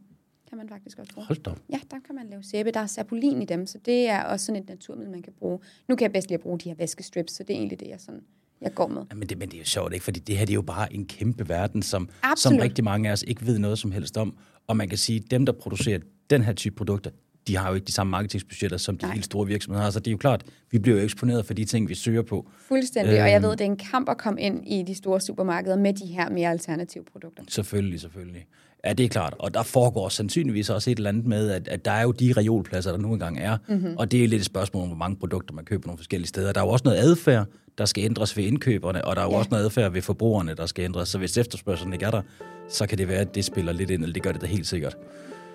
kan 0.48 0.58
man 0.58 0.68
faktisk 0.68 0.98
også 0.98 1.14
bruge. 1.14 1.26
Hold 1.26 1.42
da. 1.42 1.50
Ja, 1.70 1.80
der 1.90 1.96
kan 2.06 2.14
man 2.14 2.26
lave 2.26 2.42
sæbe. 2.42 2.70
Der 2.70 2.80
er 2.80 2.86
serpolin 2.86 3.42
i 3.42 3.44
dem, 3.44 3.66
så 3.66 3.78
det 3.78 4.08
er 4.08 4.22
også 4.22 4.46
sådan 4.46 4.62
et 4.62 4.68
naturmiddel, 4.68 5.12
man 5.12 5.22
kan 5.22 5.32
bruge. 5.32 5.58
Nu 5.88 5.96
kan 5.96 6.02
jeg 6.02 6.12
bedst 6.12 6.28
lide 6.28 6.34
at 6.34 6.40
bruge 6.40 6.58
de 6.58 6.68
her 6.68 6.76
vaskestrips, 6.76 7.32
så 7.32 7.42
det 7.42 7.54
er 7.54 7.58
egentlig 7.58 7.80
det, 7.80 7.88
jeg, 7.88 8.00
sådan, 8.00 8.24
jeg 8.62 8.74
går 8.74 8.88
med. 8.88 9.02
Ja, 9.10 9.14
Men 9.16 9.28
det, 9.28 9.38
men 9.38 9.48
det 9.48 9.54
er 9.54 9.58
jo 9.58 9.64
sjovt, 9.64 9.92
ikke? 9.92 10.04
Fordi 10.04 10.20
det 10.20 10.36
her 10.38 10.44
det 10.44 10.52
er 10.52 10.54
jo 10.54 10.62
bare 10.62 10.94
en 10.94 11.06
kæmpe 11.06 11.48
verden, 11.48 11.82
som, 11.82 12.08
som 12.36 12.56
rigtig 12.56 12.84
mange 12.84 13.08
af 13.08 13.12
os 13.12 13.24
ikke 13.26 13.46
ved 13.46 13.58
noget 13.58 13.78
som 13.78 13.92
helst 13.92 14.16
om. 14.16 14.34
Og 14.66 14.76
man 14.76 14.88
kan 14.88 14.98
sige, 14.98 15.22
at 15.24 15.30
dem, 15.30 15.46
der 15.46 15.52
producerer 15.52 15.98
den 16.30 16.42
her 16.42 16.52
type 16.52 16.76
produkter, 16.76 17.10
de 17.48 17.56
har 17.56 17.68
jo 17.68 17.74
ikke 17.74 17.84
de 17.84 17.92
samme 17.92 18.10
marketingsbudgetter, 18.10 18.76
som 18.76 18.98
de 18.98 19.04
Nej. 19.06 19.12
helt 19.14 19.24
store 19.24 19.46
virksomheder 19.46 19.84
har. 19.84 19.90
Så 19.90 19.98
det 20.00 20.06
er 20.06 20.10
jo 20.12 20.16
klart, 20.16 20.44
vi 20.70 20.78
bliver 20.78 20.98
jo 20.98 21.04
eksponeret 21.04 21.46
for 21.46 21.54
de 21.54 21.64
ting, 21.64 21.88
vi 21.88 21.94
søger 21.94 22.22
på. 22.22 22.50
Fuldstændig, 22.68 23.22
og 23.22 23.28
jeg 23.30 23.36
Øhm. 23.36 23.42
ved, 23.44 23.50
det 23.50 23.60
er 23.60 23.64
en 23.64 23.76
kamp 23.76 24.08
at 24.08 24.18
komme 24.18 24.40
ind 24.40 24.68
i 24.68 24.82
de 24.86 24.94
store 24.94 25.20
supermarkeder 25.20 25.76
med 25.76 25.92
de 25.92 26.06
her 26.06 26.30
mere 26.30 26.50
alternative 26.50 27.04
produkter. 27.12 27.42
Selvfølgelig, 27.48 28.00
selvfølgelig. 28.00 28.46
Ja, 28.84 28.92
det 28.92 29.04
er 29.04 29.08
klart. 29.08 29.34
Og 29.38 29.54
der 29.54 29.62
foregår 29.62 30.08
sandsynligvis 30.08 30.70
også 30.70 30.90
et 30.90 30.96
eller 30.96 31.08
andet 31.10 31.26
med, 31.26 31.50
at, 31.50 31.68
at 31.68 31.84
der 31.84 31.90
er 31.90 32.02
jo 32.02 32.12
de 32.12 32.32
reolpladser, 32.36 32.90
der 32.90 32.98
nu 32.98 33.12
engang 33.12 33.38
er. 33.38 33.56
Mhm. 33.68 33.76
Mm-hmm. 33.78 33.96
Og 33.96 34.10
det 34.10 34.24
er 34.24 34.28
lidt 34.28 34.40
et 34.40 34.46
spørgsmål 34.46 34.82
om, 34.82 34.88
hvor 34.88 34.96
mange 34.96 35.16
produkter 35.16 35.54
man 35.54 35.64
køber 35.64 35.86
nogle 35.86 35.98
forskellige 35.98 36.28
steder. 36.28 36.52
Der 36.52 36.60
er 36.60 36.64
jo 36.64 36.70
også 36.70 36.84
noget 36.84 36.98
adfærd, 36.98 37.46
der 37.78 37.84
skal 37.84 38.04
ændres 38.04 38.36
ved 38.36 38.44
indkøberne, 38.44 39.04
og 39.04 39.16
der 39.16 39.22
er 39.22 39.26
jo 39.26 39.32
Ja. 39.32 39.38
også 39.38 39.50
noget 39.50 39.64
adfærd 39.64 39.92
ved 39.92 40.02
forbrugerne, 40.02 40.54
der 40.54 40.66
skal 40.66 40.84
ændres. 40.84 41.08
Så 41.08 41.18
hvis 41.18 41.38
efterspørgselen 41.38 41.92
ikke 41.92 42.04
er 42.04 42.10
der, 42.10 42.22
så 42.68 42.86
kan 42.86 42.98
det 42.98 43.08
være, 43.08 43.18
at 43.18 43.34
det 43.34 43.44
spiller 43.44 43.72
lidt 43.72 43.90
ind, 43.90 44.02
eller 44.02 44.12
det 44.12 44.22
gør 44.22 44.32
det 44.32 44.40
da 44.40 44.46
helt 44.46 44.66
sikkert. 44.66 44.96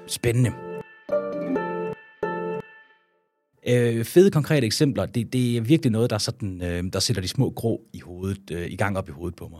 Spændende. 0.07 0.51
Øh, 3.67 4.05
fede 4.05 4.31
konkrete 4.31 4.65
eksempler, 4.67 5.05
det, 5.05 5.33
det 5.33 5.57
er 5.57 5.61
virkelig 5.61 5.91
noget, 5.91 6.09
der, 6.09 6.17
sådan, 6.17 6.61
øh, 6.63 6.83
der 6.93 6.99
sætter 6.99 7.21
de 7.21 7.27
små 7.27 7.49
grå 7.49 7.81
i 7.93 7.99
hovedet, 7.99 8.51
øh, 8.51 8.67
i 8.71 8.75
gang 8.75 8.97
op 8.97 9.09
i 9.09 9.11
hovedet 9.11 9.35
på 9.35 9.47
mig. 9.47 9.59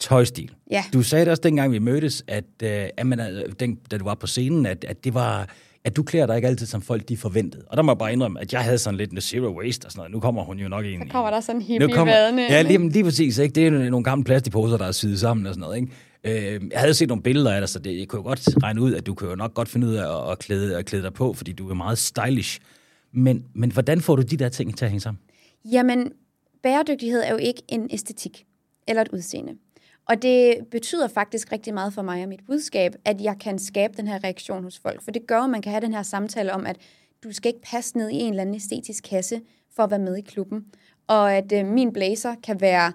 Tøjstil. 0.00 0.54
Ja. 0.70 0.84
Du 0.92 1.02
sagde 1.02 1.24
det 1.24 1.30
også 1.30 1.40
dengang, 1.42 1.72
vi 1.72 1.78
mødtes, 1.78 2.24
at, 2.26 2.44
øh, 2.62 2.84
at 2.96 3.06
man, 3.06 3.20
øh, 3.20 3.52
den, 3.60 3.74
da 3.90 3.98
du 3.98 4.04
var 4.04 4.14
på 4.14 4.26
scenen, 4.26 4.66
at, 4.66 4.84
at 4.84 5.04
det 5.04 5.14
var 5.14 5.48
at 5.88 5.96
du 5.96 6.02
klæder 6.02 6.26
dig 6.26 6.36
ikke 6.36 6.48
altid, 6.48 6.66
som 6.66 6.82
folk 6.82 7.08
de 7.08 7.16
forventede. 7.16 7.64
Og 7.66 7.76
der 7.76 7.82
må 7.82 7.92
jeg 7.92 7.98
bare 7.98 8.12
indrømme, 8.12 8.40
at 8.40 8.52
jeg 8.52 8.60
havde 8.60 8.78
sådan 8.78 8.96
lidt 8.96 9.12
en 9.12 9.20
zero 9.20 9.58
waste 9.60 9.86
og 9.86 9.92
sådan 9.92 10.00
noget. 10.00 10.12
Nu 10.12 10.20
kommer 10.20 10.44
hun 10.44 10.58
jo 10.58 10.68
nok 10.68 10.84
ind 10.84 11.02
Så 11.02 11.12
kommer 11.12 11.30
der 11.30 11.40
sådan 11.40 11.60
en 11.60 11.62
hippie. 11.62 11.88
Ja, 12.50 12.62
lige, 12.62 12.88
lige 12.88 13.04
præcis. 13.04 13.38
Ikke? 13.38 13.54
Det 13.54 13.66
er 13.66 13.70
nogle 13.70 14.04
gamle 14.04 14.24
plastikposer, 14.24 14.76
der 14.76 14.84
er 14.84 14.92
syet 14.92 15.20
sammen 15.20 15.46
og 15.46 15.54
sådan 15.54 15.60
noget. 15.60 15.76
Ikke? 15.76 16.56
Øh, 16.56 16.70
jeg 16.72 16.80
havde 16.80 16.94
set 16.94 17.08
nogle 17.08 17.22
billeder 17.22 17.52
af 17.52 17.60
dig, 17.60 17.68
så 17.68 17.78
det, 17.78 17.98
jeg 17.98 18.08
kunne 18.08 18.18
jo 18.18 18.22
godt 18.22 18.48
regne 18.62 18.82
ud, 18.82 18.94
at 18.94 19.06
du 19.06 19.14
kan 19.14 19.28
jo 19.28 19.34
nok 19.34 19.54
godt 19.54 19.68
finde 19.68 19.86
ud 19.86 19.94
af 19.94 20.26
at, 20.26 20.32
at, 20.32 20.38
klæde, 20.38 20.76
at 20.76 20.86
klæde 20.86 21.02
dig 21.02 21.12
på, 21.12 21.32
fordi 21.32 21.52
du 21.52 21.70
er 21.70 21.74
meget 21.74 21.98
stylish. 21.98 22.60
Men, 23.12 23.44
men 23.54 23.72
hvordan 23.72 24.00
får 24.00 24.16
du 24.16 24.22
de 24.22 24.36
der 24.36 24.48
ting 24.48 24.76
til 24.76 24.84
at 24.84 24.90
hænge 24.90 25.00
sammen? 25.00 25.20
Jamen, 25.72 26.12
bæredygtighed 26.62 27.22
er 27.22 27.30
jo 27.30 27.36
ikke 27.36 27.62
en 27.68 27.88
æstetik 27.90 28.44
eller 28.88 29.02
et 29.02 29.08
udseende. 29.12 29.52
Og 30.08 30.22
det 30.22 30.66
betyder 30.70 31.08
faktisk 31.08 31.52
rigtig 31.52 31.74
meget 31.74 31.94
for 31.94 32.02
mig 32.02 32.22
og 32.22 32.28
mit 32.28 32.46
budskab, 32.46 32.94
at 33.04 33.20
jeg 33.20 33.36
kan 33.40 33.58
skabe 33.58 33.94
den 33.96 34.08
her 34.08 34.24
reaktion 34.24 34.64
hos 34.64 34.78
folk. 34.78 35.02
For 35.02 35.10
det 35.10 35.26
gør, 35.26 35.40
at 35.40 35.50
man 35.50 35.62
kan 35.62 35.72
have 35.72 35.80
den 35.80 35.94
her 35.94 36.02
samtale 36.02 36.52
om, 36.52 36.66
at 36.66 36.76
du 37.24 37.32
skal 37.32 37.48
ikke 37.48 37.62
passe 37.62 37.98
ned 37.98 38.10
i 38.10 38.14
en 38.14 38.30
eller 38.30 38.40
anden 38.40 38.54
æstetisk 38.54 39.04
kasse 39.04 39.40
for 39.76 39.82
at 39.82 39.90
være 39.90 40.00
med 40.00 40.16
i 40.16 40.20
klubben. 40.20 40.66
Og 41.06 41.32
at 41.32 41.52
øh, 41.52 41.66
min 41.66 41.92
blazer 41.92 42.34
kan 42.42 42.60
være 42.60 42.92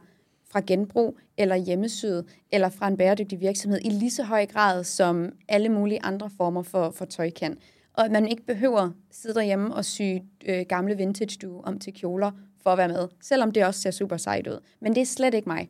fra 0.51 0.61
genbrug 0.67 1.17
eller 1.37 1.55
hjemmesyet 1.55 2.25
eller 2.51 2.69
fra 2.69 2.87
en 2.87 2.97
bæredygtig 2.97 3.41
virksomhed 3.41 3.79
i 3.85 3.89
lige 3.89 4.11
så 4.11 4.23
høj 4.23 4.45
grad 4.45 4.83
som 4.83 5.31
alle 5.49 5.69
mulige 5.69 6.03
andre 6.03 6.29
former 6.37 6.63
for, 6.63 6.91
for 6.91 7.05
tøj 7.05 7.29
kan. 7.29 7.57
Og 7.93 8.05
at 8.05 8.11
man 8.11 8.27
ikke 8.27 8.45
behøver 8.45 8.89
sidde 9.11 9.35
derhjemme 9.35 9.75
og 9.75 9.85
sy 9.85 10.01
øh, 10.45 10.65
gamle 10.69 10.97
vintage 10.97 11.37
du 11.41 11.61
om 11.61 11.79
til 11.79 11.93
kjoler 11.93 12.31
for 12.63 12.69
at 12.69 12.77
være 12.77 12.87
med, 12.87 13.07
selvom 13.21 13.51
det 13.51 13.65
også 13.65 13.81
ser 13.81 13.91
super 13.91 14.17
sejt 14.17 14.47
ud. 14.47 14.59
Men 14.79 14.95
det 14.95 15.01
er 15.01 15.05
slet 15.05 15.33
ikke 15.33 15.49
mig. 15.49 15.69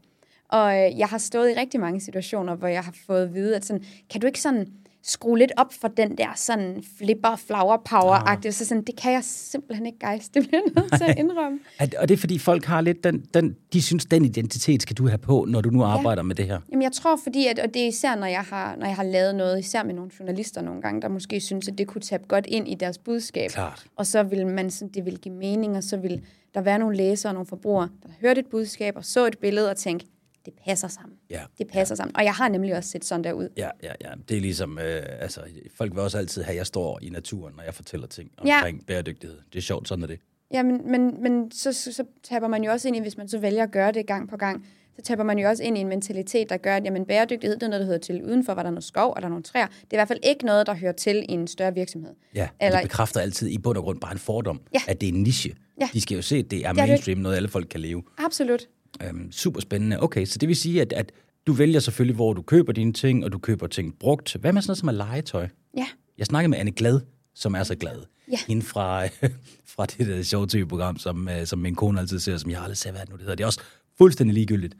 Og 0.49 0.77
øh, 0.77 0.99
jeg 0.99 1.07
har 1.07 1.17
stået 1.17 1.51
i 1.51 1.53
rigtig 1.53 1.79
mange 1.79 2.01
situationer, 2.01 2.55
hvor 2.55 2.67
jeg 2.67 2.83
har 2.83 2.95
fået 3.05 3.23
at 3.23 3.33
vide, 3.33 3.55
at 3.55 3.65
sådan, 3.65 3.83
kan 4.09 4.21
du 4.21 4.27
ikke 4.27 4.41
sådan 4.41 4.67
skrue 5.03 5.37
lidt 5.37 5.51
op 5.57 5.73
for 5.81 5.87
den 5.87 6.17
der 6.17 6.27
sådan 6.35 6.83
flipper, 6.97 7.35
flower 7.35 7.77
power-agtige. 7.77 8.51
Så 8.51 8.65
sådan, 8.65 8.83
det 8.83 8.95
kan 8.95 9.11
jeg 9.11 9.23
simpelthen 9.23 9.85
ikke, 9.85 9.97
guys. 10.07 10.29
Det 10.29 10.47
bliver 10.47 10.61
jeg 10.65 10.83
nødt 10.83 10.93
til 10.97 11.03
at 11.03 11.17
indrømme. 11.23 11.59
At, 11.79 11.95
og 11.95 12.07
det 12.09 12.13
er 12.13 12.17
fordi 12.17 12.39
folk 12.39 12.65
har 12.65 12.81
lidt 12.81 13.03
den, 13.03 13.25
den, 13.33 13.55
de 13.73 13.81
synes, 13.81 14.05
den 14.05 14.25
identitet 14.25 14.81
skal 14.81 14.97
du 14.97 15.07
have 15.07 15.17
på, 15.17 15.45
når 15.49 15.61
du 15.61 15.69
nu 15.69 15.83
arbejder 15.83 16.23
med 16.23 16.35
det 16.35 16.45
her. 16.45 16.59
Jamen, 16.71 16.83
jeg 16.83 16.91
tror, 16.91 17.19
fordi, 17.23 17.47
at, 17.47 17.59
og 17.59 17.73
det 17.73 17.81
er 17.81 17.87
især, 17.87 18.15
når 18.15 18.27
jeg, 18.27 18.41
har, 18.41 18.75
når 18.75 18.85
jeg 18.85 18.95
har 18.95 19.03
lavet 19.03 19.35
noget, 19.35 19.59
især 19.59 19.83
med 19.83 19.93
nogle 19.93 20.11
journalister 20.19 20.61
nogle 20.61 20.81
gange, 20.81 21.01
der 21.01 21.07
måske 21.07 21.39
synes, 21.39 21.67
at 21.67 21.77
det 21.77 21.87
kunne 21.87 22.01
tabe 22.01 22.23
godt 22.27 22.45
ind 22.45 22.67
i 22.67 22.75
deres 22.75 22.97
budskab. 22.97 23.49
Klart. 23.49 23.85
Og 23.95 24.07
så 24.07 24.23
vil 24.23 24.47
man 24.47 24.71
sådan, 24.71 24.93
det 24.93 25.05
vil 25.05 25.17
give 25.17 25.35
mening, 25.35 25.77
og 25.77 25.83
så 25.83 25.97
vil 25.97 26.21
der 26.53 26.61
være 26.61 26.79
nogle 26.79 26.97
læsere 26.97 27.29
og 27.29 27.33
nogle 27.33 27.47
forbrugere, 27.47 27.89
der 28.03 28.09
hørte 28.21 28.39
et 28.39 28.47
budskab 28.51 28.95
og 28.95 29.05
så 29.05 29.27
et 29.27 29.37
billede 29.37 29.69
og 29.69 29.77
tænkte, 29.77 30.07
det 30.45 30.53
passer 30.65 30.87
sammen. 30.87 31.17
Ja. 31.29 31.41
Det 31.57 31.67
passer 31.67 31.95
sammen. 31.95 32.15
Og 32.15 32.23
jeg 32.23 32.33
har 32.33 32.49
nemlig 32.49 32.75
også 32.77 32.89
set 32.89 33.05
sådan 33.05 33.23
der 33.23 33.33
ud. 33.33 33.49
Ja, 33.57 33.69
ja, 33.83 33.91
ja. 34.01 34.09
Det 34.29 34.37
er 34.37 34.41
ligesom, 34.41 34.79
øh, 34.79 35.01
altså, 35.19 35.41
folk 35.77 35.91
vil 35.93 35.99
også 35.99 36.17
altid 36.17 36.41
have, 36.43 36.51
at 36.53 36.57
jeg 36.57 36.65
står 36.67 36.99
i 37.01 37.09
naturen, 37.09 37.53
når 37.57 37.63
jeg 37.63 37.73
fortæller 37.73 38.07
ting 38.07 38.31
Ja. 38.45 38.55
omkring 38.57 38.77
ja. 38.77 38.83
bæredygtighed. 38.87 39.37
Det 39.53 39.59
er 39.59 39.63
sjovt, 39.63 39.87
sådan 39.87 40.03
er 40.03 40.07
det. 40.07 40.19
Ja, 40.53 40.63
men, 40.63 40.91
men, 40.91 41.23
men 41.23 41.51
så, 41.51 41.73
så, 41.73 41.93
så 41.93 42.03
taber 42.23 42.47
man 42.47 42.63
jo 42.63 42.71
også 42.71 42.87
ind 42.87 42.97
i, 42.97 42.99
hvis 42.99 43.17
man 43.17 43.27
så 43.29 43.37
vælger 43.39 43.63
at 43.63 43.71
gøre 43.71 43.91
det 43.91 44.07
gang 44.07 44.29
på 44.29 44.37
gang, 44.37 44.65
så 44.95 45.01
taber 45.01 45.23
man 45.23 45.39
jo 45.39 45.49
også 45.49 45.63
ind 45.63 45.77
i 45.77 45.81
en 45.81 45.87
mentalitet, 45.87 46.49
der 46.49 46.57
gør, 46.57 46.75
at 46.75 46.85
jamen, 46.85 47.05
bæredygtighed 47.05 47.55
det 47.57 47.63
er 47.63 47.67
noget, 47.67 47.79
der 47.81 47.87
hører 47.87 47.97
til 47.97 48.23
udenfor, 48.23 48.53
var 48.53 48.63
der 48.63 48.69
noget 48.69 48.83
skov, 48.83 49.09
og 49.15 49.21
der 49.21 49.25
er 49.25 49.29
nogle 49.29 49.43
træer. 49.43 49.67
Det 49.67 49.73
er 49.81 49.87
i 49.91 49.97
hvert 49.97 50.07
fald 50.07 50.19
ikke 50.23 50.45
noget, 50.45 50.67
der 50.67 50.73
hører 50.75 50.91
til 50.91 51.17
i 51.29 51.31
en 51.31 51.47
større 51.47 51.73
virksomhed. 51.73 52.13
Ja, 52.35 52.49
Eller... 52.61 52.79
Det 52.79 52.89
bekræfter 52.89 53.19
altid 53.21 53.47
i 53.49 53.57
bund 53.57 53.77
og 53.77 53.83
grund 53.83 53.99
bare 53.99 54.11
en 54.11 54.17
fordom, 54.19 54.61
Ja. 54.73 54.79
at 54.87 55.01
det 55.01 55.09
er 55.09 55.13
en 55.13 55.23
niche. 55.23 55.55
Ja. 55.81 55.89
De 55.93 56.01
skal 56.01 56.15
jo 56.15 56.21
se, 56.21 56.35
at 56.37 56.51
det 56.51 56.65
er 56.65 56.73
det. 56.73 56.77
mainstream, 56.87 57.17
noget 57.19 57.35
alle 57.35 57.49
folk 57.49 57.67
kan 57.69 57.79
leve. 57.79 58.03
Absolut. 58.17 58.67
Øhm, 59.03 59.31
super 59.31 59.61
spændende. 59.61 60.03
Okay, 60.03 60.25
så 60.25 60.37
det 60.37 60.49
vil 60.49 60.55
sige, 60.55 60.81
at, 60.81 60.93
at 60.93 61.11
du 61.47 61.53
vælger 61.53 61.79
selvfølgelig, 61.79 62.15
hvor 62.15 62.33
du 62.33 62.41
køber 62.41 62.73
dine 62.73 62.93
ting, 62.93 63.25
og 63.25 63.31
du 63.31 63.37
køber 63.37 63.67
ting 63.67 63.99
brugt. 63.99 64.35
Hvad 64.39 64.53
med 64.53 64.61
sådan 64.61 64.69
noget 64.69 64.79
som 64.79 64.87
er 64.87 64.91
legetøj? 64.91 65.47
Ja. 65.77 65.87
Jeg 66.17 66.25
snakkede 66.25 66.49
med 66.49 66.57
Anne 66.57 66.71
Glad, 66.71 66.99
som 67.35 67.55
er 67.55 67.63
så 67.63 67.75
glad. 67.75 68.03
Ja. 68.31 68.37
Hende 68.47 68.61
fra, 68.61 69.05
fra 69.75 69.85
det 69.85 70.07
der 70.07 70.23
sjove 70.23 70.47
tv-program, 70.47 70.97
som, 70.97 71.29
øh, 71.29 71.45
som 71.45 71.59
min 71.59 71.75
kone 71.75 71.99
altid 71.99 72.19
ser, 72.19 72.37
som 72.37 72.51
jeg 72.51 72.61
aldrig 72.61 72.77
ser, 72.77 72.91
hvad 72.91 73.01
det 73.01 73.09
nu 73.09 73.15
det 73.15 73.21
hedder. 73.21 73.35
Det 73.35 73.43
er 73.43 73.47
også 73.47 73.61
fuldstændig 73.97 74.33
ligegyldigt. 74.33 74.75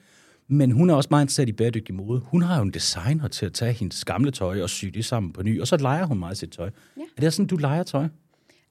Men 0.47 0.71
hun 0.71 0.89
er 0.89 0.93
også 0.93 1.07
meget 1.11 1.23
interesseret 1.23 1.49
i 1.49 1.51
bæredygtig 1.51 1.95
mode. 1.95 2.21
Hun 2.25 2.41
har 2.41 2.57
jo 2.57 2.63
en 2.63 2.71
designer 2.71 3.27
til 3.27 3.45
at 3.45 3.53
tage 3.53 3.73
hendes 3.73 4.05
gamle 4.05 4.31
tøj 4.31 4.61
og 4.61 4.69
sy 4.69 4.85
det 4.85 5.05
sammen 5.05 5.33
på 5.33 5.43
ny, 5.43 5.61
og 5.61 5.67
så 5.67 5.77
leger 5.77 6.05
hun 6.05 6.19
meget 6.19 6.37
sit 6.37 6.49
tøj. 6.49 6.69
Ja. 6.97 7.01
Er 7.17 7.21
det 7.21 7.33
sådan, 7.33 7.47
du 7.47 7.57
leger 7.57 7.83
tøj? 7.83 8.07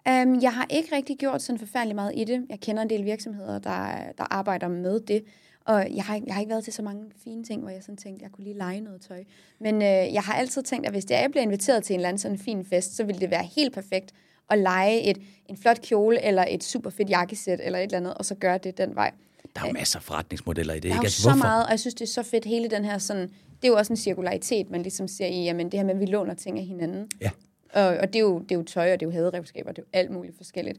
Um, 0.09 0.41
jeg 0.43 0.53
har 0.53 0.67
ikke 0.71 0.97
rigtig 0.97 1.19
gjort 1.19 1.43
sådan 1.43 1.59
forfærdelig 1.59 1.95
meget 1.97 2.13
i 2.15 2.25
det. 2.25 2.47
Jeg 2.51 2.61
kender 2.61 2.83
en 2.83 2.91
del 2.91 3.05
virksomheder, 3.05 3.59
der, 3.59 3.87
der 4.19 4.25
arbejder 4.35 4.69
med 4.69 5.01
det. 5.01 5.25
Og 5.65 5.87
jeg 5.97 6.05
har, 6.05 6.15
ikke- 6.15 6.27
jeg 6.27 6.35
har 6.35 6.41
ikke 6.41 6.51
været 6.51 6.65
til 6.65 6.73
så 6.73 6.83
mange 6.83 7.05
fine 7.25 7.45
ting, 7.45 7.61
hvor 7.63 7.71
jeg 7.71 7.83
sådan 7.83 7.97
tænkte, 7.97 8.19
at 8.21 8.23
jeg 8.23 8.31
kunne 8.33 8.45
lige 8.45 8.57
lege 8.59 8.81
noget 8.81 9.01
tøj. 9.09 9.25
Men 9.61 9.75
øh, 9.75 9.83
jeg 10.15 10.23
har 10.23 10.35
altid 10.35 10.63
tænkt, 10.63 10.87
at 10.87 10.93
hvis 10.93 11.05
det 11.05 11.17
er, 11.17 11.21
jeg 11.21 11.31
bliver 11.31 11.43
inviteret 11.43 11.85
til 11.85 11.95
en 11.95 12.01
eller 12.01 12.09
anden 12.09 12.19
sådan 12.19 12.39
fin 12.39 12.65
fest, 12.65 12.97
så 12.97 13.05
ville 13.05 13.21
det 13.21 13.31
være 13.31 13.43
helt 13.57 13.75
perfekt 13.75 14.13
at 14.51 14.59
lege 14.59 15.01
et, 15.03 15.19
en 15.49 15.57
flot 15.57 15.81
kjole, 15.83 16.25
eller 16.25 16.45
et 16.49 16.65
super 16.65 16.91
fedt 16.91 17.11
jakkesæt, 17.11 17.61
eller 17.63 17.79
et 17.79 17.83
eller 17.85 17.97
andet, 17.97 18.15
og 18.15 18.25
så 18.25 18.35
gøre 18.35 18.59
det 18.59 18.79
den 18.79 18.95
vej. 18.95 19.11
Der 19.57 19.63
er 19.63 19.67
jo 19.67 19.73
masser 19.73 19.99
af 19.99 20.03
forretningsmodeller 20.03 20.75
i 20.75 20.77
det. 20.77 20.83
Der 20.83 20.89
er 20.89 20.93
ikke? 20.93 21.03
jo 21.03 21.07
Altså, 21.07 21.23
så 21.23 21.29
hvorfor? 21.29 21.45
meget, 21.47 21.65
og 21.65 21.71
jeg 21.71 21.81
synes, 21.81 21.95
det 21.95 22.03
er 22.05 22.09
så 22.13 22.23
fedt, 22.23 22.45
hele 22.45 22.69
den 22.69 22.85
her 22.85 22.99
sådan, 22.99 23.23
det 23.29 23.65
er 23.65 23.69
jo 23.69 23.77
også 23.77 23.93
en 23.93 23.97
cirkularitet, 23.97 24.71
man 24.71 24.83
ligesom 24.83 25.09
ser 25.09 25.27
i, 25.27 25.45
jamen 25.45 25.67
det 25.73 25.79
her 25.81 25.85
med, 25.87 25.95
at 25.95 26.01
vi 26.01 26.07
låner 26.07 26.35
ting 26.35 26.59
af 26.59 26.65
hinanden. 26.65 27.11
Ja. 27.21 27.31
Og, 27.75 27.83
og 27.83 28.07
det, 28.07 28.17
er 28.17 28.21
jo, 28.21 28.39
det 28.39 28.53
er 28.53 28.57
jo 28.57 28.63
tøj, 28.63 28.93
og 28.93 29.01
det 29.01 29.07
er 29.07 29.11
jo 29.11 29.13
haderevskaber, 29.13 29.73
det 29.73 29.79
er 29.79 29.83
jo 29.83 29.99
alt 30.01 30.11
muligt 30.11 30.37
forskelligt. 30.37 30.79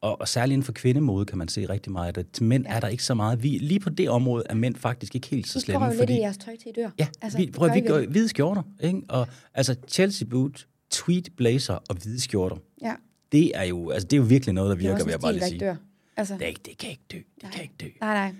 Og, 0.00 0.20
og 0.20 0.28
særligt 0.28 0.52
inden 0.52 0.64
for 0.64 0.72
kvindemode 0.72 1.24
kan 1.26 1.38
man 1.38 1.48
se 1.48 1.68
rigtig 1.68 1.92
meget, 1.92 2.18
at 2.18 2.26
til 2.32 2.44
mænd 2.44 2.66
ja. 2.66 2.74
er 2.76 2.80
der 2.80 2.88
ikke 2.88 3.04
så 3.04 3.14
meget. 3.14 3.42
Vi, 3.42 3.48
lige 3.48 3.80
på 3.80 3.90
det 3.90 4.10
område 4.10 4.44
er 4.50 4.54
mænd 4.54 4.76
faktisk 4.76 5.14
ikke 5.14 5.26
helt 5.26 5.48
så 5.48 5.60
slemme. 5.60 5.86
går 5.86 5.92
jo 5.92 5.98
lidt 5.98 6.10
i 6.10 6.18
jeres 6.20 6.38
tøj 6.38 6.56
til 6.56 6.68
I 6.68 6.72
dør. 6.72 6.90
Ja, 6.98 7.06
altså, 7.22 7.38
vi, 7.38 7.50
prøv, 7.54 7.68
det 7.68 7.74
vi 7.74 7.80
gør 7.80 7.98
I 7.98 8.04
går 8.04 8.10
hvide 8.10 8.28
skjorter, 8.28 8.62
ikke? 8.80 9.02
Og 9.08 9.26
altså 9.54 9.74
Chelsea 9.88 10.28
boot, 10.28 10.66
tweed 10.90 11.22
blazer 11.36 11.74
og 11.88 11.94
hvide 12.02 12.20
skjorter. 12.20 12.56
Ja, 12.82 12.94
Det 13.32 13.52
er 13.58 13.62
jo, 13.62 13.90
altså, 13.90 14.06
det 14.08 14.16
er 14.16 14.20
jo 14.20 14.26
virkelig 14.26 14.54
noget, 14.54 14.68
der 14.68 14.74
er 14.74 14.78
virker, 14.90 15.04
vil 15.04 15.10
jeg 15.10 15.20
bare 15.20 15.32
lige 15.32 15.44
sige. 15.46 15.60
dør. 15.60 15.76
Altså, 16.16 16.34
Det, 16.34 16.42
er 16.42 16.46
ikke, 16.46 16.60
det 16.66 16.78
kan 16.78 16.90
ikke 16.90 17.02
dø. 17.12 17.18
Det 17.42 17.50
kan 17.52 17.62
ikke 17.62 17.74
dø. 17.80 17.86
nej, 18.00 18.14
nej. 18.14 18.34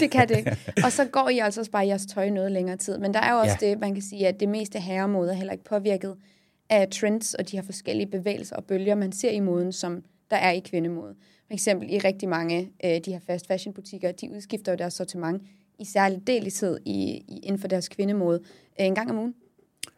Det 0.00 0.10
kan 0.10 0.28
det 0.28 0.36
ikke. 0.38 0.56
Og 0.84 0.92
så 0.92 1.04
går 1.04 1.28
I 1.28 1.38
altså 1.38 1.60
også 1.60 1.70
bare 1.70 1.84
i 1.84 1.88
jeres 1.88 2.06
tøj 2.06 2.30
noget 2.30 2.52
længere 2.52 2.76
tid. 2.76 2.98
Men 2.98 3.14
der 3.14 3.20
er 3.20 3.32
jo 3.32 3.38
også 3.38 3.56
Ja. 3.62 3.70
det, 3.70 3.80
man 3.80 3.94
kan 3.94 4.02
sige, 4.02 4.28
at 4.28 4.40
det 4.40 4.48
meste 4.48 4.80
herremode 4.80 5.30
er 5.30 5.34
heller 5.34 5.52
ikke 5.52 5.64
påvirket 5.64 6.14
af 6.70 6.88
trends 6.88 7.34
og 7.34 7.50
de 7.50 7.56
her 7.56 7.64
forskellige 7.64 8.06
bevægelser 8.06 8.56
og 8.56 8.64
bølger, 8.64 8.94
man 8.94 9.12
ser 9.12 9.30
i 9.30 9.40
moden, 9.40 9.72
som 9.72 10.04
der 10.30 10.36
er 10.36 10.50
i 10.50 10.58
kvindemode. 10.58 11.14
For 11.46 11.54
eksempel 11.54 11.92
i 11.92 11.98
rigtig 11.98 12.28
mange 12.28 12.70
af 12.80 13.02
de 13.02 13.12
her 13.12 13.20
fast 13.26 13.46
fashion 13.46 13.74
butikker, 13.74 14.12
de 14.12 14.30
udskifter 14.30 14.72
jo 14.72 14.76
deres 14.76 14.94
sortiment 14.94 15.42
i 15.78 15.84
særlig 15.84 16.26
deltid 16.26 16.78
i, 16.84 17.24
i, 17.28 17.40
inden 17.42 17.60
for 17.60 17.68
deres 17.68 17.88
kvindemode 17.88 18.40
øh, 18.80 18.86
en 18.86 18.94
gang 18.94 19.10
om 19.10 19.18
ugen. 19.18 19.34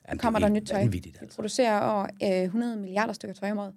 Jamen, 0.08 0.18
kommer 0.18 0.40
er 0.40 0.44
der 0.44 0.54
nyt 0.54 0.66
tøj. 0.66 0.80
Altså. 0.80 1.36
producerer 1.36 1.80
over 1.80 2.06
øh, 2.22 2.42
100 2.42 2.76
milliarder 2.76 3.12
stykker 3.12 3.34
tøj 3.34 3.50
om 3.50 3.58
året. 3.58 3.74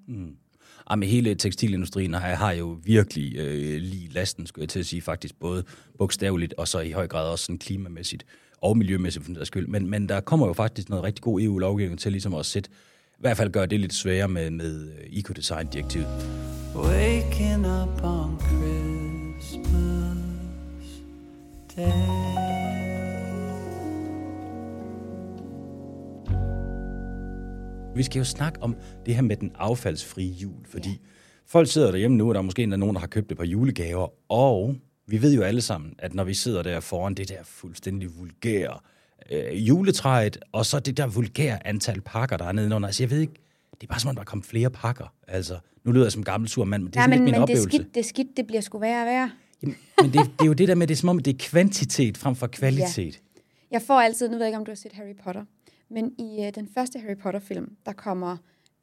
Jamen, 0.91 1.09
hele 1.09 1.35
tekstilindustrien 1.35 2.13
har, 2.13 2.19
har 2.19 2.51
jo 2.51 2.77
virkelig 2.83 3.35
øh, 3.37 3.81
lige 3.81 4.09
lasten, 4.09 4.47
skulle 4.47 4.63
jeg 4.63 4.69
til 4.69 4.79
at 4.79 4.85
sige, 4.85 5.01
faktisk 5.01 5.39
både 5.39 5.63
bogstaveligt 5.97 6.53
og 6.53 6.67
så 6.67 6.79
i 6.79 6.91
høj 6.91 7.07
grad 7.07 7.29
også 7.29 7.45
sådan 7.45 7.59
klimamæssigt 7.59 8.25
og 8.61 8.77
miljømæssigt 8.77 9.25
for 9.25 9.33
den 9.33 9.45
skyld. 9.45 9.67
Men, 9.67 9.89
men 9.89 10.09
der 10.09 10.19
kommer 10.19 10.47
jo 10.47 10.53
faktisk 10.53 10.89
noget 10.89 11.03
rigtig 11.03 11.23
god 11.23 11.41
EU-lovgivning 11.41 11.99
til 11.99 12.11
ligesom 12.11 12.33
at 12.33 12.45
sætte, 12.45 12.69
i 13.11 13.19
hvert 13.19 13.37
fald 13.37 13.51
gøre 13.51 13.65
det 13.65 13.79
lidt 13.79 13.93
sværere 13.93 14.27
med, 14.27 14.51
med 14.51 14.87
øh, 14.87 15.19
eco-design-direktivet. 15.19 16.07
Waking 16.75 17.65
up 17.65 18.03
on 18.03 18.39
Christmas 18.39 19.69
Day. 21.75 22.39
Vi 27.95 28.03
skal 28.03 28.19
jo 28.19 28.25
snakke 28.25 28.63
om 28.63 28.75
det 29.05 29.15
her 29.15 29.21
med 29.21 29.35
den 29.35 29.51
affaldsfrie 29.55 30.31
jul, 30.31 30.65
fordi 30.65 30.89
ja. 30.89 30.95
folk 31.45 31.67
sidder 31.67 31.91
derhjemme 31.91 32.17
nu, 32.17 32.27
og 32.29 32.35
der 32.35 32.39
er 32.39 32.43
måske 32.43 32.63
endda 32.63 32.77
nogen, 32.77 32.95
der 32.95 32.99
har 32.99 33.07
købt 33.07 33.31
et 33.31 33.37
par 33.37 33.45
julegaver, 33.45 34.31
og 34.31 34.75
vi 35.09 35.21
ved 35.21 35.33
jo 35.35 35.41
alle 35.41 35.61
sammen, 35.61 35.95
at 35.97 36.13
når 36.13 36.23
vi 36.23 36.33
sidder 36.33 36.63
der 36.63 36.79
foran 36.79 37.13
det 37.13 37.29
der 37.29 37.43
fuldstændig 37.43 38.09
vulgære 38.19 38.79
øh, 39.31 39.67
juletræet, 39.67 40.37
og 40.51 40.65
så 40.65 40.79
det 40.79 40.97
der 40.97 41.07
vulgære 41.07 41.67
antal 41.67 42.01
pakker, 42.01 42.37
der 42.37 42.45
er 42.45 42.51
nedenunder. 42.51 42.87
Altså 42.87 43.03
jeg 43.03 43.09
ved 43.11 43.19
ikke, 43.19 43.33
det 43.71 43.83
er 43.83 43.87
bare 43.87 43.99
som 43.99 44.09
om, 44.09 44.15
der 44.15 44.21
er 44.21 44.25
kommet 44.25 44.45
flere 44.45 44.69
pakker. 44.69 45.13
Altså, 45.27 45.57
nu 45.83 45.91
lyder 45.91 46.05
jeg 46.05 46.11
som 46.11 46.23
gammel 46.23 46.49
sur 46.49 46.65
mand, 46.65 46.83
men 46.83 46.91
det 46.91 46.97
er 46.97 47.01
Ja, 47.01 47.07
men, 47.07 47.17
lidt 47.17 47.23
min 47.23 47.31
men 47.31 47.33
det 47.33 47.39
er 47.39 47.43
oplevelse. 47.43 47.69
skidt, 47.77 47.95
det 47.95 48.05
skidt, 48.05 48.37
det 48.37 48.47
bliver 48.47 48.61
sgu 48.61 48.79
værre 48.79 49.01
og 49.01 49.05
værre. 49.07 49.31
Jamen, 49.63 49.75
men 50.01 50.13
det, 50.13 50.19
det 50.39 50.41
er 50.41 50.45
jo 50.45 50.53
det 50.53 50.67
der 50.67 50.75
med, 50.75 50.87
det 50.87 50.93
er 50.93 50.97
som 50.97 51.09
om, 51.09 51.19
det 51.19 51.33
er 51.33 51.37
kvantitet 51.39 52.17
frem 52.17 52.35
for 52.35 52.47
kvalitet. 52.47 53.19
Jeg 53.71 53.81
får 53.81 53.99
altid, 53.99 54.27
nu 54.29 54.33
ved 54.33 54.39
jeg 54.41 54.47
ikke, 54.47 54.57
om 54.57 54.65
du 54.65 54.71
har 54.71 54.75
set 54.75 54.91
Harry 54.93 55.15
Potter, 55.23 55.43
men 55.89 56.11
i 56.19 56.45
øh, 56.45 56.55
den 56.55 56.67
første 56.73 56.99
Harry 56.99 57.17
Potter-film, 57.17 57.75
der 57.85 57.93
kommer 57.93 58.37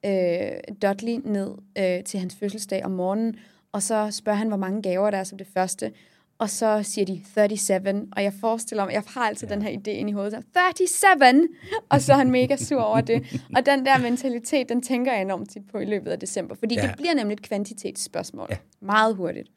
øh, 0.06 0.50
Dudley 0.82 1.20
ned 1.24 1.50
øh, 1.78 2.04
til 2.04 2.20
hans 2.20 2.36
fødselsdag 2.40 2.84
om 2.84 2.90
morgenen, 2.90 3.36
og 3.72 3.82
så 3.82 4.10
spørger 4.10 4.38
han, 4.38 4.48
hvor 4.48 4.56
mange 4.56 4.82
gaver 4.82 5.10
der 5.10 5.18
er 5.18 5.24
som 5.24 5.38
det 5.38 5.46
første. 5.54 5.92
Og 6.38 6.51
så 6.51 6.81
siger 6.83 7.05
de 7.05 7.20
37, 7.59 8.07
og 8.16 8.22
jeg 8.22 8.33
forestiller 8.40 8.85
mig, 8.85 8.92
jeg 8.94 9.03
har 9.07 9.20
altid 9.20 9.49
ja. 9.49 9.55
den 9.55 9.62
her 9.62 9.70
idé 9.70 9.90
ind 9.90 10.09
i 10.09 10.12
hovedet, 10.12 10.33
så 10.33 10.40
37! 10.77 11.49
Og 11.88 12.01
så 12.03 12.12
er 12.12 12.16
han 12.16 12.31
mega 12.31 12.57
sur 12.57 12.81
over 12.81 13.01
det. 13.01 13.40
Og 13.57 13.66
den 13.66 13.87
der 13.87 13.99
mentalitet, 13.99 14.68
den 14.68 14.83
tænker 14.83 15.12
jeg 15.12 15.22
enormt 15.22 15.51
tit 15.51 15.62
på 15.72 15.79
i 15.79 15.85
løbet 15.85 16.11
af 16.11 16.18
december, 16.18 16.55
fordi 16.59 16.75
Ja. 16.75 16.83
det 16.83 16.94
bliver 16.96 17.14
nemlig 17.14 17.35
et 17.35 17.42
kvantitetsspørgsmål. 17.42 18.46
Ja. 18.51 18.57
Meget 18.81 19.16
hurtigt. 19.16 19.49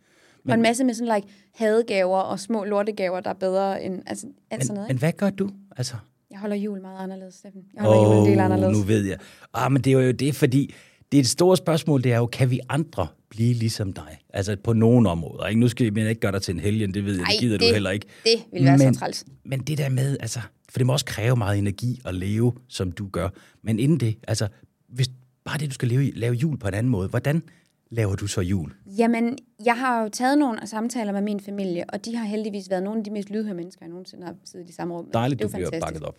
Men, 0.44 0.50
og 0.52 0.56
en 0.56 0.62
masse 0.62 0.84
med 0.84 0.94
sådan 0.94 1.16
like 1.16 1.28
hadegaver 1.56 2.18
og 2.20 2.40
små 2.40 2.64
lortegaver, 2.64 3.20
der 3.20 3.30
er 3.30 3.34
bedre 3.34 3.84
end 3.84 4.02
altså, 4.08 4.28
alt 4.52 4.64
sådan 4.64 4.74
Men, 4.74 4.76
noget. 4.76 4.88
men 4.90 4.98
hvad 4.98 5.12
gør 5.12 5.30
du? 5.30 5.50
Altså, 5.78 5.96
Jeg 6.32 6.40
holder 6.40 6.56
jul 6.56 6.82
meget 6.82 7.04
anderledes, 7.04 7.34
Steffen. 7.36 7.62
Jeg 7.76 7.84
holder 7.84 8.00
oh, 8.00 8.16
jul 8.18 8.24
en 8.26 8.32
del 8.32 8.40
anderledes. 8.40 8.78
nu 8.78 8.84
ved 8.84 9.06
jeg. 9.06 9.18
Ah, 9.54 9.72
men 9.72 9.82
det 9.82 9.94
er 9.94 10.00
jo 10.06 10.12
det, 10.12 10.36
fordi 10.36 10.74
det 11.12 11.18
er 11.18 11.22
et 11.22 11.28
stort 11.28 11.58
spørgsmål, 11.58 12.04
det 12.04 12.14
er 12.14 12.18
jo, 12.18 12.26
kan 12.26 12.52
vi 12.52 12.60
andre 12.70 13.08
blive 13.30 13.54
ligesom 13.54 13.94
dig? 13.94 14.20
Altså 14.34 14.56
på 14.64 14.74
nogle 14.74 15.10
områder. 15.10 15.48
Ikke? 15.48 15.60
Nu 15.62 15.68
skal 15.68 15.96
vi 15.96 16.08
ikke 16.10 16.22
gøre 16.22 16.32
dig 16.32 16.42
til 16.42 16.54
en 16.54 16.60
helgen, 16.60 16.94
det 16.94 17.06
ved 17.06 17.14
jeg, 17.16 17.22
Ej, 17.24 17.28
det 17.32 17.40
gider 17.40 17.58
det- 17.58 17.70
du 17.70 17.74
heller 17.74 17.90
ikke. 17.90 18.06
det 18.24 18.32
ville 18.52 18.68
være 18.68 18.78
så 18.80 18.86
men, 18.86 18.94
træls. 18.94 19.26
Men 19.46 19.60
det 19.60 19.78
der 19.78 19.90
med, 19.90 20.18
altså, 20.20 20.40
for 20.70 20.80
det 20.80 20.86
må 20.88 20.94
også 20.94 21.06
kræve 21.06 21.36
meget 21.36 21.58
energi 21.60 22.02
at 22.06 22.16
leve, 22.16 22.54
som 22.68 22.92
du 22.92 23.08
gør. 23.08 23.30
Men 23.62 23.80
inden 23.80 24.00
det, 24.00 24.16
altså, 24.28 24.48
hvis 24.90 25.10
bare 25.46 25.58
det, 25.58 25.70
du 25.70 25.74
skal 25.74 25.88
leve, 25.88 26.08
i- 26.08 26.12
lave 26.16 26.34
jul 26.36 26.58
på 26.58 26.68
en 26.68 26.74
anden 26.74 26.92
måde, 26.92 27.08
hvordan 27.08 27.44
laver 27.92 28.16
du 28.16 28.28
så 28.28 28.42
jul? 28.42 28.72
Jamen, 28.98 29.38
jeg 29.66 29.78
har 29.78 30.04
jo 30.04 30.10
taget 30.10 30.38
nogle 30.38 30.68
samtaler 30.68 31.12
med 31.12 31.22
min 31.22 31.40
familie, 31.40 31.84
og 31.90 32.06
de 32.06 32.16
har 32.16 32.26
heldigvis 32.26 32.70
været 32.70 32.84
nogle 32.84 33.00
af 33.00 33.04
de 33.04 33.12
mest 33.12 33.30
lydhøre 33.30 33.54
mennesker, 33.56 33.86
jeg 33.86 33.90
nogensinde 33.90 34.26
har 34.26 34.36
siddet 34.46 34.70
i 34.70 34.74
samme 34.74 34.94
rum. 34.94 35.10
Dejligt, 35.14 35.40
det 35.40 35.46
er 35.46 35.50
du 35.50 35.52
jo 35.52 35.58
bliver 35.58 35.82
fantastisk. 35.82 36.02
bakket 36.02 36.04
op. 36.04 36.16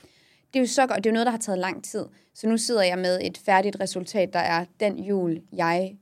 Det 0.53 0.59
er 0.59 0.61
jo 0.61 0.67
så 0.67 0.87
godt, 0.87 0.97
det 0.97 1.07
er 1.07 1.11
jo 1.11 1.15
noget, 1.15 1.27
der 1.27 1.31
har 1.31 1.39
taget 1.39 1.59
lang 1.59 1.85
tid. 1.85 2.07
Så 2.35 2.49
nu 2.49 2.57
sidder 2.57 2.83
jeg 2.83 2.99
med 2.99 3.21
et 3.23 3.39
færdigt 3.39 3.81
resultat, 3.81 4.33
der 4.33 4.39
er 4.39 4.65
den 4.81 4.99
jul, 4.99 5.43
jeg 5.53 5.97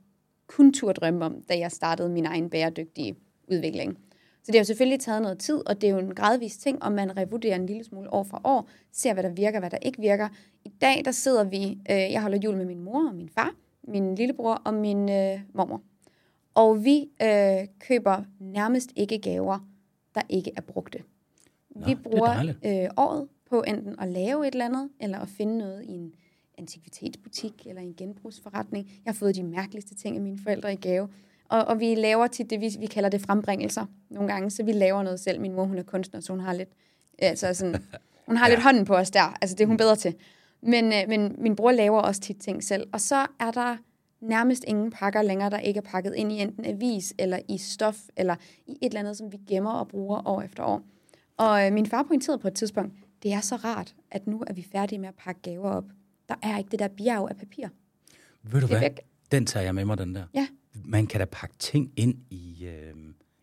kun 0.47 0.73
turde 0.73 0.93
drømme 0.93 1.25
om, 1.25 1.41
da 1.49 1.57
jeg 1.57 1.71
startede 1.71 2.09
min 2.09 2.25
egen 2.25 2.49
bæredygtige 2.49 3.15
udvikling. 3.51 3.97
Så 4.43 4.51
det 4.51 4.55
har 4.55 4.59
jo 4.59 4.65
selvfølgelig 4.65 4.99
taget 4.99 5.21
noget 5.21 5.39
tid, 5.39 5.67
og 5.69 5.81
det 5.81 5.89
er 5.89 5.91
jo 5.91 5.99
en 5.99 6.15
gradvis 6.15 6.57
ting, 6.57 6.83
om 6.83 6.91
man 6.91 7.17
revurderer 7.17 7.55
en 7.55 7.65
lille 7.65 7.83
smule 7.83 8.13
år 8.13 8.23
for 8.23 8.41
år, 8.43 8.69
ser 8.91 9.13
hvad 9.13 9.23
der 9.23 9.29
virker, 9.29 9.59
hvad 9.59 9.69
der 9.69 9.77
ikke 9.77 10.01
virker. 10.01 10.29
I 10.65 10.69
dag, 10.69 11.01
der 11.05 11.11
sidder 11.11 11.43
vi, 11.43 11.77
øh, 11.89 12.11
jeg 12.11 12.21
holder 12.21 12.37
jul 12.43 12.57
med 12.57 12.65
min 12.65 12.79
mor 12.79 13.07
og 13.07 13.15
min 13.15 13.29
far, 13.29 13.51
min 13.83 14.15
lillebror 14.15 14.53
og 14.65 14.73
min 14.73 15.09
øh, 15.09 15.39
mormor. 15.53 15.81
Og 16.53 16.83
vi 16.83 17.09
øh, 17.21 17.67
køber 17.79 18.23
nærmest 18.39 18.89
ikke 18.95 19.19
gaver, 19.19 19.59
der 20.15 20.21
ikke 20.29 20.51
er 20.57 20.61
brugte. 20.61 20.99
Nå, 21.69 21.85
vi 21.85 21.91
er 21.91 21.95
bruger 21.95 22.53
øh, 22.65 22.89
året 22.97 23.27
på 23.49 23.63
enten 23.67 23.99
at 23.99 24.07
lave 24.07 24.47
et 24.47 24.51
eller 24.51 24.65
andet, 24.65 24.89
eller 24.99 25.19
at 25.19 25.29
finde 25.29 25.57
noget 25.57 25.83
i 25.83 25.91
en 25.91 26.13
antikvitetsbutik 26.57 27.67
eller 27.67 27.81
en 27.81 27.93
genbrugsforretning. 27.97 28.85
Jeg 29.05 29.13
har 29.13 29.17
fået 29.17 29.35
de 29.35 29.43
mærkeligste 29.43 29.95
ting 29.95 30.15
af 30.15 30.21
mine 30.21 30.39
forældre 30.43 30.73
i 30.73 30.75
gave. 30.75 31.09
Og, 31.49 31.65
og 31.65 31.79
vi 31.79 31.95
laver 31.95 32.27
tit 32.27 32.49
det, 32.49 32.61
vi, 32.61 32.75
vi 32.79 32.85
kalder 32.85 33.09
det 33.09 33.21
frembringelser 33.21 33.85
nogle 34.09 34.31
gange, 34.31 34.49
så 34.49 34.63
vi 34.63 34.71
laver 34.71 35.03
noget 35.03 35.19
selv. 35.19 35.41
Min 35.41 35.53
mor, 35.53 35.63
hun 35.65 35.77
er 35.77 35.83
kunstner, 35.83 36.19
så 36.19 36.33
hun 36.33 36.39
har 36.39 36.53
lidt, 36.53 36.69
altså 37.19 37.53
sådan, 37.53 37.75
hun 38.25 38.37
har 38.37 38.45
ja. 38.49 38.53
lidt 38.53 38.63
hånden 38.63 38.85
på 38.85 38.95
os 38.95 39.11
der. 39.11 39.37
Altså 39.41 39.55
det 39.55 39.63
er 39.63 39.67
hun 39.67 39.77
bedre 39.77 39.95
til. 39.95 40.15
Men, 40.61 40.85
øh, 40.85 41.03
men 41.07 41.35
min 41.37 41.55
bror 41.55 41.71
laver 41.71 42.01
også 42.01 42.21
tit 42.21 42.37
ting 42.37 42.63
selv. 42.63 42.87
Og 42.93 43.01
så 43.01 43.25
er 43.39 43.51
der 43.51 43.77
nærmest 44.21 44.63
ingen 44.67 44.91
pakker 44.91 45.21
længere, 45.21 45.49
der 45.49 45.59
ikke 45.59 45.77
er 45.77 45.81
pakket 45.81 46.13
ind 46.15 46.31
i 46.31 46.41
enten 46.41 46.65
avis, 46.65 47.13
eller 47.17 47.39
i 47.47 47.57
stof, 47.57 47.97
eller 48.17 48.35
i 48.67 48.71
et 48.71 48.77
eller 48.81 48.99
andet, 48.99 49.17
som 49.17 49.31
vi 49.31 49.37
gemmer 49.47 49.71
og 49.71 49.87
bruger 49.87 50.27
år 50.27 50.41
efter 50.41 50.63
år. 50.63 50.81
Og 51.37 51.65
øh, 51.65 51.73
min 51.73 51.85
far 51.85 52.03
pointerede 52.03 52.39
på 52.39 52.47
et 52.47 52.53
tidspunkt, 52.53 52.93
det 53.23 53.33
er 53.33 53.41
så 53.41 53.55
rart, 53.55 53.95
at 54.11 54.27
nu 54.27 54.43
er 54.47 54.53
vi 54.53 54.67
færdige 54.71 54.99
med 54.99 55.07
at 55.09 55.15
pakke 55.15 55.41
gaver 55.41 55.69
op. 55.69 55.85
Der 56.29 56.35
er 56.41 56.57
ikke 56.57 56.69
det 56.71 56.79
der 56.79 56.87
bjerg 56.87 57.29
af 57.29 57.37
papir. 57.37 57.67
Ved 58.43 58.51
du 58.51 58.59
Det 58.59 58.67
hvad? 58.69 58.79
væk. 58.79 58.99
Den 59.31 59.45
tager 59.45 59.63
jeg 59.63 59.75
med 59.75 59.85
mig, 59.85 59.97
den 59.97 60.15
der. 60.15 60.23
Ja. 60.33 60.47
Man 60.85 61.07
kan 61.07 61.19
da 61.19 61.25
pakke 61.25 61.55
ting 61.59 61.91
ind 61.95 62.15
i, 62.29 62.65
øh, 62.65 62.93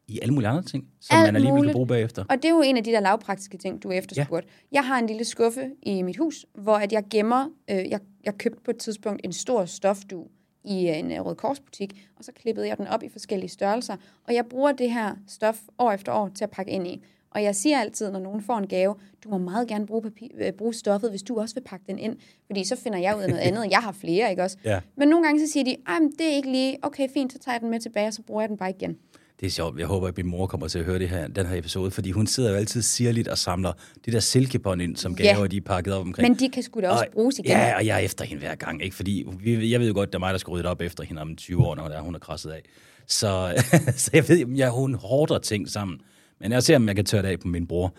i 0.08 0.18
alle 0.22 0.34
mulige 0.34 0.48
andre 0.48 0.62
ting, 0.62 0.88
som 1.00 1.16
Alt 1.18 1.26
man 1.28 1.34
alligevel 1.36 1.52
kan 1.56 1.62
muligt. 1.62 1.72
bruge 1.72 1.86
bagefter. 1.86 2.24
Og 2.28 2.36
det 2.36 2.44
er 2.44 2.50
jo 2.50 2.60
en 2.62 2.76
af 2.76 2.84
de 2.84 2.90
der 2.90 3.00
lavpraktiske 3.00 3.58
ting, 3.58 3.82
du 3.82 3.90
efterspurgte. 3.90 4.48
Ja. 4.72 4.76
Jeg 4.76 4.86
har 4.86 4.98
en 4.98 5.06
lille 5.06 5.24
skuffe 5.24 5.70
i 5.82 6.02
mit 6.02 6.16
hus, 6.16 6.46
hvor 6.54 6.76
at 6.76 6.92
jeg 6.92 7.04
gemmer, 7.10 7.48
øh, 7.70 7.76
jeg, 7.90 8.00
jeg 8.24 8.38
købte 8.38 8.60
på 8.64 8.70
et 8.70 8.76
tidspunkt 8.76 9.20
en 9.24 9.32
stor 9.32 9.64
stofdu 9.64 10.28
i 10.64 10.74
en 10.88 11.12
øh, 11.12 11.20
Røde 11.24 11.34
Korsbutik, 11.36 12.08
og 12.16 12.24
så 12.24 12.32
klippede 12.32 12.68
jeg 12.68 12.78
den 12.78 12.86
op 12.86 13.02
i 13.02 13.08
forskellige 13.08 13.48
størrelser, 13.50 13.96
og 14.24 14.34
jeg 14.34 14.46
bruger 14.46 14.72
det 14.72 14.90
her 14.92 15.16
stof 15.28 15.60
år 15.78 15.92
efter 15.92 16.12
år 16.12 16.28
til 16.28 16.44
at 16.44 16.50
pakke 16.50 16.72
ind 16.72 16.86
i. 16.86 17.02
Og 17.36 17.42
jeg 17.42 17.56
siger 17.56 17.80
altid, 17.80 18.10
når 18.10 18.18
nogen 18.20 18.42
får 18.42 18.58
en 18.58 18.66
gave, 18.66 18.94
du 19.24 19.28
må 19.28 19.38
meget 19.38 19.68
gerne 19.68 19.86
bruge, 19.86 20.02
papir, 20.02 20.28
øh, 20.40 20.52
bruge 20.52 20.74
stoffet, 20.74 21.10
hvis 21.10 21.22
du 21.22 21.40
også 21.40 21.54
vil 21.54 21.62
pakke 21.66 21.84
den 21.88 21.98
ind. 21.98 22.16
Fordi 22.46 22.64
så 22.64 22.76
finder 22.76 22.98
jeg 22.98 23.16
ud 23.16 23.22
af 23.22 23.28
noget 23.28 23.42
andet. 23.42 23.70
Jeg 23.70 23.78
har 23.78 23.92
flere, 23.92 24.30
ikke 24.30 24.42
også? 24.42 24.56
Ja. 24.64 24.80
Men 24.96 25.08
nogle 25.08 25.26
gange 25.26 25.46
så 25.46 25.52
siger 25.52 25.64
de, 25.64 25.76
"Ej, 25.88 25.98
men 25.98 26.10
det 26.18 26.26
er 26.32 26.36
ikke 26.36 26.50
lige, 26.52 26.76
okay, 26.82 27.08
fint, 27.14 27.32
så 27.32 27.38
tager 27.38 27.54
jeg 27.54 27.60
den 27.60 27.70
med 27.70 27.80
tilbage, 27.80 28.06
og 28.06 28.12
så 28.14 28.22
bruger 28.22 28.42
jeg 28.42 28.48
den 28.48 28.56
bare 28.56 28.70
igen. 28.70 28.96
Det 29.40 29.46
er 29.46 29.50
sjovt. 29.50 29.78
Jeg 29.78 29.86
håber, 29.86 30.08
at 30.08 30.16
min 30.16 30.26
mor 30.26 30.46
kommer 30.46 30.68
til 30.68 30.78
at 30.78 30.84
høre 30.84 30.98
det 30.98 31.08
her, 31.08 31.28
den 31.28 31.46
her 31.46 31.56
episode, 31.58 31.90
fordi 31.90 32.10
hun 32.10 32.26
sidder 32.26 32.50
jo 32.50 32.56
altid 32.56 32.82
sirligt 32.82 33.28
og 33.28 33.38
samler 33.38 33.72
de 34.06 34.12
der 34.12 34.20
silkebånd 34.20 34.82
ind, 34.82 34.96
som 34.96 35.16
Ja. 35.18 35.24
gaver, 35.24 35.46
de 35.46 35.56
er 35.56 35.60
pakket 35.60 35.94
op 35.94 36.00
omkring. 36.06 36.28
Men 36.28 36.38
de 36.38 36.48
kan 36.48 36.62
sgu 36.62 36.80
da 36.80 36.88
også 36.88 37.04
og, 37.04 37.12
bruges 37.12 37.38
igen. 37.38 37.50
Ja, 37.50 37.76
og 37.76 37.86
jeg 37.86 37.94
er 37.94 37.98
efter 38.04 38.24
hende 38.24 38.40
hver 38.40 38.54
gang, 38.54 38.82
ikke? 38.84 38.96
Fordi 38.96 39.26
vi, 39.40 39.70
jeg 39.72 39.80
ved 39.80 39.86
jo 39.88 39.94
godt, 39.94 40.08
det 40.08 40.14
er 40.14 40.18
mig, 40.18 40.32
der 40.32 40.38
skal 40.38 40.50
rydde 40.50 40.68
op 40.68 40.80
efter 40.80 41.04
hende 41.04 41.20
om 41.22 41.36
20 41.36 41.66
år, 41.66 41.74
når 41.74 42.00
hun 42.00 42.14
er 42.14 42.18
krasset 42.18 42.50
af. 42.50 42.62
Så, 43.06 43.52
så 43.96 44.10
jeg 44.12 44.28
ved, 44.28 44.46
jeg, 44.56 44.70
hun 44.70 44.94
hårder 44.94 45.38
ting 45.38 45.68
sammen. 45.68 46.00
Men 46.40 46.52
jeg 46.52 46.62
ser, 46.62 46.76
om 46.76 46.88
jeg 46.88 46.96
kan 46.96 47.04
tørre 47.04 47.22
det 47.22 47.28
af 47.28 47.40
på 47.40 47.48
min 47.48 47.66
bror. 47.66 47.94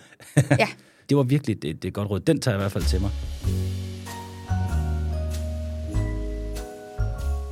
Ja. 0.60 0.67
det 1.10 1.17
var 1.17 1.23
virkelig 1.23 1.62
det, 1.62 1.84
det 1.84 1.93
godt 1.93 2.10
råd. 2.10 2.19
Den 2.19 2.39
tager 2.41 2.56
jeg 2.56 2.60
i 2.60 2.63
hvert 2.63 2.71
fald 2.71 2.84
til 2.84 3.02
mig. 3.02 3.12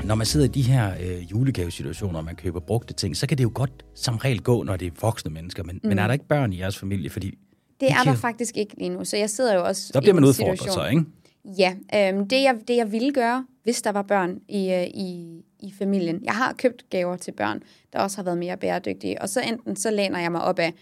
Når 0.03 0.15
man 0.15 0.25
sidder 0.25 0.45
i 0.45 0.49
de 0.49 0.61
her 0.61 0.93
øh, 1.01 1.31
julegavesituationer, 1.31 2.19
og 2.19 2.25
man 2.25 2.35
køber 2.35 2.59
brugte 2.59 2.93
ting, 2.93 3.17
så 3.17 3.27
kan 3.27 3.37
det 3.37 3.43
jo 3.43 3.51
godt 3.53 3.85
som 3.95 4.17
regel 4.17 4.41
gå, 4.41 4.63
når 4.63 4.77
det 4.77 4.85
er 4.87 4.91
voksne 5.01 5.31
mennesker. 5.31 5.63
Men, 5.63 5.79
mm. 5.83 5.89
men 5.89 5.99
er 5.99 6.07
der 6.07 6.13
ikke 6.13 6.27
børn 6.27 6.53
i 6.53 6.59
jeres 6.59 6.77
familie? 6.77 7.09
Fordi 7.09 7.27
Det 7.27 7.37
de 7.81 7.85
er 7.85 7.95
der 7.97 8.03
kan- 8.03 8.17
faktisk 8.17 8.57
ikke 8.57 8.75
lige 8.77 8.89
nu, 8.89 9.05
så 9.05 9.17
jeg 9.17 9.29
sidder 9.29 9.55
jo 9.55 9.65
også 9.65 9.91
Der 9.93 9.99
bliver 10.01 10.13
man 10.13 10.23
udfordret 10.23 10.73
så, 10.73 10.85
ikke? 10.87 11.03
Ja, 11.57 11.75
øhm, 11.95 12.27
det, 12.27 12.41
jeg, 12.43 12.55
det 12.67 12.75
jeg 12.75 12.91
ville 12.91 13.13
gøre, 13.13 13.45
hvis 13.63 13.81
der 13.81 13.91
var 13.91 14.01
børn 14.01 14.39
i, 14.49 14.71
øh, 14.73 14.83
i, 14.83 15.41
i 15.65 15.73
familien. 15.77 16.25
Jeg 16.25 16.33
har 16.33 16.53
købt 16.53 16.89
gaver 16.89 17.17
til 17.17 17.31
børn, 17.31 17.63
der 17.93 17.99
også 17.99 18.17
har 18.17 18.23
været 18.23 18.37
mere 18.37 18.57
bæredygtige. 18.57 19.21
Og 19.21 19.29
så 19.29 19.41
enten 19.41 19.75
så 19.75 19.91
læner 19.91 20.19
jeg 20.19 20.31
mig 20.31 20.41
op 20.41 20.59
af 20.59 20.73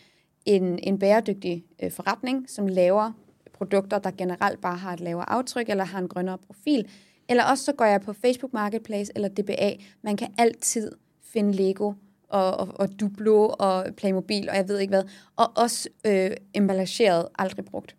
en, 0.46 0.80
en 0.84 1.00
bæredygtig 1.00 1.66
øh, 1.84 1.92
forretning, 1.92 2.50
som 2.50 2.68
laver 2.68 3.12
produkter, 3.54 4.00
der 4.00 4.12
generelt 4.12 4.62
bare 4.62 4.78
har 4.78 4.94
et 4.94 5.00
lavere 5.00 5.30
aftryk, 5.30 5.70
eller 5.70 5.84
har 5.84 6.00
en 6.00 6.08
grønnere 6.08 6.38
profil. 6.38 6.88
Eller 7.30 7.44
også 7.44 7.64
så 7.64 7.74
går 7.74 7.86
jeg 7.86 8.02
på 8.02 8.14
Facebook 8.14 8.54
Marketplace 8.54 9.12
eller 9.16 9.30
DBA. 9.30 9.74
Man 10.02 10.18
kan 10.18 10.34
altid 10.38 10.92
finde 11.34 11.52
Lego 11.52 11.94
og, 12.30 12.58
og, 12.58 12.68
og 12.76 13.00
Duplo 13.00 13.50
og 13.60 13.86
Playmobil, 13.98 14.50
og 14.50 14.56
jeg 14.56 14.68
ved 14.68 14.80
ikke 14.80 14.92
hvad. 14.92 15.04
Og 15.36 15.52
også 15.58 15.90
øh, 16.06 16.32
emballageret, 16.54 17.28
aldrig 17.40 17.66
brugt. 17.66 17.96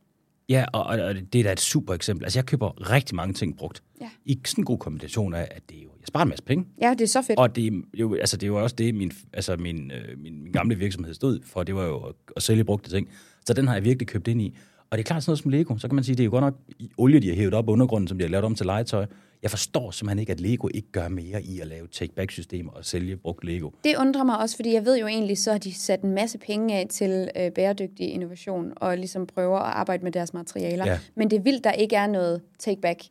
Ja, 0.49 0.65
og, 0.73 0.85
og 0.85 1.15
det 1.33 1.39
er 1.39 1.43
da 1.43 1.53
et 1.53 1.61
super 1.61 1.95
eksempel. 1.95 2.25
Altså, 2.25 2.39
jeg 2.39 2.47
køber 2.47 2.91
rigtig 2.91 3.17
mange 3.17 3.35
ting 3.35 3.57
brugt. 3.57 3.83
Ja. 4.01 4.11
I 4.25 4.41
sådan 4.47 4.63
en 4.63 4.67
god 4.67 4.79
kombination 4.79 5.35
af, 5.35 5.49
at 5.51 5.63
det 5.69 5.79
er 5.79 5.83
jo, 5.83 5.91
jeg 6.05 6.09
sparer 6.09 6.23
en 6.23 6.29
masse 6.29 6.45
penge, 6.45 6.65
Ja, 6.83 6.91
det 6.91 7.01
er 7.01 7.07
så 7.07 7.23
fedt. 7.23 7.39
og 7.39 7.57
det 7.57 7.83
jo, 7.95 8.15
altså, 8.15 8.37
det 8.37 8.47
jo 8.47 8.63
også 8.63 8.77
det, 8.77 8.95
min, 8.95 9.13
altså, 9.33 9.57
min, 9.57 9.91
øh, 9.91 10.19
min, 10.19 10.43
min 10.43 10.53
gamle 10.53 10.75
virksomhed 10.79 11.15
stod 11.15 11.41
for. 11.47 11.63
Det 11.63 11.75
var 11.75 11.85
jo 11.85 11.97
at, 11.97 12.15
at 12.37 12.43
sælge 12.43 12.65
brugte 12.65 12.91
ting. 12.91 13.09
Så 13.47 13.55
den 13.55 13.67
har 13.69 13.75
jeg 13.75 13.85
virkelig 13.85 14.09
købt 14.09 14.29
ind 14.29 14.43
i. 14.43 14.57
Og 14.91 14.99
det 14.99 15.05
er 15.05 15.07
klart 15.07 15.23
sådan 15.23 15.31
noget 15.31 15.43
som 15.43 15.51
Lego. 15.51 15.79
Så 15.79 15.89
kan 15.89 15.95
man 15.95 16.05
sige, 16.05 16.17
det 16.17 16.23
er 16.23 16.25
jo 16.25 16.31
godt 16.31 16.45
nok 16.45 16.55
olie, 16.99 17.21
de 17.21 17.29
har 17.29 17.35
hævet 17.35 17.55
op 17.55 17.69
undergrunden, 17.69 18.09
som 18.09 18.19
de 18.19 18.25
har 18.25 18.31
lavet 18.31 18.45
om 18.45 18.55
til 18.55 18.67
legetøj. 18.67 19.07
Jeg 19.43 19.51
forstår 19.51 19.91
simpelthen 19.91 20.19
ikke, 20.19 20.33
at 20.33 20.41
Lego 20.41 20.69
ikke 20.75 20.89
gør 20.93 21.09
mere 21.09 21.43
i 21.43 21.61
at 21.61 21.67
lave 21.67 21.87
take-back-systemer 21.93 22.73
og 22.73 22.85
sælge 22.85 23.17
brugt 23.17 23.45
Lego. 23.45 23.71
Det 23.85 23.97
undrer 23.97 24.25
mig 24.25 24.39
også, 24.39 24.57
fordi 24.57 24.73
jeg 24.73 24.85
ved 24.85 24.99
jo 24.99 25.07
egentlig, 25.07 25.39
så 25.39 25.51
har 25.53 25.59
de 25.59 25.75
sat 25.75 26.01
en 26.03 26.15
masse 26.15 26.39
penge 26.39 26.75
af 26.75 26.87
til 26.91 27.29
øh, 27.41 27.51
bæredygtig 27.53 28.09
innovation, 28.09 28.73
og 28.77 28.97
ligesom 28.97 29.27
prøver 29.27 29.59
at 29.59 29.73
arbejde 29.73 30.05
med 30.05 30.13
deres 30.13 30.35
materialer. 30.35 30.87
Ja. 30.87 30.99
Men 31.15 31.31
det 31.31 31.37
er 31.37 31.41
vildt, 31.41 31.65
der 31.65 31.73
ikke 31.73 31.97
er 31.97 32.07
noget 32.07 32.41
take-back, 32.59 33.03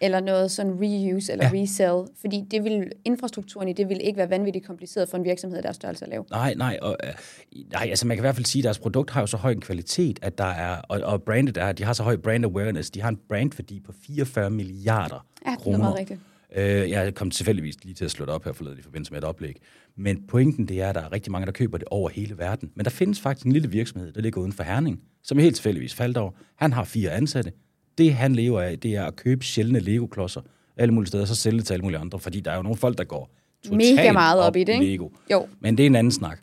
eller 0.00 0.20
noget 0.20 0.50
sådan 0.50 0.72
reuse 0.82 1.32
eller 1.32 1.44
Ja. 1.44 1.50
ja. 1.54 1.62
resell, 1.62 2.14
fordi 2.20 2.44
det 2.50 2.64
vil, 2.64 2.92
infrastrukturen 3.04 3.68
i 3.68 3.72
det 3.72 3.88
vil 3.88 4.00
ikke 4.04 4.16
være 4.16 4.30
vanvittigt 4.30 4.66
kompliceret 4.66 5.08
for 5.08 5.16
en 5.16 5.24
virksomhed 5.24 5.56
af 5.56 5.62
deres 5.62 5.76
størrelse 5.76 6.04
at 6.04 6.10
lave. 6.10 6.24
Nej, 6.30 6.54
nej, 6.56 6.78
og, 6.82 6.96
øh, 7.04 7.10
nej, 7.72 7.86
altså 7.90 8.06
man 8.06 8.16
kan 8.16 8.20
i 8.22 8.24
hvert 8.24 8.34
fald 8.34 8.46
sige, 8.46 8.60
at 8.60 8.64
deres 8.64 8.78
produkt 8.78 9.10
har 9.10 9.20
jo 9.20 9.26
så 9.26 9.36
høj 9.36 9.52
en 9.52 9.60
kvalitet, 9.60 10.18
at 10.22 10.38
der 10.38 10.44
er, 10.44 10.76
og, 10.88 11.00
og 11.00 11.22
brandet 11.22 11.56
er, 11.56 11.72
de 11.72 11.84
har 11.84 11.92
så 11.92 12.02
høj 12.02 12.16
brand 12.16 12.44
awareness, 12.44 12.90
de 12.90 13.00
har 13.00 13.08
en 13.08 13.18
brandværdi 13.28 13.80
på 13.80 13.92
44 14.06 14.50
milliarder 14.50 15.26
Ja, 15.46 15.50
det 15.50 15.56
er 15.58 15.60
kroner. 15.62 15.78
meget 15.78 15.98
rigtigt. 15.98 16.20
Øh, 16.56 16.90
jeg 16.90 17.14
kom 17.14 17.30
tilfældigvis 17.30 17.84
lige 17.84 17.94
til 17.94 18.04
at 18.04 18.10
slå 18.10 18.24
det 18.26 18.34
op 18.34 18.44
her 18.44 18.52
forleden 18.52 18.78
i 18.78 18.82
forbindelse 18.82 19.12
med 19.12 19.18
et 19.18 19.24
oplæg. 19.24 19.56
Men 19.96 20.22
pointen 20.28 20.68
det 20.68 20.80
er, 20.80 20.88
at 20.88 20.94
der 20.94 21.00
er 21.00 21.12
rigtig 21.12 21.32
mange, 21.32 21.46
der 21.46 21.52
køber 21.52 21.78
det 21.78 21.88
over 21.90 22.08
hele 22.08 22.38
verden. 22.38 22.70
Men 22.74 22.84
der 22.84 22.90
findes 22.90 23.20
faktisk 23.20 23.46
en 23.46 23.52
lille 23.52 23.70
virksomhed, 23.70 24.12
der 24.12 24.20
ligger 24.20 24.40
uden 24.40 24.52
for 24.52 24.62
Herning, 24.62 25.00
som 25.22 25.38
er 25.38 25.42
helt 25.42 25.56
tilfældigvis 25.56 25.94
faldt 25.94 26.16
over. 26.16 26.30
Han 26.56 26.72
har 26.72 26.84
fire 26.84 27.10
ansatte. 27.10 27.52
Det 27.98 28.14
han 28.14 28.34
lever 28.34 28.60
af, 28.60 28.78
det 28.78 28.94
er 28.96 29.04
at 29.04 29.16
købe 29.16 29.44
sjældne 29.44 29.80
Lego-klodser 29.80 30.40
alle 30.76 30.94
mulige 30.94 31.08
steder, 31.08 31.24
og 31.24 31.28
så 31.28 31.34
sælge 31.34 31.58
det 31.58 31.66
til 31.66 31.74
alle 31.74 31.82
mulige 31.82 31.98
andre. 31.98 32.18
Fordi 32.18 32.40
der 32.40 32.50
er 32.50 32.56
jo 32.56 32.62
nogle 32.62 32.76
folk, 32.76 32.98
der 32.98 33.04
går 33.04 33.30
totalt 33.64 33.96
Mega 33.96 34.12
meget 34.12 34.40
op 34.40 34.56
i 34.56 34.64
det, 34.64 34.72
ikke? 34.72 34.86
Lego. 34.86 35.08
Jo. 35.32 35.46
Men 35.60 35.76
det 35.78 35.82
er 35.82 35.86
en 35.86 35.96
anden 35.96 36.10
snak. 36.10 36.38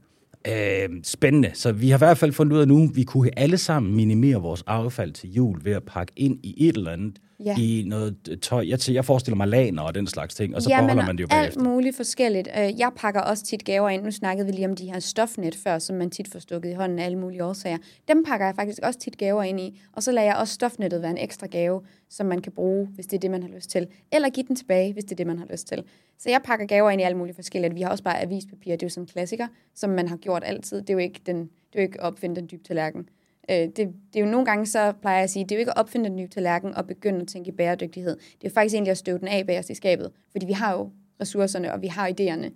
Øh, 0.48 0.90
spændende. 1.04 1.52
Så 1.54 1.72
vi 1.72 1.90
har 1.90 1.98
i 1.98 2.04
hvert 2.06 2.18
fald 2.18 2.32
fundet 2.32 2.56
ud 2.56 2.62
af 2.62 2.68
nu, 2.68 2.90
vi 2.94 3.04
kunne 3.04 3.40
alle 3.40 3.58
sammen 3.58 3.96
minimere 3.96 4.36
vores 4.36 4.64
affald 4.68 5.12
til 5.12 5.34
jul 5.34 5.66
ved 5.66 5.72
at 5.72 5.84
pakke 5.84 6.14
ind 6.16 6.40
i 6.44 6.68
et 6.68 6.78
eller 6.78 6.92
andet, 6.92 7.16
Ja. 7.46 7.56
i 7.60 7.84
noget 7.88 8.40
tøj. 8.42 8.66
Jeg, 8.68 8.80
jeg 8.90 9.06
forestiller 9.06 9.36
mig 9.38 9.48
laner 9.48 9.82
og 9.82 9.96
den 9.96 10.08
slags 10.08 10.36
ting, 10.36 10.56
og 10.56 10.62
så 10.62 10.70
Jamen, 10.70 10.88
beholder 10.88 11.06
man 11.06 11.18
det 11.18 11.22
jo 11.24 11.28
alt 11.32 11.42
bagefter. 11.42 11.62
muligt 11.64 11.96
forskelligt. 11.96 12.48
Øh, 12.60 12.80
Jeg 12.80 12.92
pakker 12.96 13.22
også 13.22 13.44
tit 13.44 13.66
gaver 13.66 13.90
ind. 13.90 14.04
Nu 14.04 14.12
snakkede 14.12 14.46
vi 14.48 14.52
lige 14.52 14.68
om 14.68 14.76
de 14.76 14.92
her 14.92 15.00
stofnet 15.00 15.56
før, 15.56 15.80
som 15.80 15.96
man 15.96 16.10
tit 16.10 16.28
får 16.32 16.40
stukket 16.40 16.70
i 16.70 16.74
hånden 16.74 17.00
af 17.00 17.06
alle 17.06 17.18
mulige 17.18 17.44
årsager. 17.44 17.78
Dem 18.08 18.24
pakker 18.24 18.46
jeg 18.46 18.56
faktisk 18.56 18.80
også 18.84 19.00
tit 19.00 19.18
gaver 19.18 19.44
ind 19.44 19.60
i. 19.60 19.82
Og 19.94 20.04
så 20.04 20.12
lader 20.12 20.28
jeg 20.28 20.36
også 20.36 20.54
stofnettet 20.54 21.02
være 21.02 21.12
en 21.12 21.18
ekstra 21.18 21.48
gave, 21.48 21.82
som 22.10 22.26
man 22.26 22.42
kan 22.42 22.52
bruge, 22.52 22.88
hvis 22.88 23.06
det 23.06 23.14
er 23.18 23.20
det, 23.20 23.32
man 23.32 23.44
har 23.44 23.50
lyst 23.50 23.70
til. 23.70 23.88
Eller 24.12 24.30
give 24.30 24.46
den 24.48 24.56
tilbage, 24.56 24.94
hvis 24.94 25.04
det 25.04 25.12
er 25.12 25.16
det, 25.16 25.28
man 25.28 25.40
har 25.40 25.46
lyst 25.52 25.68
til. 25.68 25.84
Så 26.20 26.30
jeg 26.30 26.42
pakker 26.46 26.66
gaver 26.66 26.90
ind 26.90 27.02
i 27.02 27.04
alle 27.04 27.18
mulige 27.18 27.36
forskellige. 27.36 27.74
Vi 27.74 27.82
har 27.82 27.90
også 27.90 28.04
bare 28.04 28.22
avispapir. 28.22 28.72
Det 28.72 28.84
er 28.84 28.88
jo 28.88 28.90
sådan 28.90 29.04
en 29.04 29.08
klassiker, 29.08 29.48
som 29.76 29.90
man 29.90 30.08
har 30.08 30.18
gjort 30.18 30.44
altid. 30.46 30.82
Det 30.82 30.90
er 30.90 30.94
jo 30.94 31.00
ikke, 31.00 31.22
den, 31.26 31.38
det 31.40 31.50
er 31.74 31.80
jo 31.80 31.82
ikke 31.82 32.02
at 32.02 32.08
opfinde 32.08 32.36
den 32.36 32.48
dybe 32.52 32.64
tallerken. 32.64 33.10
Øh, 33.52 33.58
det, 33.58 33.78
det 33.78 33.90
er 34.16 34.20
jo 34.20 34.26
nogle 34.26 34.46
gange, 34.46 34.66
så 34.66 34.94
plejer 35.02 35.18
jeg 35.18 35.24
at 35.24 35.30
sige, 35.30 35.44
det 35.44 35.52
er 35.52 35.56
jo 35.56 35.60
ikke 35.60 35.72
at 35.72 35.78
opfinde 35.78 36.10
den 36.10 36.16
nye 36.16 36.28
tallerken 36.28 36.76
og 36.76 36.88
begynde 36.88 37.22
at 37.22 37.28
tænke 37.28 37.48
i 37.50 37.52
bæredygtighed. 37.52 38.18
Det 38.42 38.48
er 38.50 38.54
faktisk 38.54 38.74
egentlig 38.74 38.92
at 38.92 38.98
støve 38.98 39.20
den 39.20 39.28
af 39.28 39.46
bagerst 39.48 39.70
i 39.70 39.76
skabet, 39.76 40.12
fordi 40.32 40.46
vi 40.46 40.54
har 40.54 40.74
jo 40.74 40.90
ressourcerne, 41.22 41.74
og 41.74 41.82
vi 41.82 41.88
har 41.88 42.08
idéerne. 42.10 42.50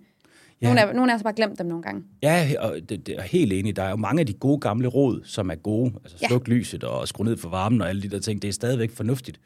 Ja. 0.62 0.66
Nogle, 0.66 0.80
af, 0.88 0.94
nogle 0.94 1.12
af 1.12 1.14
os 1.16 1.20
har 1.20 1.22
bare 1.22 1.34
glemt 1.34 1.58
dem 1.58 1.66
nogle 1.66 1.82
gange. 1.82 2.02
Ja, 2.22 2.52
og 2.58 2.76
det, 2.88 3.06
det 3.06 3.16
er 3.18 3.22
helt 3.22 3.52
enig. 3.52 3.76
Der 3.76 3.82
er 3.82 3.90
jo 3.90 3.96
mange 3.96 4.20
af 4.20 4.26
de 4.26 4.32
gode 4.32 4.58
gamle 4.60 4.88
råd, 4.88 5.20
som 5.24 5.50
er 5.50 5.54
gode. 5.54 5.92
Altså 6.04 6.16
Ja. 6.22 6.26
sluk 6.28 6.48
lyset 6.48 6.84
og 6.84 7.08
skru 7.08 7.24
ned 7.24 7.36
for 7.36 7.48
varmen 7.48 7.80
og 7.80 7.88
alle 7.88 8.02
de 8.02 8.08
der 8.08 8.18
ting. 8.18 8.42
Det 8.42 8.48
er 8.48 8.52
stadigvæk 8.52 8.90
fornuftigt. 8.90 9.40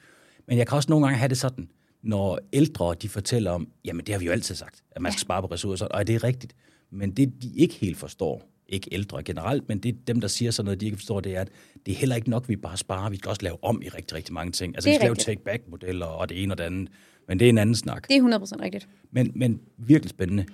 Men 0.48 0.59
jeg 0.59 0.66
kan 0.66 0.76
også 0.76 0.90
nogle 0.90 1.07
gange 1.07 1.18
have 1.18 1.28
det 1.28 1.38
sådan, 1.38 1.68
når 2.02 2.38
ældre 2.52 2.94
de 3.02 3.09
fortæller 3.09 3.50
om, 3.50 3.68
jamen 3.85 4.04
det 4.07 4.12
har 4.14 4.18
vi 4.18 4.26
jo 4.26 4.33
altid 4.33 4.54
sagt, 4.54 4.83
at 4.90 5.02
man 5.02 5.12
skal 5.12 5.20
spare 5.20 5.42
på 5.42 5.46
ressourcer, 5.48 5.87
og 5.87 6.07
det 6.07 6.14
er 6.14 6.24
rigtigt. 6.24 6.54
Men 6.90 7.11
det 7.11 7.42
de 7.42 7.50
ikke 7.57 7.74
helt 7.74 7.96
forstår, 7.96 8.42
ikke 8.68 8.88
ældre 8.92 9.22
generelt, 9.22 9.68
men 9.68 9.79
det 9.79 10.09
dem, 10.09 10.20
der 10.20 10.29
siger 10.29 10.50
sådan 10.50 10.64
noget, 10.64 10.81
de 10.81 10.85
ikke 10.87 10.96
forstår, 10.96 11.20
det 11.20 11.37
er, 11.37 11.40
at 11.40 11.48
det 11.87 11.92
er 11.92 11.96
heller 11.96 12.16
ikke 12.16 12.31
nok, 12.31 12.48
vi 12.48 12.57
bare 12.57 12.77
sparer. 12.77 13.11
Vi 13.11 13.16
skal 13.16 13.29
også 13.29 13.42
lave 13.42 13.57
om 13.64 13.83
i 13.83 13.88
rigtig, 13.88 14.16
rigtig 14.16 14.35
mange 14.35 14.53
ting. 14.53 14.74
Altså 14.77 14.90
vi 14.90 14.94
skal 14.94 15.05
lave 15.05 15.11
rigtigt. 15.12 15.27
take-back-modeller 15.27 16.07
og 16.07 16.29
det 16.29 16.42
ene 16.42 16.55
og 16.55 16.59
det 16.59 16.64
andet. 16.64 16.88
Men 17.29 17.38
det 17.38 17.44
er 17.44 17.48
en 17.48 17.59
anden 17.59 17.74
snak. 17.77 18.09
Det 18.09 18.16
er 18.16 18.38
100% 18.38 18.62
rigtigt. 18.62 18.88
Men, 19.12 19.33
men 19.35 19.61
virkelig 19.79 20.11
spændende. 20.11 20.44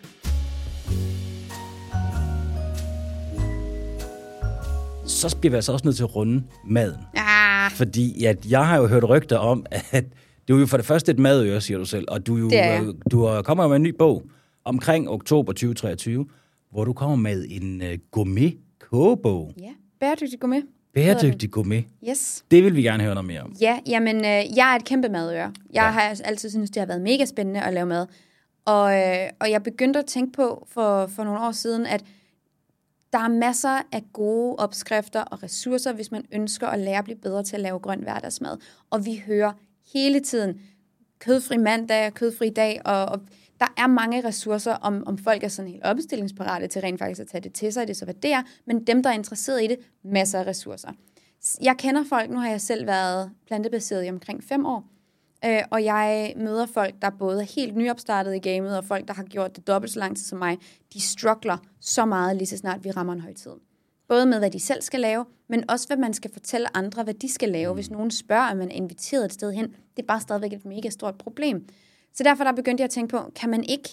Så 5.06 5.36
bliver 5.40 5.50
vi 5.50 5.56
altså 5.56 5.72
også 5.72 5.84
nødt 5.86 5.96
til 5.96 6.02
at 6.02 6.16
runde 6.16 6.42
maden. 6.66 6.96
Ah, 7.16 7.70
Fordi 7.70 8.24
at 8.24 8.46
jeg 8.50 8.66
har 8.66 8.76
jo 8.76 8.86
hørt 8.86 9.08
rygter 9.08 9.36
om, 9.38 9.66
at 9.90 10.04
du 10.48 10.56
er 10.56 10.60
jo 10.60 10.66
for 10.66 10.76
det 10.76 10.86
første 10.86 11.12
et 11.12 11.18
madøre, 11.18 11.60
siger 11.60 11.78
du 11.78 11.84
selv, 11.84 12.04
og 12.08 12.26
du, 12.26 12.36
jo, 12.36 12.48
Det 12.50 12.58
er 12.64 12.92
du 13.10 13.22
er- 13.24 13.42
kommer 13.42 13.68
med 13.68 13.76
en 13.76 13.82
ny 13.82 13.94
bog 13.98 14.22
omkring 14.64 15.08
oktober 15.10 15.52
2023, 15.52 16.26
hvor 16.70 16.84
du 16.84 16.92
kommer 16.92 17.16
med 17.16 17.46
en 17.48 17.82
uh, 17.82 17.88
gourmet 18.10 18.58
kogebog. 18.78 19.52
ja. 19.60 19.70
Bæredygtig 20.00 20.40
gourmet. 20.40 20.64
Bæredygtig 20.94 21.50
gourmet. 21.50 21.84
Yes. 22.08 22.44
Det 22.50 22.64
vil 22.64 22.76
vi 22.76 22.82
gerne 22.82 23.02
høre 23.02 23.14
noget 23.14 23.26
mere 23.26 23.40
om. 23.40 23.52
Ja, 23.60 23.78
jamen, 23.86 24.16
øh, 24.16 24.56
jeg 24.56 24.72
er 24.72 24.76
et 24.76 24.84
kæmpe 24.84 25.08
madøre. 25.08 25.52
Jeg 25.72 25.74
ja. 25.74 25.90
har 25.90 26.20
altid 26.24 26.50
syntes, 26.50 26.70
det 26.70 26.80
har 26.80 26.86
været 26.86 27.00
mega 27.00 27.24
spændende 27.24 27.62
at 27.62 27.74
lave 27.74 27.86
mad. 27.86 28.06
Og, 28.64 28.96
øh, 28.96 29.30
og 29.40 29.50
jeg 29.50 29.62
begyndte 29.62 29.98
at 29.98 30.06
tænke 30.06 30.32
på 30.32 30.66
for, 30.70 31.06
for 31.06 31.24
nogle 31.24 31.40
år 31.40 31.52
siden, 31.52 31.86
at 31.86 32.04
der 33.12 33.18
er 33.18 33.28
masser 33.28 33.82
af 33.92 34.02
gode 34.12 34.56
opskrifter 34.56 35.20
og 35.20 35.42
ressourcer, 35.42 35.92
hvis 35.92 36.10
man 36.10 36.24
ønsker 36.32 36.66
at 36.66 36.78
lære 36.78 36.98
at 36.98 37.04
blive 37.04 37.18
bedre 37.18 37.42
til 37.42 37.56
at 37.56 37.62
lave 37.62 37.78
grøn 37.78 38.02
hverdagsmad. 38.02 38.56
Og 38.90 39.06
vi 39.06 39.22
hører 39.26 39.52
hele 39.92 40.20
tiden 40.20 40.60
kødfri 41.18 41.56
mandag, 41.56 42.14
kødfri 42.14 42.50
dag, 42.50 42.80
og, 42.84 43.04
og 43.04 43.20
der 43.60 43.66
er 43.76 43.86
mange 43.86 44.24
ressourcer, 44.24 44.72
om, 44.72 45.02
om 45.06 45.18
folk 45.18 45.44
er 45.44 45.48
sådan 45.48 45.70
helt 45.70 45.84
opstillingsparate 45.84 46.66
til 46.66 46.82
rent 46.82 46.98
faktisk 46.98 47.20
at 47.20 47.28
tage 47.28 47.40
det 47.40 47.52
til 47.52 47.72
sig, 47.72 47.88
det 47.88 47.96
så 47.96 48.04
hvad 48.04 48.14
det 48.14 48.32
er, 48.32 48.42
men 48.66 48.84
dem, 48.84 49.02
der 49.02 49.10
er 49.10 49.14
interesseret 49.14 49.64
i 49.64 49.66
det, 49.66 49.78
masser 50.04 50.40
af 50.40 50.46
ressourcer. 50.46 50.92
Jeg 51.62 51.76
kender 51.78 52.04
folk, 52.08 52.30
nu 52.30 52.38
har 52.38 52.48
jeg 52.50 52.60
selv 52.60 52.86
været 52.86 53.30
plantebaseret 53.46 54.06
i 54.06 54.08
omkring 54.08 54.44
fem 54.44 54.66
år, 54.66 54.84
øh, 55.44 55.62
og 55.70 55.84
jeg 55.84 56.34
møder 56.36 56.66
folk, 56.66 56.94
der 57.02 57.10
både 57.10 57.40
er 57.40 57.46
helt 57.56 57.76
nyopstartet 57.76 58.34
i 58.34 58.38
gamet, 58.38 58.78
og 58.78 58.84
folk, 58.84 59.08
der 59.08 59.14
har 59.14 59.24
gjort 59.24 59.56
det 59.56 59.66
dobbelt 59.66 59.92
så 59.92 59.98
lang 59.98 60.16
tid 60.16 60.24
som 60.24 60.38
mig, 60.38 60.58
de 60.92 61.00
struggler 61.00 61.56
så 61.80 62.04
meget 62.04 62.36
lige 62.36 62.48
så 62.48 62.56
snart 62.56 62.84
vi 62.84 62.90
rammer 62.90 63.12
en 63.12 63.20
højtid. 63.20 63.52
Både 64.08 64.26
med, 64.26 64.38
hvad 64.38 64.50
de 64.50 64.60
selv 64.60 64.82
skal 64.82 65.00
lave, 65.00 65.24
men 65.48 65.70
også, 65.70 65.86
hvad 65.86 65.96
man 65.96 66.14
skal 66.14 66.32
fortælle 66.32 66.76
andre, 66.76 67.04
hvad 67.04 67.14
de 67.14 67.32
skal 67.32 67.48
lave. 67.48 67.74
Hvis 67.74 67.90
nogen 67.90 68.10
spørger, 68.10 68.50
om 68.50 68.56
man 68.56 68.70
er 68.70 68.74
inviteret 68.74 69.24
et 69.24 69.32
sted 69.32 69.52
hen, 69.52 69.64
det 69.64 70.02
er 70.02 70.06
bare 70.06 70.20
stadigvæk 70.20 70.52
et 70.52 70.64
mega 70.64 70.90
stort 70.90 71.14
problem. 71.18 71.66
Så 72.14 72.22
derfor 72.22 72.44
der 72.44 72.52
begyndte 72.52 72.80
jeg 72.80 72.84
at 72.84 72.90
tænke 72.90 73.16
på, 73.16 73.30
kan 73.36 73.50
man 73.50 73.64
ikke, 73.64 73.88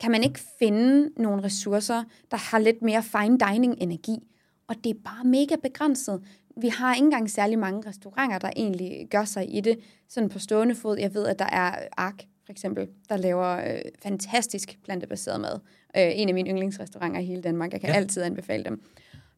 kan 0.00 0.10
man 0.10 0.24
ikke 0.24 0.40
finde 0.58 1.10
nogle 1.22 1.42
ressourcer, 1.42 2.04
der 2.30 2.36
har 2.36 2.58
lidt 2.58 2.82
mere 2.82 3.02
fine 3.02 3.38
dining 3.38 3.74
energi? 3.78 4.18
Og 4.66 4.76
det 4.84 4.90
er 4.90 5.00
bare 5.04 5.24
mega 5.24 5.56
begrænset. 5.56 6.22
Vi 6.56 6.68
har 6.68 6.94
ikke 6.94 7.04
engang 7.04 7.30
særlig 7.30 7.58
mange 7.58 7.88
restauranter, 7.88 8.38
der 8.38 8.50
egentlig 8.56 9.08
gør 9.10 9.24
sig 9.24 9.54
i 9.54 9.60
det, 9.60 9.78
sådan 10.08 10.28
på 10.28 10.38
stående 10.38 10.74
fod. 10.74 10.98
Jeg 10.98 11.14
ved, 11.14 11.26
at 11.26 11.38
der 11.38 11.44
er 11.44 11.74
Ark, 11.96 12.24
for 12.46 12.52
eksempel, 12.52 12.88
der 13.08 13.16
laver 13.16 13.56
øh, 13.56 13.80
fantastisk 14.02 14.78
plantebaseret 14.84 15.40
mad. 15.40 15.60
Øh, 15.96 16.12
en 16.14 16.28
af 16.28 16.34
mine 16.34 16.50
yndlingsrestauranter 16.50 17.20
i 17.20 17.24
hele 17.24 17.42
Danmark. 17.42 17.72
Jeg 17.72 17.80
kan 17.80 17.90
ja. 17.90 17.96
altid 17.96 18.22
anbefale 18.22 18.64
dem. 18.64 18.82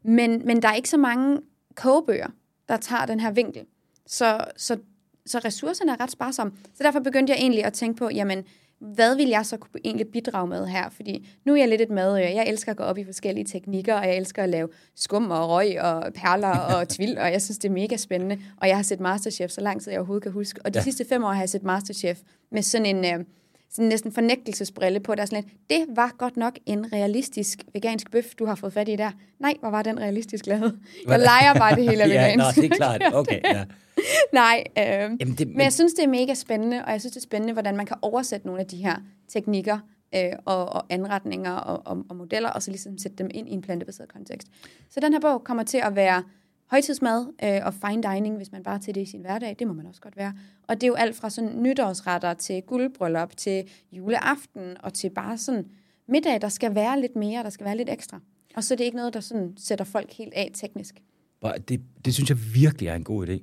Men, 0.02 0.42
men 0.46 0.62
der 0.62 0.68
er 0.68 0.74
ikke 0.74 0.88
så 0.88 0.96
mange 0.96 1.40
kogebøger, 1.74 2.28
der 2.68 2.76
tager 2.76 3.06
den 3.06 3.20
her 3.20 3.30
vinkel. 3.30 3.66
Så, 4.06 4.44
så, 4.56 4.78
så 5.26 5.38
ressourcerne 5.44 5.92
er 5.92 6.00
ret 6.00 6.10
sparsomme. 6.10 6.52
Så 6.74 6.82
derfor 6.82 7.00
begyndte 7.00 7.32
jeg 7.32 7.40
egentlig 7.40 7.64
at 7.64 7.72
tænke 7.72 7.98
på, 7.98 8.10
jamen, 8.14 8.44
hvad 8.78 9.16
vil 9.16 9.28
jeg 9.28 9.46
så 9.46 9.56
kunne 9.56 9.80
egentlig 9.84 10.06
bidrage 10.08 10.48
med 10.48 10.66
her? 10.66 10.88
Fordi 10.88 11.28
nu 11.44 11.52
er 11.52 11.56
jeg 11.56 11.68
lidt 11.68 11.80
et 11.80 11.90
madøje. 11.90 12.34
Jeg 12.34 12.48
elsker 12.48 12.70
at 12.72 12.76
gå 12.76 12.82
op 12.82 12.98
i 12.98 13.04
forskellige 13.04 13.44
teknikker, 13.44 13.94
og 13.94 14.06
jeg 14.06 14.16
elsker 14.16 14.42
at 14.42 14.48
lave 14.48 14.68
skum 14.94 15.30
og 15.30 15.48
røg 15.48 15.80
og 15.80 16.12
perler 16.14 16.58
og 16.58 16.88
tvil, 16.94 17.18
og 17.18 17.32
jeg 17.32 17.42
synes, 17.42 17.58
det 17.58 17.68
er 17.68 17.72
mega 17.72 17.96
spændende. 17.96 18.38
Og 18.56 18.68
jeg 18.68 18.76
har 18.76 18.82
set 18.82 19.00
Masterchef 19.00 19.50
så 19.50 19.60
lang 19.60 19.82
tid, 19.82 19.92
jeg 19.92 19.98
overhovedet 20.00 20.22
kan 20.22 20.32
huske. 20.32 20.60
Og 20.64 20.74
de 20.74 20.78
ja. 20.78 20.82
sidste 20.82 21.04
fem 21.08 21.24
år 21.24 21.32
har 21.32 21.40
jeg 21.40 21.48
set 21.48 21.62
Masterchef 21.62 22.18
med 22.50 22.62
sådan 22.62 22.86
en... 22.86 23.04
Øh, 23.04 23.24
sådan 23.70 23.88
næsten 23.88 24.12
fornægtelsesbrille 24.12 25.00
på, 25.00 25.14
der 25.14 25.22
er 25.22 25.26
sådan 25.26 25.44
lidt, 25.44 25.54
det 25.70 25.96
var 25.96 26.14
godt 26.18 26.36
nok 26.36 26.58
en 26.66 26.92
realistisk 26.92 27.58
vegansk 27.72 28.10
bøf, 28.10 28.24
du 28.38 28.46
har 28.46 28.54
fået 28.54 28.72
fat 28.72 28.88
i 28.88 28.96
der. 28.96 29.10
Nej, 29.38 29.54
hvor 29.60 29.70
var 29.70 29.82
den 29.82 30.00
realistisk 30.00 30.46
lavet? 30.46 30.78
Jeg 31.08 31.18
leger 31.18 31.54
bare 31.54 31.76
det 31.76 31.84
hele 31.84 32.02
er 32.02 32.08
vegansk. 32.36 32.56
ja, 32.56 32.62
nå, 32.62 32.62
det 32.62 32.72
er 32.72 32.76
klart. 32.76 33.02
Okay, 33.14 33.40
ja. 33.44 33.64
Nej, 34.32 34.64
øh, 34.78 34.84
Jamen 34.84 35.18
det, 35.18 35.46
men... 35.46 35.56
men 35.56 35.60
jeg 35.60 35.72
synes, 35.72 35.94
det 35.94 36.04
er 36.04 36.08
mega 36.08 36.34
spændende, 36.34 36.84
og 36.84 36.92
jeg 36.92 37.00
synes, 37.00 37.12
det 37.12 37.20
er 37.20 37.22
spændende, 37.22 37.52
hvordan 37.52 37.76
man 37.76 37.86
kan 37.86 37.96
oversætte 38.02 38.46
nogle 38.46 38.60
af 38.60 38.66
de 38.66 38.76
her 38.76 38.96
teknikker 39.28 39.78
øh, 40.14 40.32
og, 40.44 40.68
og 40.68 40.86
anretninger 40.88 41.52
og, 41.52 41.86
og, 41.86 42.04
og 42.08 42.16
modeller, 42.16 42.50
og 42.50 42.62
så 42.62 42.70
ligesom 42.70 42.98
sætte 42.98 43.16
dem 43.16 43.30
ind 43.34 43.48
i 43.48 43.52
en 43.52 43.62
plantebaseret 43.62 44.12
kontekst. 44.12 44.48
Så 44.90 45.00
den 45.00 45.12
her 45.12 45.20
bog 45.20 45.44
kommer 45.44 45.62
til 45.62 45.78
at 45.78 45.96
være 45.96 46.22
højtidsmad 46.70 47.26
øh, 47.44 47.60
og 47.66 47.74
fine 47.74 48.02
dining, 48.02 48.36
hvis 48.36 48.52
man 48.52 48.62
bare 48.62 48.78
til 48.78 48.94
det 48.94 49.00
i 49.00 49.10
sin 49.10 49.20
hverdag, 49.20 49.56
det 49.58 49.66
må 49.66 49.72
man 49.72 49.86
også 49.86 50.00
godt 50.00 50.16
være. 50.16 50.34
Og 50.68 50.74
det 50.74 50.82
er 50.82 50.88
jo 50.88 50.94
alt 50.94 51.16
fra 51.16 51.30
sådan 51.30 51.62
nytårsretter 51.62 52.34
til 52.34 52.62
guldbryllup 52.62 53.36
til 53.36 53.70
juleaften 53.92 54.76
og 54.80 54.94
til 54.94 55.10
bare 55.10 55.38
sådan 55.38 55.64
middag, 56.08 56.40
der 56.40 56.48
skal 56.48 56.74
være 56.74 57.00
lidt 57.00 57.16
mere, 57.16 57.42
der 57.42 57.50
skal 57.50 57.66
være 57.66 57.76
lidt 57.76 57.90
ekstra. 57.90 58.20
Og 58.56 58.64
så 58.64 58.74
er 58.74 58.76
det 58.76 58.84
ikke 58.84 58.96
noget, 58.96 59.14
der 59.14 59.20
sådan 59.20 59.54
sætter 59.56 59.84
folk 59.84 60.12
helt 60.12 60.34
af 60.34 60.50
teknisk. 60.54 61.02
Det, 61.68 61.80
det 62.04 62.14
synes 62.14 62.30
jeg 62.30 62.38
virkelig 62.54 62.88
er 62.88 62.94
en 62.94 63.04
god 63.04 63.28
idé. 63.28 63.42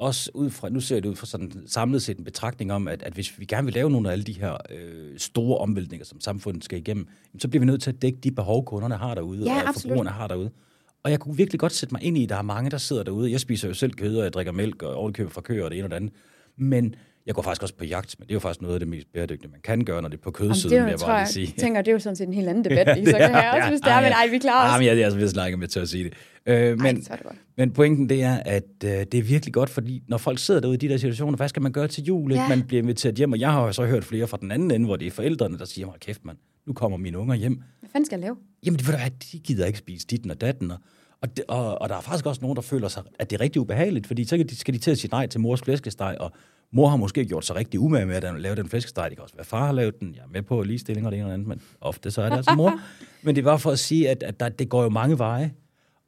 Også 0.00 0.30
ud 0.34 0.50
fra, 0.50 0.68
nu 0.68 0.80
ser 0.80 1.00
det 1.00 1.08
ud 1.08 1.16
fra 1.16 1.26
sådan 1.26 1.52
samlet 1.66 2.02
set 2.02 2.18
en 2.18 2.24
betragtning 2.24 2.72
om, 2.72 2.88
at, 2.88 3.02
at 3.02 3.12
hvis 3.12 3.40
vi 3.40 3.44
gerne 3.44 3.64
vil 3.64 3.74
lave 3.74 3.90
nogle 3.90 4.08
af 4.08 4.12
alle 4.12 4.24
de 4.24 4.32
her 4.32 4.56
øh, 4.70 5.18
store 5.18 5.58
omvæltninger, 5.58 6.04
som 6.04 6.20
samfundet 6.20 6.64
skal 6.64 6.78
igennem, 6.78 7.06
så 7.38 7.48
bliver 7.48 7.60
vi 7.60 7.66
nødt 7.66 7.82
til 7.82 7.90
at 7.90 8.02
dække 8.02 8.18
de 8.18 8.30
behov, 8.30 8.64
kunderne 8.64 8.96
har 8.96 9.14
derude, 9.14 9.44
ja, 9.44 9.62
og 9.62 9.68
absolut. 9.68 9.82
forbrugerne 9.82 10.10
har 10.10 10.26
derude. 10.26 10.50
Og 11.02 11.10
jeg 11.10 11.20
kunne 11.20 11.36
virkelig 11.36 11.60
godt 11.60 11.72
sætte 11.72 11.94
mig 11.94 12.02
ind 12.02 12.18
i, 12.18 12.22
at 12.22 12.28
der 12.28 12.36
er 12.36 12.42
mange, 12.42 12.70
der 12.70 12.78
sidder 12.78 13.02
derude. 13.02 13.30
Jeg 13.30 13.40
spiser 13.40 13.68
jo 13.68 13.74
selv 13.74 13.92
kød, 13.92 14.16
og 14.16 14.24
jeg 14.24 14.32
drikker 14.32 14.52
mælk, 14.52 14.82
og 14.82 14.94
overkøber 14.94 15.30
fra 15.30 15.40
køer 15.40 15.64
og 15.64 15.70
det 15.70 15.78
ene 15.78 15.86
og 15.86 15.90
det 15.90 15.96
andet. 15.96 16.12
Men 16.56 16.94
jeg 17.30 17.34
går 17.34 17.42
faktisk 17.42 17.62
også 17.62 17.74
på 17.74 17.84
jagt, 17.84 18.16
men 18.18 18.26
det 18.26 18.32
er 18.32 18.34
jo 18.34 18.40
faktisk 18.40 18.62
noget 18.62 18.74
af 18.74 18.80
det 18.80 18.88
mest 18.88 19.12
bæredygtige, 19.12 19.50
man 19.50 19.60
kan 19.64 19.84
gøre, 19.84 20.02
når 20.02 20.08
det 20.08 20.16
er 20.16 20.22
på 20.22 20.30
kødsiden, 20.30 20.74
Jamen, 20.74 20.88
det 20.88 20.92
er 20.92 20.96
vil 20.96 21.00
jeg 21.00 21.06
bare 21.06 21.18
jeg, 21.18 21.28
sige. 21.28 21.52
Jeg 21.56 21.62
tænker, 21.62 21.82
det 21.82 21.88
er 21.88 21.92
jo 21.92 21.98
sådan 21.98 22.16
set 22.16 22.26
en 22.26 22.34
helt 22.34 22.48
anden 22.48 22.64
debat, 22.64 22.98
I 23.02 23.04
så 23.04 23.16
kan 23.16 23.34
have 23.34 23.56
også, 23.56 23.68
hvis 23.68 23.80
det 23.80 23.92
er, 23.92 24.00
men 24.00 24.12
ej, 24.12 24.26
vi 24.30 24.38
klarer 24.38 24.68
os. 24.68 24.72
Jamen, 24.72 24.86
jeg 24.86 25.00
er 25.00 25.04
altså 25.04 25.18
vist 25.18 25.36
ikke 25.46 25.56
med 25.56 25.68
til 25.68 25.80
at 25.80 25.88
sige 25.88 26.04
det. 26.04 26.12
Øh, 26.46 26.78
men, 26.78 26.86
ej, 26.86 26.92
det, 26.92 27.08
det 27.08 27.26
men 27.56 27.70
pointen 27.70 28.08
det 28.08 28.22
er, 28.22 28.36
at 28.36 28.64
øh, 28.84 28.90
det 28.90 29.14
er 29.14 29.22
virkelig 29.22 29.54
godt, 29.54 29.70
fordi 29.70 30.02
når 30.08 30.18
folk 30.18 30.38
sidder 30.38 30.60
derude 30.60 30.74
i 30.74 30.78
de 30.78 30.88
der 30.88 30.96
situationer, 30.96 31.36
hvad 31.36 31.48
skal 31.48 31.62
man 31.62 31.72
gøre 31.72 31.88
til 31.88 32.04
jul? 32.04 32.32
Ja. 32.32 32.48
Man 32.48 32.62
bliver 32.62 32.82
inviteret 32.82 33.14
hjem, 33.14 33.32
og 33.32 33.40
jeg 33.40 33.52
har 33.52 33.66
jo 33.66 33.72
så 33.72 33.86
hørt 33.86 34.04
flere 34.04 34.26
fra 34.26 34.38
den 34.40 34.50
anden 34.50 34.70
ende, 34.70 34.86
hvor 34.86 34.96
det 34.96 35.06
er 35.06 35.10
forældrene, 35.10 35.58
der 35.58 35.64
siger, 35.64 35.96
kæft 36.00 36.24
mand, 36.24 36.36
nu 36.66 36.72
kommer 36.72 36.98
mine 36.98 37.18
unger 37.18 37.34
hjem. 37.34 37.62
Hvad 37.80 37.90
fanden 37.92 38.06
skal 38.06 38.16
jeg 38.16 38.22
lave? 38.22 38.36
Jamen, 38.66 38.78
det, 38.78 39.12
de 39.32 39.38
gider 39.38 39.66
ikke 39.66 39.78
spise 39.78 40.06
ditten 40.06 40.30
og 40.30 40.40
datten, 40.40 40.70
og 40.70 40.78
og, 41.22 41.36
det, 41.36 41.44
og, 41.48 41.82
og 41.82 41.88
der 41.88 41.96
er 41.96 42.00
faktisk 42.00 42.26
også 42.26 42.40
nogen, 42.40 42.56
der 42.56 42.62
føler 42.62 42.88
sig, 42.88 43.02
at 43.18 43.30
det 43.30 43.36
er 43.36 43.40
rigtig 43.40 43.60
ubehageligt, 43.60 44.06
fordi 44.06 44.24
så 44.24 44.44
skal 44.52 44.74
de 44.74 44.78
til 44.78 44.90
at 44.90 44.98
sige 44.98 45.10
nej 45.10 45.26
til 45.26 45.40
mors 45.40 45.60
flæskesteg, 45.60 46.16
og 46.20 46.32
mor 46.72 46.88
har 46.88 46.96
måske 46.96 47.24
gjort 47.24 47.44
sig 47.44 47.56
rigtig 47.56 47.80
umage 47.80 48.06
med 48.06 48.16
at 48.16 48.40
lave 48.40 48.56
den 48.56 48.68
flæskesteg. 48.68 49.10
Det 49.10 49.16
kan 49.16 49.22
også 49.22 49.34
være, 49.34 49.44
far 49.44 49.66
har 49.66 49.72
lavet 49.72 50.00
den. 50.00 50.14
Jeg 50.14 50.22
er 50.22 50.28
med 50.28 50.42
på 50.42 50.62
ligestilling 50.62 51.06
og 51.06 51.12
det 51.12 51.18
ene 51.18 51.28
og 51.28 51.34
andet, 51.34 51.48
men 51.48 51.62
ofte 51.80 52.10
så 52.10 52.22
er 52.22 52.28
det 52.28 52.36
altså 52.36 52.54
mor. 52.56 52.80
men 53.24 53.36
det 53.36 53.44
var 53.44 53.56
for 53.56 53.70
at 53.70 53.78
sige, 53.78 54.10
at, 54.10 54.22
at 54.22 54.40
der, 54.40 54.48
det 54.48 54.68
går 54.68 54.82
jo 54.82 54.88
mange 54.88 55.18
veje, 55.18 55.54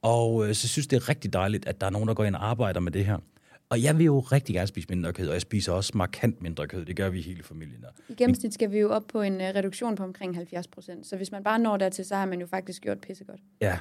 og 0.01 0.47
øh, 0.47 0.55
så 0.55 0.67
synes 0.67 0.87
det 0.87 0.95
er 0.95 1.09
rigtig 1.09 1.33
dejligt, 1.33 1.67
at 1.67 1.81
der 1.81 1.87
er 1.87 1.91
nogen, 1.91 2.07
der 2.07 2.13
går 2.13 2.23
ind 2.23 2.35
og 2.35 2.49
arbejder 2.49 2.79
med 2.79 2.91
det 2.91 3.05
her. 3.05 3.17
Og 3.69 3.83
jeg 3.83 3.97
vil 3.97 4.05
jo 4.05 4.19
rigtig 4.19 4.55
gerne 4.55 4.67
spise 4.67 4.87
mindre 4.89 5.13
kød, 5.13 5.27
og 5.27 5.33
jeg 5.33 5.41
spiser 5.41 5.71
også 5.71 5.91
markant 5.95 6.41
mindre 6.41 6.67
kød. 6.67 6.85
Det 6.85 6.95
gør 6.95 7.09
vi 7.09 7.21
hele 7.21 7.43
familien. 7.43 7.85
I 8.09 8.13
gennemsnit 8.13 8.53
skal 8.53 8.71
vi 8.71 8.79
jo 8.79 8.89
op 8.89 9.03
på 9.07 9.21
en 9.21 9.33
uh, 9.33 9.41
reduktion 9.41 9.95
på 9.95 10.03
omkring 10.03 10.35
70 10.35 10.67
procent. 10.67 11.07
Så 11.07 11.17
hvis 11.17 11.31
man 11.31 11.43
bare 11.43 11.59
når 11.59 11.77
dertil, 11.77 12.05
så 12.05 12.15
har 12.15 12.25
man 12.25 12.39
jo 12.39 12.47
faktisk 12.47 12.81
gjort 12.81 12.97
pissegodt. 12.99 13.39
Ja, 13.61 13.77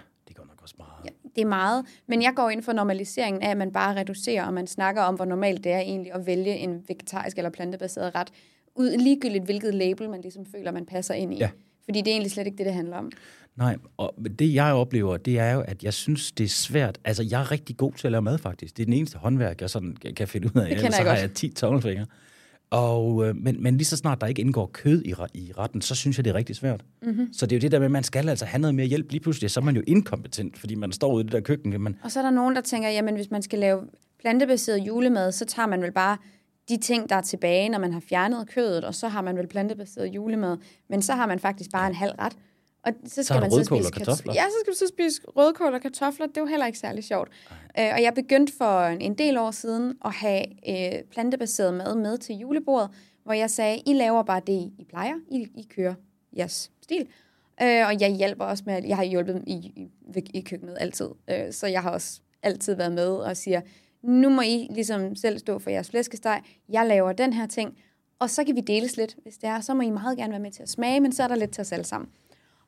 nok 0.63 0.65
også 0.65 0.75
meget. 0.79 1.05
Ja, 1.05 1.29
det 1.37 1.43
er 1.43 1.49
meget. 1.49 1.85
Men 2.07 2.23
jeg 2.23 2.33
går 2.37 2.51
ind 2.51 2.63
for 2.63 2.73
normaliseringen 2.73 3.43
af, 3.43 3.51
at 3.51 3.57
man 3.57 3.73
bare 3.73 3.97
reducerer, 3.97 4.47
og 4.47 4.55
man 4.55 4.67
snakker 4.67 5.03
om, 5.03 5.15
hvor 5.15 5.25
normalt 5.25 5.65
det 5.65 5.73
er 5.73 5.79
egentlig 5.79 6.15
at 6.15 6.27
vælge 6.27 6.57
en 6.57 6.85
vegetarisk 6.89 7.37
eller 7.37 7.51
plantebaseret 7.51 8.15
ret, 8.15 8.29
ud 8.75 8.97
ligegyldigt 8.97 9.45
hvilket 9.45 9.75
label 9.75 10.11
man 10.11 10.21
ligesom 10.21 10.47
føler, 10.47 10.73
man 10.73 10.87
passer 10.87 11.15
ind 11.15 11.35
i. 11.35 11.37
Ja. 11.37 11.51
Fordi 11.85 11.99
det 11.99 12.09
er 12.09 12.13
egentlig 12.13 12.33
slet 12.33 12.47
ikke 12.47 12.59
det, 12.59 12.67
det 12.67 12.75
handler 12.75 12.97
om. 12.97 13.11
Nej, 13.57 13.77
og 13.97 14.15
det 14.39 14.55
jeg 14.55 14.73
oplever, 14.73 15.17
det 15.17 15.39
er 15.39 15.53
jo, 15.53 15.61
at 15.61 15.85
jeg 15.85 15.95
synes, 15.95 16.33
det 16.33 16.45
er 16.45 16.49
svært. 16.49 16.99
Altså, 17.05 17.23
jeg 17.31 17.41
er 17.41 17.51
rigtig 17.51 17.77
god 17.77 17.93
til 17.93 18.07
at 18.07 18.13
lave 18.13 18.23
mad, 18.23 18.39
faktisk. 18.39 18.77
Det 18.77 18.83
er 18.83 18.85
den 18.85 18.95
eneste 18.95 19.19
håndværk, 19.19 19.61
jeg 19.61 19.71
sådan 19.71 19.97
kan 20.17 20.29
finde 20.29 20.47
ud 20.47 20.61
af. 20.61 20.69
Det 20.69 20.77
Ellers 20.77 20.95
så 20.95 21.03
har 21.03 21.17
jeg 21.17 21.33
10 21.33 21.49
tommelfingre. 21.49 22.07
Og, 22.73 23.27
øh, 23.27 23.37
men, 23.37 23.63
men 23.63 23.77
lige 23.77 23.87
så 23.87 23.97
snart 23.97 24.21
der 24.21 24.27
ikke 24.27 24.41
indgår 24.41 24.71
kød 24.73 25.03
i, 25.03 25.15
i 25.35 25.53
retten, 25.59 25.81
så 25.81 25.95
synes 25.95 26.17
jeg, 26.17 26.25
det 26.25 26.31
er 26.31 26.35
rigtig 26.35 26.57
svært. 26.57 26.85
Mm-hmm. 27.03 27.33
Så 27.33 27.47
det 27.47 27.57
er 27.57 27.59
jo 27.59 27.61
det 27.61 27.73
der 27.73 27.79
med, 27.79 27.87
at 27.87 27.91
man 27.91 28.03
skal 28.03 28.29
altså 28.29 28.45
have 28.45 28.61
noget 28.61 28.75
mere 28.75 28.87
hjælp. 28.87 29.11
Lige 29.11 29.21
pludselig 29.21 29.51
så 29.51 29.61
er 29.61 29.65
man 29.65 29.77
jo 29.77 29.83
inkompetent, 29.87 30.59
fordi 30.59 30.75
man 30.75 30.93
står 30.93 31.13
ude 31.13 31.21
i 31.21 31.25
det 31.25 31.33
der 31.33 31.41
køkken. 31.41 31.83
Man... 31.83 31.97
Og 32.03 32.11
så 32.11 32.19
er 32.19 32.23
der 32.23 32.31
nogen, 32.31 32.55
der 32.55 32.61
tænker, 32.61 32.89
jamen 32.89 33.15
hvis 33.15 33.31
man 33.31 33.43
skal 33.43 33.59
lave 33.59 33.81
plantebaseret 34.21 34.79
julemad, 34.79 35.33
så 35.33 35.45
tager 35.45 35.67
man 35.67 35.83
vel 35.83 35.93
bare 35.93 36.17
de 36.69 36.77
ting, 36.77 37.09
der 37.09 37.17
er 37.17 37.21
tilbage, 37.21 37.69
når 37.69 37.79
man 37.79 37.93
har 37.93 38.01
fjernet 38.01 38.49
kødet, 38.49 38.85
og 38.85 38.95
så 38.95 39.09
har 39.09 39.23
man 39.23 39.37
vel 39.37 39.47
plantebaseret 39.47 40.07
julemad. 40.07 40.57
Men 40.91 41.03
så 41.03 41.15
har 41.15 41.27
man 41.27 41.39
faktisk 41.39 41.71
bare 41.73 41.87
en 41.87 41.95
halv 41.95 42.13
ret. 42.19 42.37
Og 42.85 42.93
så 43.05 43.23
skal 43.23 43.25
så 43.25 43.41
man 43.41 43.51
så 43.51 43.65
spise 43.65 43.89
og 43.89 43.93
kartofler? 43.93 44.33
Ja, 44.35 44.43
så 44.43 44.57
skal 44.63 44.73
du 44.73 44.79
så 44.79 44.89
spise 44.89 45.21
rødkål 45.37 45.75
og 45.75 45.81
kartofler. 45.81 46.27
Det 46.27 46.37
er 46.37 46.41
jo 46.41 46.47
heller 46.47 46.67
ikke 46.67 46.79
særlig 46.79 47.05
sjovt. 47.05 47.29
Øh, 47.79 47.91
og 47.95 48.03
jeg 48.03 48.15
begyndte 48.15 48.53
for 48.59 48.81
en 48.81 49.15
del 49.15 49.39
år 49.39 49.51
siden 49.51 49.95
at 50.05 50.13
have 50.13 50.45
øh, 50.69 51.03
plantebaseret 51.11 51.75
mad 51.75 51.95
med 51.95 52.19
til 52.19 52.37
julebordet, 52.37 52.91
hvor 53.25 53.33
jeg 53.33 53.51
sagde, 53.51 53.83
I 53.87 53.93
laver 53.93 54.23
bare 54.23 54.41
det, 54.47 54.73
I 54.79 54.87
plejer. 54.89 55.15
I, 55.31 55.47
I 55.55 55.67
kører 55.77 55.95
jeres 56.37 56.71
stil. 56.83 57.09
Øh, 57.63 57.87
og 57.87 58.01
jeg 58.01 58.11
hjælper 58.11 58.45
også 58.45 58.63
med, 58.67 58.85
jeg 58.85 58.97
har 58.97 59.05
hjulpet 59.05 59.35
dem 59.35 59.45
i, 59.47 59.53
i, 59.53 59.89
i 60.35 60.41
køkkenet 60.41 60.77
altid. 60.81 61.09
Øh, 61.31 61.53
så 61.53 61.67
jeg 61.67 61.83
har 61.83 61.91
også 61.91 62.21
altid 62.43 62.75
været 62.75 62.93
med 62.93 63.09
og 63.09 63.37
siger, 63.37 63.61
nu 64.03 64.29
må 64.29 64.41
I 64.41 64.69
ligesom 64.71 65.17
selv 65.17 65.39
stå 65.39 65.59
for 65.59 65.71
jeres 65.71 65.91
flæskesteg. 65.91 66.43
Jeg 66.69 66.87
laver 66.87 67.13
den 67.13 67.33
her 67.33 67.47
ting, 67.47 67.79
og 68.19 68.31
så 68.31 68.45
kan 68.45 68.57
vi 68.57 68.61
deles 68.61 68.97
lidt, 68.97 69.17
hvis 69.23 69.37
det 69.37 69.49
er. 69.49 69.61
Så 69.61 69.75
må 69.75 69.83
I 69.83 69.91
meget 69.91 70.19
gerne 70.19 70.31
være 70.31 70.41
med 70.41 70.51
til 70.51 70.63
at 70.63 70.69
smage, 70.69 71.01
men 71.01 71.13
så 71.13 71.23
er 71.23 71.29
der 71.29 71.35
lidt 71.35 71.51
til 71.51 71.61
os 71.61 71.73
alle 71.73 71.85
sammen. 71.85 72.11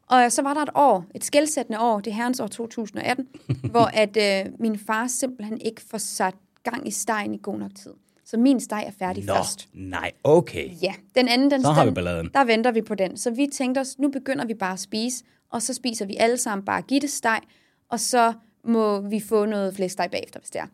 Og 0.07 0.32
så 0.32 0.42
var 0.42 0.55
der 0.55 0.62
et 0.62 0.70
år, 0.74 1.05
et 1.14 1.24
skældsættende 1.24 1.80
år, 1.80 2.00
det 2.00 2.14
herrens 2.14 2.40
år 2.40 2.46
2018, 2.46 3.26
hvor 3.70 3.84
at 3.84 4.16
øh, 4.16 4.52
min 4.59 4.78
far 4.78 5.07
simpelthen 5.07 5.61
ikke 5.61 5.82
får 5.90 5.98
sat 5.98 6.34
gang 6.62 6.88
i 6.88 6.90
stegen 6.90 7.34
i 7.34 7.38
god 7.42 7.59
nok 7.59 7.70
tid. 7.74 7.92
Så 8.24 8.36
min 8.36 8.61
steg 8.61 8.84
er 8.86 8.90
færdig 8.98 9.24
Nå, 9.24 9.34
først. 9.34 9.68
nej, 9.72 10.12
okay. 10.24 10.70
Ja, 10.82 10.94
den 11.14 11.28
anden, 11.28 11.50
den, 11.50 11.62
så 11.62 11.70
har 11.70 11.84
vi 11.84 11.90
balladen. 11.90 12.30
der 12.34 12.44
venter 12.44 12.70
vi 12.70 12.82
på 12.82 12.94
den. 12.94 13.16
Så 13.16 13.30
vi 13.30 13.46
tænkte 13.52 13.78
os, 13.78 13.98
nu 13.98 14.09
begynder 14.11 14.44
vi 14.44 14.55
bare 14.55 14.72
at 14.72 14.80
spise, 14.80 15.24
og 15.50 15.62
så 15.62 15.74
spiser 15.74 16.07
vi 16.07 16.16
alle 16.16 16.36
sammen 16.36 16.64
bare 16.64 16.82
Gittes 16.82 17.11
steg, 17.11 17.40
og 17.88 18.00
så 18.00 18.32
må 18.64 19.00
vi 19.00 19.20
få 19.20 19.44
noget 19.46 19.74
flæskesteg 19.74 20.09
bagefter, 20.11 20.40
hvis 20.40 20.50
det 20.50 20.61
er. 20.61 20.66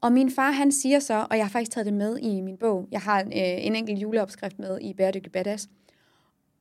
Og 0.00 0.12
min 0.12 0.30
far, 0.30 0.50
han 0.50 0.72
siger 0.72 0.98
så, 1.00 1.26
og 1.30 1.36
jeg 1.36 1.44
har 1.44 1.50
faktisk 1.50 1.70
taget 1.70 1.86
det 1.86 1.94
med 1.94 2.18
i 2.18 2.40
min 2.40 2.56
bog, 2.56 2.88
jeg 2.92 3.00
har 3.00 3.20
øh, 3.20 3.26
en 3.36 3.76
enkelt 3.76 3.98
juleopskrift 3.98 4.58
med 4.58 4.78
i 4.80 4.94
Bæredygtig 4.94 5.32
Badass, 5.32 5.68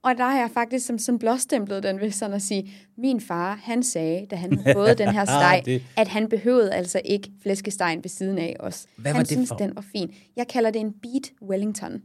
og 0.04 0.18
der 0.18 0.24
har 0.24 0.40
jeg 0.40 0.50
faktisk 0.54 0.86
som, 0.86 0.98
som 0.98 1.20
blåstemplet 1.20 1.84
den 1.84 2.00
ved 2.00 2.12
sådan 2.12 2.36
at 2.36 2.42
sige, 2.42 2.72
min 2.98 3.22
far, 3.22 3.60
han 3.64 3.84
sagde, 3.84 4.26
da 4.26 4.36
han 4.36 4.58
havde 4.58 4.74
fået 4.74 4.98
den 4.98 5.10
her 5.10 5.26
steg, 5.40 5.62
det... 5.66 5.84
at 5.98 6.08
han 6.08 6.30
behøvede 6.30 6.74
altså 6.74 7.02
ikke 7.06 7.32
flæskestegen 7.42 8.04
ved 8.04 8.10
siden 8.10 8.38
af 8.38 8.56
os. 8.60 8.88
Hvad 8.96 9.12
han 9.12 9.20
var 9.20 9.24
synes, 9.24 9.50
for? 9.50 9.56
den 9.56 9.76
var 9.76 9.86
fin. 9.92 10.14
Jeg 10.36 10.48
kalder 10.48 10.72
det 10.72 10.80
en 10.80 10.94
beat 10.94 11.32
Wellington. 11.42 12.02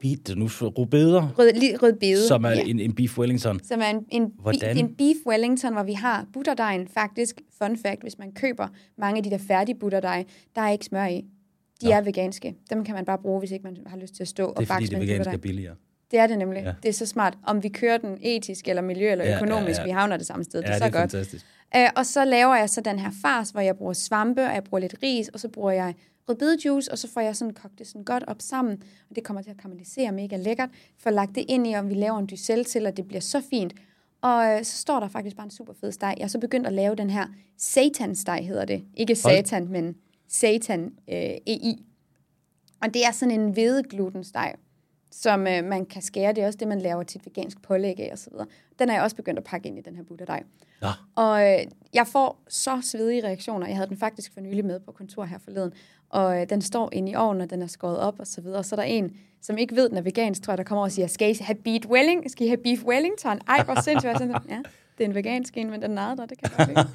Beet, 0.00 0.36
nu 0.36 0.48
for 0.48 0.66
rubeder, 0.66 1.28
Rød, 1.38 1.82
rødbede. 1.82 2.28
som 2.28 2.44
er 2.44 2.50
ja. 2.50 2.62
en, 2.62 2.80
en 2.80 2.94
beef 2.94 3.18
wellington. 3.18 3.60
som 3.64 3.80
er 3.80 3.86
en, 3.86 4.06
en, 4.08 4.32
Hvordan? 4.38 4.78
en 4.78 4.94
beef 4.94 5.16
wellington, 5.26 5.72
hvor 5.72 5.82
vi 5.82 5.92
har 5.92 6.26
butterdejen. 6.32 6.88
Faktisk, 6.88 7.40
fun 7.58 7.76
fact, 7.76 8.02
hvis 8.02 8.18
man 8.18 8.32
køber 8.32 8.68
mange 8.98 9.16
af 9.16 9.22
de 9.22 9.30
der 9.30 9.38
færdige 9.38 9.78
butterdej, 9.78 10.24
der 10.54 10.62
er 10.62 10.70
ikke 10.70 10.84
smør 10.84 11.06
i. 11.06 11.24
De 11.80 11.86
Nå. 11.86 11.92
er 11.92 12.00
veganske. 12.00 12.54
Dem 12.70 12.84
kan 12.84 12.94
man 12.94 13.04
bare 13.04 13.18
bruge, 13.18 13.38
hvis 13.38 13.50
ikke 13.50 13.62
man 13.62 13.76
har 13.86 13.96
lyst 13.96 14.14
til 14.14 14.22
at 14.22 14.28
stå 14.28 14.42
Det 14.42 14.56
og 14.56 14.62
er 14.62 14.66
fordi, 14.66 14.80
bakse 14.80 14.90
det 14.90 14.98
med 14.98 15.06
en 15.06 15.08
veganske 15.08 15.32
er 15.32 15.36
billigere. 15.36 15.74
Det 16.14 16.22
er 16.22 16.26
det 16.26 16.38
nemlig. 16.38 16.60
Ja. 16.62 16.66
Ja. 16.68 16.74
Det 16.82 16.88
er 16.88 16.92
så 16.92 17.06
smart. 17.06 17.38
Om 17.46 17.62
vi 17.62 17.68
kører 17.68 17.98
den 17.98 18.18
etisk, 18.20 18.68
eller 18.68 18.82
miljø, 18.82 19.12
eller 19.12 19.24
Ja, 19.24 19.30
ja, 19.30 19.36
økonomisk, 19.36 19.78
ja. 19.80 19.84
vi 19.84 19.90
havner 19.90 20.16
det 20.16 20.26
samme 20.26 20.44
sted. 20.44 20.62
det 20.62 20.68
Ja, 20.68 20.72
er 20.74 20.78
så 20.78 20.84
det 20.84 20.94
er 20.94 21.00
godt. 21.00 21.10
fantastisk. 21.10 21.46
Øh, 21.76 21.88
og 21.96 22.06
så 22.06 22.24
laver 22.24 22.54
jeg 22.56 22.70
så 22.70 22.80
den 22.80 22.98
her 22.98 23.10
fars, 23.22 23.50
hvor 23.50 23.60
jeg 23.60 23.76
bruger 23.76 23.92
svampe, 23.92 24.44
og 24.44 24.54
jeg 24.54 24.64
bruger 24.64 24.80
lidt 24.80 24.94
ris, 25.02 25.28
og 25.28 25.40
så 25.40 25.48
bruger 25.48 25.70
jeg 25.70 25.94
rødbedejuice, 26.28 26.92
og 26.92 26.98
så 26.98 27.08
får 27.14 27.20
jeg 27.20 27.36
sådan 27.36 27.54
kogt 27.54 27.78
det 27.78 27.86
sådan 27.86 28.04
godt 28.04 28.24
op 28.26 28.36
sammen, 28.40 28.82
og 29.10 29.16
det 29.16 29.24
kommer 29.24 29.42
til 29.42 29.50
at 29.50 29.56
karamellisere 29.56 30.12
mega 30.12 30.36
lækkert. 30.36 30.68
Får 30.98 31.10
lagt 31.10 31.34
det 31.34 31.44
ind 31.48 31.66
i, 31.66 31.72
og 31.72 31.88
vi 31.88 31.94
laver 31.94 32.18
en 32.18 32.28
dysel 32.30 32.64
til, 32.64 32.86
og 32.86 32.96
det 32.96 33.08
bliver 33.08 33.20
så 33.20 33.42
fint. 33.50 33.72
Og 34.22 34.46
øh, 34.58 34.64
så 34.64 34.76
står 34.76 35.00
der 35.00 35.08
faktisk 35.08 35.36
bare 35.36 35.44
en 35.44 35.50
super 35.50 35.72
fed 35.80 35.92
steg. 35.92 36.14
Jeg 36.18 36.24
har 36.24 36.28
så 36.28 36.38
begyndt 36.38 36.66
at 36.66 36.72
lave 36.72 36.94
den 36.94 37.10
her 37.10 37.26
satan-steg, 37.58 38.46
hedder 38.46 38.64
det. 38.64 38.84
Ikke 38.94 39.16
Hold. 39.24 39.36
satan, 39.36 39.68
men 39.68 39.94
satan 40.28 40.92
øh, 41.08 41.16
EI. 41.46 41.84
Og 42.82 42.94
det 42.94 43.06
er 43.06 43.10
sådan 43.12 43.40
en 43.40 43.50
hvedeglutensteg, 43.50 44.52
som 45.20 45.46
øh, 45.46 45.64
man 45.64 45.86
kan 45.86 46.02
skære. 46.02 46.32
Det 46.32 46.42
er 46.42 46.46
også 46.46 46.56
det, 46.58 46.68
man 46.68 46.80
laver 46.80 47.02
til 47.02 47.18
et 47.18 47.26
vegansk 47.26 47.62
pålæg 47.62 48.00
af 48.00 48.10
osv. 48.12 48.32
Den 48.78 48.88
er 48.88 48.94
jeg 48.94 49.02
også 49.02 49.16
begyndt 49.16 49.38
at 49.38 49.44
pakke 49.44 49.68
ind 49.68 49.78
i 49.78 49.80
den 49.80 49.96
her 49.96 50.02
butterdej. 50.02 50.42
Nå, 50.82 50.88
Og 51.16 51.52
øh, 51.52 51.58
jeg 51.94 52.06
får 52.06 52.42
så 52.48 52.80
svedige 52.82 53.24
reaktioner. 53.26 53.66
Jeg 53.66 53.76
havde 53.76 53.88
den 53.88 53.96
faktisk 53.96 54.34
for 54.34 54.40
nylig 54.40 54.64
med 54.64 54.80
på 54.80 54.92
kontor 54.92 55.24
her 55.24 55.38
forleden. 55.38 55.72
Og 56.10 56.40
øh, 56.40 56.48
den 56.50 56.60
står 56.62 56.88
inde 56.92 57.12
i 57.12 57.14
ovnen, 57.14 57.40
og 57.42 57.50
den 57.50 57.62
er 57.62 57.66
skåret 57.66 57.98
op 57.98 58.14
og 58.18 58.26
så 58.26 58.40
videre. 58.40 58.58
Og 58.58 58.64
så 58.64 58.74
er 58.74 58.76
der 58.76 58.84
en, 58.84 59.16
som 59.42 59.58
ikke 59.58 59.76
ved, 59.76 59.88
den 59.88 59.98
er 59.98 60.02
vegansk, 60.02 60.42
tror 60.42 60.52
jeg, 60.52 60.58
der 60.58 60.64
kommer 60.64 60.82
og 60.84 60.92
siger, 60.92 61.06
skal 61.06 61.30
I 61.30 61.36
have 61.40 61.54
beef, 61.56 61.86
welling? 61.86 62.30
skal 62.30 62.46
I 62.46 62.48
have 62.48 62.62
beef 62.64 62.82
wellington? 62.84 63.40
Ej, 63.48 63.64
hvor 63.64 63.80
sindssygt. 63.80 64.10
Jeg 64.10 64.18
sådan, 64.18 64.36
ja, 64.48 64.58
det 64.98 65.04
er 65.04 65.08
en 65.08 65.14
vegansk 65.14 65.56
en, 65.56 65.70
men 65.70 65.82
den 65.82 65.98
er 65.98 66.14
der, 66.14 66.26
det 66.26 66.38
kan 66.38 66.50
jeg 66.58 66.66
lide. 66.68 66.88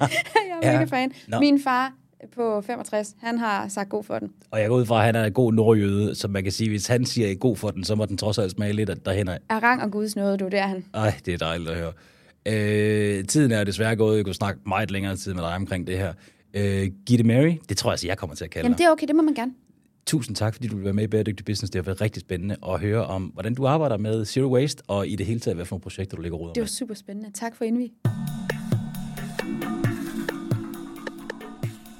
Jeg 0.50 0.58
er 0.62 0.72
Ja. 0.72 0.78
mega 0.78 0.84
fan. 0.84 1.12
Nå. 1.28 1.40
Min 1.40 1.60
far 1.62 1.92
på 2.34 2.60
65, 2.60 3.14
han 3.20 3.38
har 3.38 3.68
sagt 3.68 3.88
god 3.88 4.04
for 4.04 4.18
den. 4.18 4.30
og 4.50 4.60
jeg 4.60 4.68
går 4.68 4.76
ud 4.76 4.86
fra, 4.86 4.98
at 4.98 5.04
han 5.04 5.16
er 5.16 5.24
en 5.24 5.32
god 5.32 5.52
nordjøde, 5.52 6.14
så 6.14 6.28
man 6.28 6.42
kan 6.42 6.52
sige, 6.52 6.70
hvis 6.70 6.86
han 6.86 7.04
siger, 7.04 7.30
er 7.30 7.34
god 7.34 7.56
for 7.56 7.70
den, 7.70 7.84
så 7.84 7.94
må 7.94 8.04
den 8.06 8.16
trods 8.16 8.38
alt 8.38 8.50
smage 8.52 8.72
lidt 8.72 9.06
derhen 9.06 9.28
af. 9.28 9.38
Er 9.50 9.62
rang 9.62 9.82
og 9.82 9.90
guds 9.90 10.16
nåde, 10.16 10.36
du, 10.38 10.44
det 10.44 10.58
er 10.58 10.66
han. 10.66 10.84
Ej, 10.94 11.14
det 11.26 11.34
er 11.34 11.38
dejligt 11.38 11.70
at 11.70 11.76
høre. 11.76 11.92
Øh, 12.46 13.24
tiden 13.24 13.52
er 13.52 13.64
desværre 13.64 13.96
gået. 13.96 14.16
Jeg 14.16 14.24
kunne 14.24 14.34
snakke 14.34 14.60
meget 14.66 14.90
længere 14.90 15.16
tid 15.16 15.34
med 15.34 15.42
dig 15.42 15.54
omkring 15.54 15.86
det 15.86 15.98
her. 15.98 16.12
Øh, 16.54 16.88
Gitte 17.06 17.24
Mary, 17.24 17.52
det 17.68 17.76
tror 17.76 17.90
jeg, 17.90 17.92
altså, 17.92 18.06
jeg 18.06 18.18
kommer 18.18 18.36
til 18.36 18.44
at 18.44 18.50
kalde 18.50 18.64
Jamen, 18.66 18.78
det 18.78 18.84
er 18.84 18.90
okay, 18.90 19.06
det 19.06 19.16
må 19.16 19.22
man 19.22 19.34
gerne. 19.34 19.52
Tusind 20.06 20.36
tak, 20.36 20.54
fordi 20.54 20.68
du 20.68 20.76
vil 20.76 20.84
være 20.84 20.92
med 20.94 21.04
i 21.04 21.06
Bæredygtig 21.06 21.46
Business. 21.46 21.70
Det 21.70 21.78
har 21.78 21.82
været 21.82 22.00
rigtig 22.00 22.20
spændende 22.20 22.56
at 22.68 22.80
høre 22.80 23.06
om, 23.06 23.22
hvordan 23.22 23.54
du 23.54 23.66
arbejder 23.66 23.96
med 23.96 24.24
Zero 24.24 24.54
Waste, 24.54 24.82
og 24.88 25.08
i 25.08 25.16
det 25.16 25.26
hele 25.26 25.40
taget, 25.40 25.56
hvad 25.56 25.64
for 25.66 25.74
nogle 25.76 25.82
projekter 25.82 26.16
du 26.16 26.22
ligger 26.22 26.38
råd 26.38 26.48
Det 26.48 26.56
med. 26.56 26.62
var 26.62 26.66
super 26.68 26.94
spændende. 26.94 27.30
Tak 27.34 27.56
for 27.56 27.64
indvig. 27.64 27.92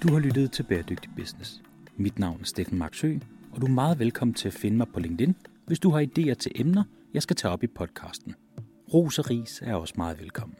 Du 0.02 0.12
har 0.12 0.18
lyttet 0.18 0.52
til 0.52 0.62
Bæredygtig 0.62 1.10
Business. 1.16 1.62
Mit 1.96 2.18
navn 2.18 2.40
er 2.40 2.44
Steffen 2.44 2.78
Marksø, 2.78 3.14
og 3.52 3.60
du 3.60 3.66
er 3.66 3.70
meget 3.70 3.98
velkommen 3.98 4.34
til 4.34 4.48
at 4.48 4.54
finde 4.54 4.76
mig 4.76 4.86
på 4.94 5.00
LinkedIn, 5.00 5.36
hvis 5.66 5.78
du 5.78 5.90
har 5.90 6.00
idéer 6.00 6.34
til 6.34 6.52
emner, 6.54 6.84
jeg 7.14 7.22
skal 7.22 7.36
tage 7.36 7.52
op 7.52 7.62
i 7.62 7.66
podcasten. 7.66 8.34
Ros 8.94 9.18
og 9.18 9.30
ris 9.30 9.62
er 9.62 9.74
også 9.74 9.94
meget 9.96 10.20
velkommen. 10.20 10.56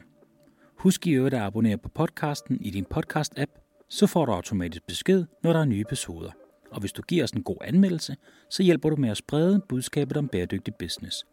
Husk 0.75 1.07
i 1.07 1.11
øvrigt 1.11 1.35
at 1.35 1.41
abonnere 1.41 1.77
på 1.77 1.89
podcasten 1.89 2.61
i 2.61 2.69
din 2.69 2.85
podcast-app, 2.95 3.85
så 3.89 4.07
får 4.07 4.25
du 4.25 4.31
automatisk 4.31 4.87
besked, 4.87 5.25
når 5.43 5.53
der 5.53 5.59
er 5.59 5.65
nye 5.65 5.81
episoder. 5.81 6.31
Og 6.71 6.79
hvis 6.79 6.93
du 6.93 7.01
giver 7.01 7.23
os 7.23 7.31
en 7.31 7.43
god 7.43 7.57
anmeldelse, 7.61 8.15
så 8.49 8.63
hjælper 8.63 8.89
du 8.89 8.95
med 8.95 9.09
at 9.09 9.17
sprede 9.17 9.61
budskabet 9.69 10.17
om 10.17 10.27
bæredygtig 10.27 10.75
business. 10.75 11.25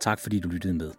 Tak 0.00 0.18
fordi 0.18 0.40
du 0.40 0.48
lyttede 0.48 0.74
med. 0.74 0.90